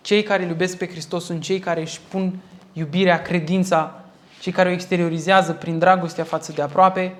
Cei 0.00 0.22
care 0.22 0.42
îl 0.42 0.48
iubesc 0.48 0.76
pe 0.76 0.88
Hristos 0.88 1.24
sunt 1.24 1.42
cei 1.42 1.58
care 1.58 1.80
își 1.80 2.00
pun 2.08 2.38
iubirea, 2.72 3.22
credința, 3.22 4.00
cei 4.40 4.52
care 4.52 4.68
o 4.68 4.72
exteriorizează 4.72 5.52
prin 5.52 5.78
dragostea 5.78 6.24
față 6.24 6.52
de 6.52 6.62
aproape, 6.62 7.14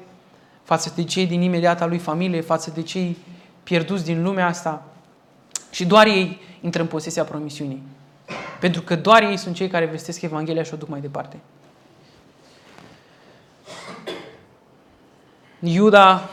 față 0.63 0.93
de 0.95 1.05
cei 1.05 1.27
din 1.27 1.41
imediata 1.41 1.87
lui 1.87 1.99
familie, 1.99 2.41
față 2.41 2.71
de 2.75 2.83
cei 2.83 3.17
pierduți 3.63 4.05
din 4.05 4.23
lumea 4.23 4.47
asta. 4.47 4.88
Și 5.71 5.87
doar 5.87 6.07
ei 6.07 6.41
intră 6.61 6.83
în 6.83 6.89
posesia 6.89 7.25
promisiunii. 7.25 7.83
Pentru 8.61 8.83
că 8.83 8.97
doar 8.97 9.23
ei 9.23 9.37
sunt 9.37 9.55
cei 9.55 9.69
care 9.69 9.85
vestesc 9.85 10.23
Evanghelia 10.23 10.63
și 10.63 10.75
o 10.75 10.77
duc 10.77 10.89
mai 10.89 11.01
departe. 11.01 11.37
Iuda, 15.61 16.31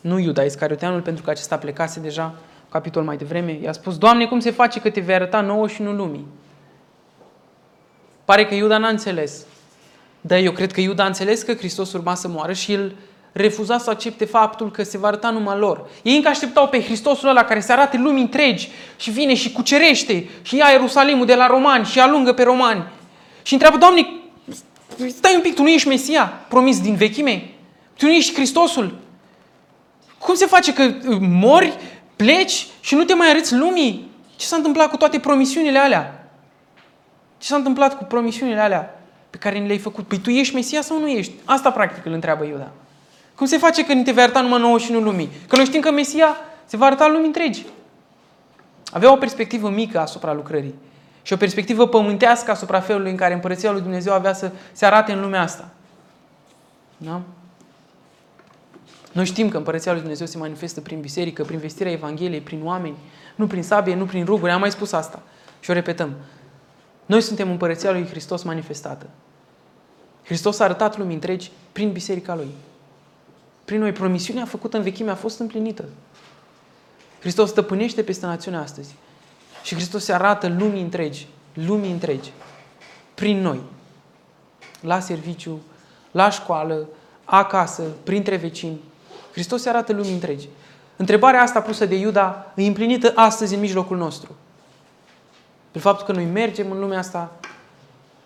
nu 0.00 0.18
Iuda, 0.18 0.42
Iscarioteanul, 0.42 1.00
pentru 1.00 1.22
că 1.22 1.30
acesta 1.30 1.58
plecase 1.58 2.00
deja, 2.00 2.34
capitol 2.68 3.02
mai 3.02 3.16
devreme, 3.16 3.58
i-a 3.62 3.72
spus, 3.72 3.98
Doamne, 3.98 4.26
cum 4.26 4.40
se 4.40 4.50
face 4.50 4.80
că 4.80 4.90
te 4.90 5.00
vei 5.00 5.14
arăta 5.14 5.40
nouă 5.40 5.68
și 5.68 5.82
nu 5.82 5.92
lumii? 5.92 6.26
Pare 8.24 8.46
că 8.46 8.54
Iuda 8.54 8.78
n-a 8.78 8.88
înțeles. 8.88 9.44
Dar 10.20 10.38
eu 10.38 10.52
cred 10.52 10.72
că 10.72 10.80
Iuda 10.80 11.04
a 11.04 11.06
înțeles 11.06 11.42
că 11.42 11.54
Hristos 11.54 11.92
urma 11.92 12.14
să 12.14 12.28
moară 12.28 12.52
și 12.52 12.72
el 12.72 12.94
refuza 13.32 13.78
să 13.78 13.90
accepte 13.90 14.24
faptul 14.24 14.70
că 14.70 14.82
se 14.82 14.98
va 14.98 15.06
arăta 15.06 15.30
numai 15.30 15.58
lor. 15.58 15.88
Ei 16.02 16.16
încă 16.16 16.28
așteptau 16.28 16.68
pe 16.68 16.82
Hristosul 16.82 17.28
ăla 17.28 17.44
care 17.44 17.60
se 17.60 17.72
arate 17.72 17.96
lumii 17.96 18.22
întregi 18.22 18.70
și 18.96 19.10
vine 19.10 19.34
și 19.34 19.52
cucerește 19.52 20.28
și 20.42 20.56
ia 20.56 20.68
Ierusalimul 20.68 21.26
de 21.26 21.34
la 21.34 21.46
romani 21.46 21.84
și 21.84 22.00
alungă 22.00 22.32
pe 22.32 22.42
romani. 22.42 22.84
Și 23.42 23.52
întreabă, 23.52 23.78
Doamne, 23.78 24.06
stai 25.08 25.34
un 25.34 25.40
pic, 25.40 25.54
tu 25.54 25.62
nu 25.62 25.68
ești 25.68 25.88
Mesia 25.88 26.32
promis 26.48 26.80
din 26.80 26.94
vechime? 26.94 27.50
Tu 27.96 28.06
nu 28.06 28.12
ești 28.12 28.34
Hristosul? 28.34 28.98
Cum 30.18 30.34
se 30.34 30.46
face 30.46 30.72
că 30.72 30.94
mori, 31.20 31.72
pleci 32.16 32.66
și 32.80 32.94
nu 32.94 33.04
te 33.04 33.14
mai 33.14 33.28
arăți 33.30 33.54
lumii? 33.54 34.10
Ce 34.36 34.46
s-a 34.46 34.56
întâmplat 34.56 34.90
cu 34.90 34.96
toate 34.96 35.18
promisiunile 35.18 35.78
alea? 35.78 36.30
Ce 37.38 37.46
s-a 37.46 37.56
întâmplat 37.56 37.96
cu 37.96 38.04
promisiunile 38.04 38.60
alea 38.60 39.00
pe 39.30 39.36
care 39.36 39.58
ni 39.58 39.66
le-ai 39.66 39.78
făcut? 39.78 40.06
Păi 40.06 40.18
tu 40.18 40.30
ești 40.30 40.54
Mesia 40.54 40.80
sau 40.80 41.00
nu 41.00 41.08
ești? 41.08 41.32
Asta 41.44 41.70
practic 41.70 42.04
îl 42.04 42.12
întreabă 42.12 42.44
Iuda. 42.44 42.70
Cum 43.40 43.48
se 43.48 43.58
face 43.58 43.84
că 43.84 43.92
ni 43.92 44.04
te 44.04 44.12
vei 44.12 44.22
arăta 44.22 44.40
numai 44.40 44.60
nouă 44.60 44.78
și 44.78 44.92
nu 44.92 45.00
lumii? 45.00 45.30
Că 45.48 45.56
noi 45.56 45.64
știm 45.64 45.80
că 45.80 45.90
Mesia 45.90 46.36
se 46.64 46.76
va 46.76 46.86
arăta 46.86 47.08
lumii 47.08 47.26
întregi. 47.26 47.66
Avea 48.92 49.12
o 49.12 49.16
perspectivă 49.16 49.70
mică 49.70 50.00
asupra 50.00 50.32
lucrării 50.32 50.74
și 51.22 51.32
o 51.32 51.36
perspectivă 51.36 51.88
pământească 51.88 52.50
asupra 52.50 52.80
felului 52.80 53.10
în 53.10 53.16
care 53.16 53.34
Împărăția 53.34 53.70
lui 53.70 53.80
Dumnezeu 53.80 54.12
avea 54.12 54.32
să 54.32 54.50
se 54.72 54.86
arate 54.86 55.12
în 55.12 55.20
lumea 55.20 55.42
asta. 55.42 55.68
Da? 56.96 57.20
Noi 59.12 59.24
știm 59.24 59.48
că 59.48 59.56
Împărăția 59.56 59.92
lui 59.92 60.00
Dumnezeu 60.00 60.26
se 60.26 60.38
manifestă 60.38 60.80
prin 60.80 61.00
biserică, 61.00 61.44
prin 61.44 61.58
vestirea 61.58 61.92
Evangheliei, 61.92 62.40
prin 62.40 62.60
oameni, 62.64 62.96
nu 63.34 63.46
prin 63.46 63.62
sabie, 63.62 63.94
nu 63.94 64.04
prin 64.04 64.24
ruguri. 64.24 64.52
Am 64.52 64.60
mai 64.60 64.70
spus 64.70 64.92
asta 64.92 65.22
și 65.60 65.70
o 65.70 65.72
repetăm. 65.72 66.14
Noi 67.06 67.20
suntem 67.20 67.50
Împărăția 67.50 67.90
lui 67.90 68.06
Hristos 68.06 68.42
manifestată. 68.42 69.06
Hristos 70.24 70.58
a 70.58 70.64
arătat 70.64 70.98
lumii 70.98 71.14
întregi 71.14 71.50
prin 71.72 71.92
biserica 71.92 72.34
Lui. 72.34 72.48
Prin 73.70 73.82
noi, 73.82 73.92
promisiunea 73.92 74.44
făcută 74.44 74.76
în 74.76 74.82
vechime 74.82 75.10
a 75.10 75.14
fost 75.14 75.38
împlinită. 75.38 75.84
Hristos 77.20 77.48
stăpânește 77.50 78.02
peste 78.02 78.26
națiunea 78.26 78.60
astăzi. 78.60 78.94
Și 79.62 79.74
Hristos 79.74 80.04
se 80.04 80.12
arată 80.12 80.48
lumii 80.58 80.82
întregi 80.82 81.26
lumii 81.52 81.90
întregi, 81.90 82.32
prin 83.14 83.40
noi, 83.40 83.60
la 84.80 85.00
serviciu, 85.00 85.60
la 86.10 86.30
școală, 86.30 86.88
acasă, 87.24 87.82
printre 88.02 88.36
vecini. 88.36 88.80
Hristos 89.32 89.62
se 89.62 89.68
arată 89.68 89.92
lumii 89.92 90.12
întregi. 90.12 90.48
Întrebarea 90.96 91.42
asta 91.42 91.60
pusă 91.60 91.86
de 91.86 91.94
Iuda 91.94 92.52
e 92.56 92.66
împlinită 92.66 93.12
astăzi 93.14 93.54
în 93.54 93.60
mijlocul 93.60 93.96
nostru. 93.96 94.36
Pe 95.70 95.78
faptul 95.78 96.06
că 96.06 96.12
noi 96.12 96.24
mergem 96.24 96.70
în 96.70 96.80
lumea 96.80 96.98
asta 96.98 97.32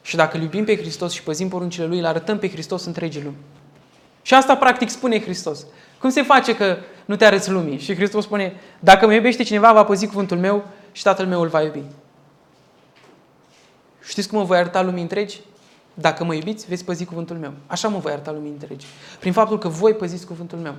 și 0.02 0.16
dacă 0.16 0.36
îl 0.36 0.42
iubim 0.42 0.64
pe 0.64 0.76
Hristos 0.76 1.12
și 1.12 1.22
păzim 1.22 1.48
poruncile 1.48 1.86
Lui, 1.86 1.98
îl 1.98 2.06
arătăm 2.06 2.38
pe 2.38 2.50
Hristos 2.50 2.84
întregii 2.84 3.22
lumi. 3.22 3.36
Și 4.24 4.34
asta 4.34 4.56
practic 4.56 4.88
spune 4.88 5.22
Hristos. 5.22 5.66
Cum 5.98 6.10
se 6.10 6.22
face 6.22 6.56
că 6.56 6.76
nu 7.04 7.16
te 7.16 7.24
arăți 7.24 7.50
lumii? 7.50 7.78
Și 7.78 7.94
Hristos 7.94 8.24
spune, 8.24 8.60
dacă 8.80 9.06
mă 9.06 9.14
iubește 9.14 9.42
cineva, 9.42 9.72
va 9.72 9.84
păzi 9.84 10.06
cuvântul 10.06 10.38
meu 10.38 10.64
și 10.92 11.02
Tatăl 11.02 11.26
meu 11.26 11.40
îl 11.40 11.48
va 11.48 11.62
iubi. 11.62 11.82
Știți 14.02 14.28
cum 14.28 14.38
mă 14.38 14.44
voi 14.44 14.58
arăta 14.58 14.82
lumii 14.82 15.02
întregi? 15.02 15.40
Dacă 15.94 16.24
mă 16.24 16.34
iubiți, 16.34 16.66
veți 16.66 16.84
păzi 16.84 17.04
cuvântul 17.04 17.36
meu. 17.36 17.52
Așa 17.66 17.88
mă 17.88 17.98
voi 17.98 18.12
arăta 18.12 18.32
lumii 18.32 18.50
întregi. 18.50 18.86
Prin 19.18 19.32
faptul 19.32 19.58
că 19.58 19.68
voi 19.68 19.94
păziți 19.94 20.26
cuvântul 20.26 20.58
meu. 20.58 20.74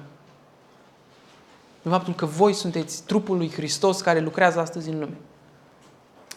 Prin 1.79 1.91
faptul 1.91 2.13
că 2.13 2.25
voi 2.25 2.53
sunteți 2.53 3.03
trupul 3.03 3.37
lui 3.37 3.51
Hristos 3.51 4.01
care 4.01 4.19
lucrează 4.19 4.59
astăzi 4.59 4.89
în 4.89 4.99
lume. 4.99 5.17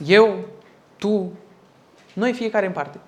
Eu, 0.06 0.36
tu, 0.96 1.32
noi 2.12 2.32
fiecare 2.32 2.66
în 2.66 2.72
parte. 2.72 2.98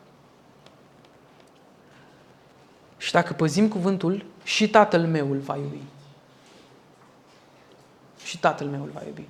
Și 3.01 3.13
dacă 3.13 3.33
păzim 3.33 3.69
cuvântul, 3.69 4.25
și 4.45 4.69
Tatăl 4.69 5.01
meu 5.01 5.31
îl 5.31 5.39
va 5.39 5.57
iubi. 5.57 5.79
Și 8.25 8.39
Tatăl 8.39 8.67
meu 8.67 8.83
îl 8.83 8.91
va 8.95 9.03
iubi. 9.07 9.23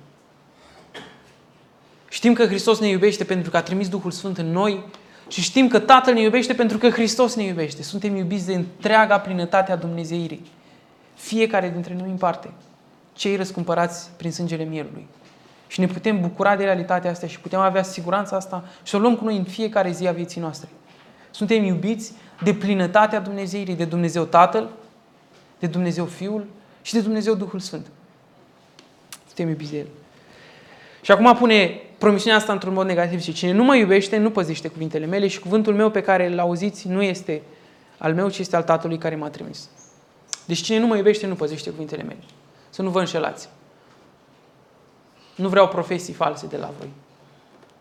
Știm 2.09 2.33
că 2.33 2.45
Hristos 2.45 2.79
ne 2.79 2.87
iubește 2.87 3.23
pentru 3.23 3.51
că 3.51 3.57
a 3.57 3.61
trimis 3.61 3.89
Duhul 3.89 4.11
Sfânt 4.11 4.37
în 4.37 4.51
noi 4.51 4.85
și 5.27 5.41
știm 5.41 5.67
că 5.67 5.79
Tatăl 5.79 6.13
ne 6.13 6.21
iubește 6.21 6.53
pentru 6.53 6.77
că 6.77 6.89
Hristos 6.89 7.35
ne 7.35 7.43
iubește. 7.43 7.83
Suntem 7.83 8.15
iubiți 8.15 8.45
de 8.45 8.53
întreaga 8.53 9.19
plinătate 9.19 9.71
a 9.71 9.75
Dumnezeirii. 9.75 10.45
Fiecare 11.15 11.69
dintre 11.69 11.93
noi 11.93 12.09
în 12.09 12.17
parte. 12.17 12.51
Cei 13.13 13.35
răscumpărați 13.35 14.09
prin 14.17 14.31
sângele 14.31 14.63
Mielului. 14.63 15.07
Și 15.67 15.79
ne 15.79 15.87
putem 15.87 16.21
bucura 16.21 16.55
de 16.55 16.63
realitatea 16.63 17.11
asta 17.11 17.27
și 17.27 17.39
putem 17.39 17.59
avea 17.59 17.83
siguranța 17.83 18.35
asta 18.35 18.63
și 18.83 18.89
să 18.89 18.95
o 18.95 18.99
luăm 18.99 19.15
cu 19.15 19.23
noi 19.23 19.37
în 19.37 19.43
fiecare 19.43 19.91
zi 19.91 20.07
a 20.07 20.11
vieții 20.11 20.41
noastre. 20.41 20.69
Suntem 21.31 21.63
iubiți 21.63 22.13
de 22.43 22.53
plinătatea 22.53 23.19
Dumnezeirii, 23.19 23.75
de 23.75 23.85
Dumnezeu 23.85 24.23
Tatăl, 24.23 24.69
de 25.59 25.67
Dumnezeu 25.67 26.05
Fiul 26.05 26.45
și 26.81 26.93
de 26.93 27.01
Dumnezeu 27.01 27.33
Duhul 27.33 27.59
Sfânt. 27.59 27.87
Suntem 29.25 29.47
iubiți 29.47 29.71
de 29.71 29.77
El. 29.77 29.87
Și 31.01 31.11
acum 31.11 31.35
pune 31.35 31.81
promisiunea 31.97 32.37
asta 32.37 32.51
într-un 32.51 32.73
mod 32.73 32.85
negativ 32.85 33.21
și 33.21 33.33
cine 33.33 33.51
nu 33.51 33.63
mă 33.63 33.75
iubește, 33.75 34.17
nu 34.17 34.31
păzește 34.31 34.67
cuvintele 34.67 35.05
mele 35.05 35.27
și 35.27 35.39
cuvântul 35.39 35.75
meu 35.75 35.89
pe 35.89 36.01
care 36.01 36.27
îl 36.27 36.39
auziți 36.39 36.87
nu 36.87 37.01
este 37.01 37.41
al 37.97 38.13
meu, 38.13 38.29
ci 38.29 38.37
este 38.37 38.55
al 38.55 38.63
Tatălui 38.63 38.97
care 38.97 39.15
m-a 39.15 39.29
trimis. 39.29 39.69
Deci 40.45 40.61
cine 40.61 40.79
nu 40.79 40.87
mă 40.87 40.95
iubește, 40.95 41.27
nu 41.27 41.35
păzește 41.35 41.69
cuvintele 41.69 42.03
mele. 42.03 42.19
Să 42.69 42.81
nu 42.81 42.89
vă 42.89 42.99
înșelați. 42.99 43.49
Nu 45.35 45.49
vreau 45.49 45.67
profesii 45.67 46.13
false 46.13 46.47
de 46.47 46.57
la 46.57 46.71
voi. 46.79 46.89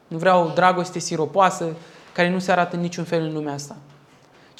Nu 0.06 0.18
vreau 0.18 0.52
dragoste 0.54 0.98
siropoasă 0.98 1.76
care 2.12 2.30
nu 2.30 2.38
se 2.38 2.52
arată 2.52 2.76
în 2.76 2.82
niciun 2.82 3.04
fel 3.04 3.22
în 3.22 3.32
lumea 3.32 3.54
asta. 3.54 3.76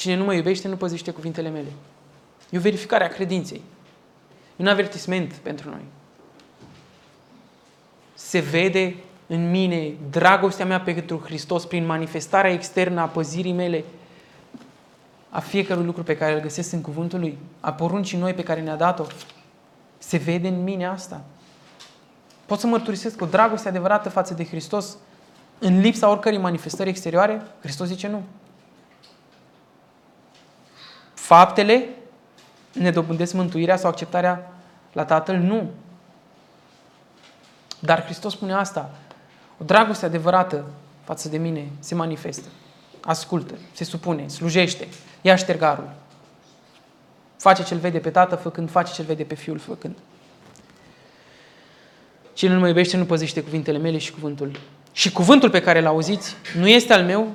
Cine 0.00 0.14
nu 0.14 0.24
mă 0.24 0.34
iubește, 0.34 0.68
nu 0.68 0.76
păzește 0.76 1.10
cuvintele 1.10 1.48
mele. 1.48 1.68
E 2.50 2.58
o 2.58 2.60
verificare 2.60 3.04
a 3.04 3.08
credinței. 3.08 3.62
E 4.56 4.62
un 4.62 4.66
avertisment 4.66 5.32
pentru 5.32 5.68
noi. 5.68 5.84
Se 8.14 8.38
vede 8.38 8.94
în 9.26 9.50
mine 9.50 9.92
dragostea 10.10 10.66
mea 10.66 10.80
pentru 10.80 11.18
Hristos 11.24 11.64
prin 11.64 11.86
manifestarea 11.86 12.52
externă 12.52 13.00
a 13.00 13.06
păzirii 13.06 13.52
mele 13.52 13.84
a 15.30 15.40
fiecărui 15.40 15.84
lucru 15.84 16.02
pe 16.02 16.16
care 16.16 16.34
îl 16.34 16.40
găsesc 16.40 16.72
în 16.72 16.80
cuvântul 16.80 17.20
Lui, 17.20 17.38
a 17.60 17.72
poruncii 17.72 18.18
noi 18.18 18.34
pe 18.34 18.42
care 18.42 18.60
ne-a 18.60 18.76
dat-o. 18.76 19.04
Se 19.98 20.16
vede 20.16 20.48
în 20.48 20.62
mine 20.62 20.86
asta. 20.86 21.24
Pot 22.46 22.58
să 22.58 22.66
mărturisesc 22.66 23.20
o 23.20 23.26
dragoste 23.26 23.68
adevărată 23.68 24.08
față 24.08 24.34
de 24.34 24.44
Hristos 24.44 24.96
în 25.58 25.80
lipsa 25.80 26.10
oricărei 26.10 26.38
manifestări 26.38 26.88
exterioare? 26.88 27.42
Hristos 27.60 27.86
zice 27.86 28.08
nu. 28.08 28.22
Faptele 31.30 31.88
ne 32.72 32.90
dobândesc 32.90 33.32
mântuirea 33.32 33.76
sau 33.76 33.90
acceptarea 33.90 34.52
la 34.92 35.04
Tatăl? 35.04 35.36
Nu. 35.36 35.70
Dar 37.78 38.04
Hristos 38.04 38.32
spune 38.32 38.52
asta. 38.52 38.90
O 39.60 39.64
dragoste 39.64 40.04
adevărată 40.04 40.64
față 41.04 41.28
de 41.28 41.36
mine 41.36 41.68
se 41.78 41.94
manifestă. 41.94 42.48
Ascultă, 43.00 43.54
se 43.72 43.84
supune, 43.84 44.28
slujește, 44.28 44.88
ia 45.20 45.36
ștergarul. 45.36 45.90
Face 47.36 47.62
ce-l 47.64 47.78
vede 47.78 47.98
pe 47.98 48.10
tată 48.10 48.36
făcând, 48.36 48.70
face 48.70 48.92
ce-l 48.92 49.04
vede 49.04 49.24
pe 49.24 49.34
fiul 49.34 49.58
făcând. 49.58 49.96
Cine 52.32 52.52
nu 52.52 52.60
mă 52.60 52.66
iubește 52.66 52.96
nu 52.96 53.04
păzește 53.04 53.42
cuvintele 53.42 53.78
mele 53.78 53.98
și 53.98 54.12
cuvântul. 54.12 54.60
Și 54.92 55.12
cuvântul 55.12 55.50
pe 55.50 55.60
care 55.60 55.78
îl 55.78 55.86
auziți 55.86 56.34
nu 56.56 56.68
este 56.68 56.92
al 56.92 57.04
meu, 57.04 57.28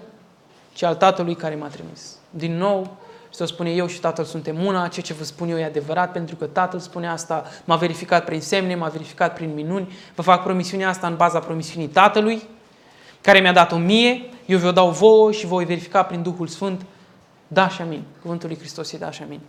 ci 0.73 0.83
al 0.83 0.95
Tatălui 0.95 1.35
care 1.35 1.55
m-a 1.55 1.67
trimis. 1.67 2.15
Din 2.29 2.57
nou, 2.57 3.03
să 3.35 3.45
spune 3.45 3.69
eu 3.71 3.87
și 3.87 3.99
Tatăl 3.99 4.25
suntem 4.25 4.65
una, 4.65 4.87
ceea 4.87 5.05
ce 5.05 5.13
vă 5.13 5.23
spun 5.23 5.49
eu 5.49 5.57
e 5.57 5.63
adevărat, 5.63 6.11
pentru 6.11 6.35
că 6.35 6.45
Tatăl 6.45 6.79
spune 6.79 7.07
asta, 7.07 7.43
m-a 7.65 7.75
verificat 7.75 8.25
prin 8.25 8.41
semne, 8.41 8.75
m-a 8.75 8.87
verificat 8.87 9.33
prin 9.33 9.53
minuni, 9.53 9.93
vă 10.15 10.21
fac 10.21 10.43
promisiunea 10.43 10.89
asta 10.89 11.07
în 11.07 11.15
baza 11.15 11.39
promisiunii 11.39 11.87
Tatălui, 11.87 12.41
care 13.21 13.39
mi-a 13.39 13.53
dat-o 13.53 13.77
mie, 13.77 14.21
eu 14.45 14.57
vă 14.57 14.71
dau 14.71 14.89
vouă 14.89 15.31
și 15.31 15.45
voi 15.45 15.65
verifica 15.65 16.03
prin 16.03 16.21
Duhul 16.21 16.47
Sfânt, 16.47 16.85
da 17.47 17.69
și 17.69 17.81
amin. 17.81 18.03
Cuvântul 18.21 18.49
lui 18.49 18.57
Hristos 18.57 18.91
e 18.91 18.97
da 18.97 19.11
și 19.11 19.23
amin. 19.23 19.39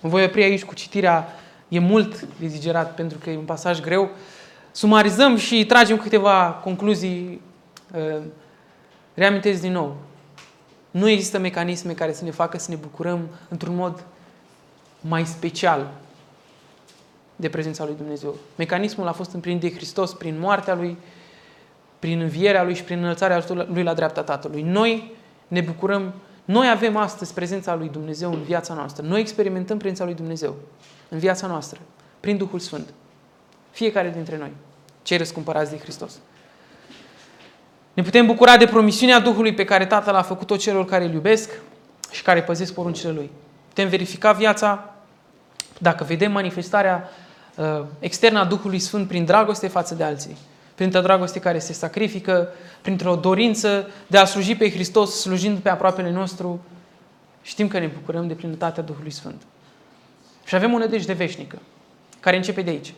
Mă 0.00 0.08
voi 0.08 0.24
opri 0.24 0.42
aici 0.42 0.64
cu 0.64 0.74
citirea, 0.74 1.28
e 1.68 1.78
mult 1.78 2.20
de 2.20 2.46
digerat 2.46 2.94
pentru 2.94 3.18
că 3.18 3.30
e 3.30 3.36
un 3.36 3.44
pasaj 3.44 3.80
greu. 3.80 4.10
Sumarizăm 4.70 5.36
și 5.36 5.66
tragem 5.66 5.96
câteva 5.96 6.60
concluzii. 6.62 7.40
Uh, 7.94 8.22
reamintesc 9.14 9.60
din 9.60 9.72
nou. 9.72 9.96
Nu 10.90 11.08
există 11.08 11.38
mecanisme 11.38 11.92
care 11.92 12.12
să 12.12 12.24
ne 12.24 12.30
facă 12.30 12.58
să 12.58 12.70
ne 12.70 12.76
bucurăm 12.76 13.28
într-un 13.48 13.74
mod 13.74 14.04
mai 15.00 15.26
special 15.26 15.90
de 17.36 17.48
prezența 17.48 17.84
lui 17.84 17.94
Dumnezeu. 17.96 18.34
Mecanismul 18.56 19.08
a 19.08 19.12
fost 19.12 19.32
împlinit 19.32 19.60
de 19.60 19.74
Hristos 19.74 20.12
prin 20.12 20.38
moartea 20.38 20.74
lui, 20.74 20.96
prin 21.98 22.20
învierea 22.20 22.62
lui 22.62 22.74
și 22.74 22.84
prin 22.84 22.98
înălțarea 22.98 23.44
lui 23.68 23.82
la 23.82 23.94
dreapta 23.94 24.22
Tatălui. 24.22 24.62
Noi 24.62 25.14
ne 25.48 25.60
bucurăm, 25.60 26.12
noi 26.44 26.70
avem 26.70 26.96
astăzi 26.96 27.34
prezența 27.34 27.74
lui 27.74 27.88
Dumnezeu 27.88 28.32
în 28.32 28.42
viața 28.42 28.74
noastră. 28.74 29.06
Noi 29.06 29.20
experimentăm 29.20 29.78
prezența 29.78 30.04
lui 30.04 30.14
Dumnezeu 30.14 30.54
în 31.08 31.18
viața 31.18 31.46
noastră, 31.46 31.80
prin 32.20 32.36
Duhul 32.36 32.58
Sfânt. 32.58 32.88
Fiecare 33.70 34.10
dintre 34.10 34.38
noi, 34.38 34.52
cei 35.02 35.16
răscumpărați 35.16 35.70
de 35.70 35.78
Hristos. 35.78 36.18
Ne 37.92 38.02
putem 38.02 38.26
bucura 38.26 38.56
de 38.56 38.66
promisiunea 38.66 39.20
Duhului 39.20 39.54
pe 39.54 39.64
care 39.64 39.86
Tatăl 39.86 40.14
a 40.14 40.22
făcut-o 40.22 40.56
celor 40.56 40.84
care 40.84 41.04
îl 41.04 41.12
iubesc 41.12 41.50
și 42.10 42.22
care 42.22 42.42
păzesc 42.42 42.74
poruncile 42.74 43.10
Lui. 43.10 43.30
Putem 43.68 43.88
verifica 43.88 44.32
viața 44.32 44.94
dacă 45.78 46.04
vedem 46.04 46.32
manifestarea 46.32 47.10
uh, 47.54 47.84
externă 47.98 48.38
a 48.38 48.44
Duhului 48.44 48.78
Sfânt 48.78 49.08
prin 49.08 49.24
dragoste 49.24 49.68
față 49.68 49.94
de 49.94 50.04
alții, 50.04 50.36
printr-o 50.74 51.00
dragoste 51.00 51.40
care 51.40 51.58
se 51.58 51.72
sacrifică, 51.72 52.48
printr-o 52.82 53.16
dorință 53.16 53.90
de 54.06 54.18
a 54.18 54.24
sluji 54.24 54.54
pe 54.54 54.70
Hristos, 54.70 55.20
slujind 55.20 55.58
pe 55.58 55.68
aproapele 55.68 56.10
nostru, 56.10 56.64
știm 57.42 57.68
că 57.68 57.78
ne 57.78 57.86
bucurăm 57.86 58.26
de 58.26 58.34
plinătatea 58.34 58.82
Duhului 58.82 59.10
Sfânt. 59.10 59.42
Și 60.44 60.54
avem 60.54 60.74
o 60.74 60.78
nădejde 60.78 61.12
veșnică, 61.12 61.58
care 62.20 62.36
începe 62.36 62.62
de 62.62 62.70
aici. 62.70 62.94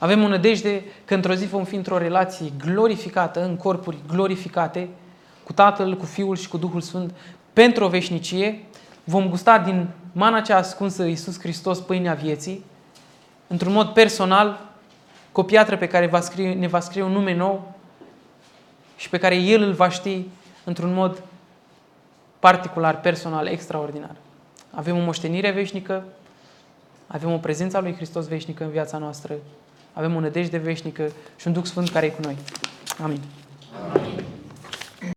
Avem 0.00 0.22
o 0.22 0.28
nădejde 0.28 0.82
că 1.04 1.14
într-o 1.14 1.34
zi 1.34 1.46
vom 1.46 1.64
fi 1.64 1.74
într-o 1.74 1.98
relație 1.98 2.52
glorificată, 2.64 3.44
în 3.44 3.56
corpuri 3.56 3.98
glorificate, 4.08 4.88
cu 5.44 5.52
Tatăl, 5.52 5.96
cu 5.96 6.04
Fiul 6.04 6.36
și 6.36 6.48
cu 6.48 6.56
Duhul 6.56 6.80
Sfânt, 6.80 7.14
pentru 7.52 7.84
o 7.84 7.88
veșnicie. 7.88 8.64
Vom 9.04 9.28
gusta 9.28 9.58
din 9.58 9.88
mana 10.12 10.40
cea 10.40 10.56
ascunsă 10.56 11.04
Iisus 11.04 11.40
Hristos, 11.40 11.78
pâinea 11.78 12.14
vieții, 12.14 12.64
într-un 13.46 13.72
mod 13.72 13.88
personal, 13.88 14.60
cu 15.32 15.40
o 15.40 15.42
piatră 15.42 15.76
pe 15.76 15.86
care 15.86 16.06
va 16.06 16.20
scrie, 16.20 16.52
ne 16.52 16.66
va 16.66 16.80
scrie 16.80 17.02
un 17.02 17.12
nume 17.12 17.34
nou 17.34 17.74
și 18.96 19.08
pe 19.08 19.18
care 19.18 19.34
El 19.34 19.62
îl 19.62 19.72
va 19.72 19.88
ști 19.88 20.26
într-un 20.64 20.94
mod 20.94 21.22
particular, 22.38 23.00
personal, 23.00 23.46
extraordinar. 23.46 24.14
Avem 24.70 24.96
o 24.96 25.00
moștenire 25.00 25.50
veșnică, 25.50 26.04
avem 27.06 27.32
o 27.32 27.36
prezență 27.36 27.76
a 27.76 27.80
lui 27.80 27.94
Hristos 27.94 28.28
veșnică 28.28 28.64
în 28.64 28.70
viața 28.70 28.98
noastră 28.98 29.34
avem 29.92 30.16
o 30.16 30.20
nădejde 30.20 30.56
veșnică 30.56 31.10
și 31.36 31.46
un 31.46 31.52
Duh 31.52 31.64
Sfânt 31.64 31.88
care 31.88 32.06
e 32.06 32.10
cu 32.10 32.22
noi. 32.22 32.36
Amin. 33.02 33.20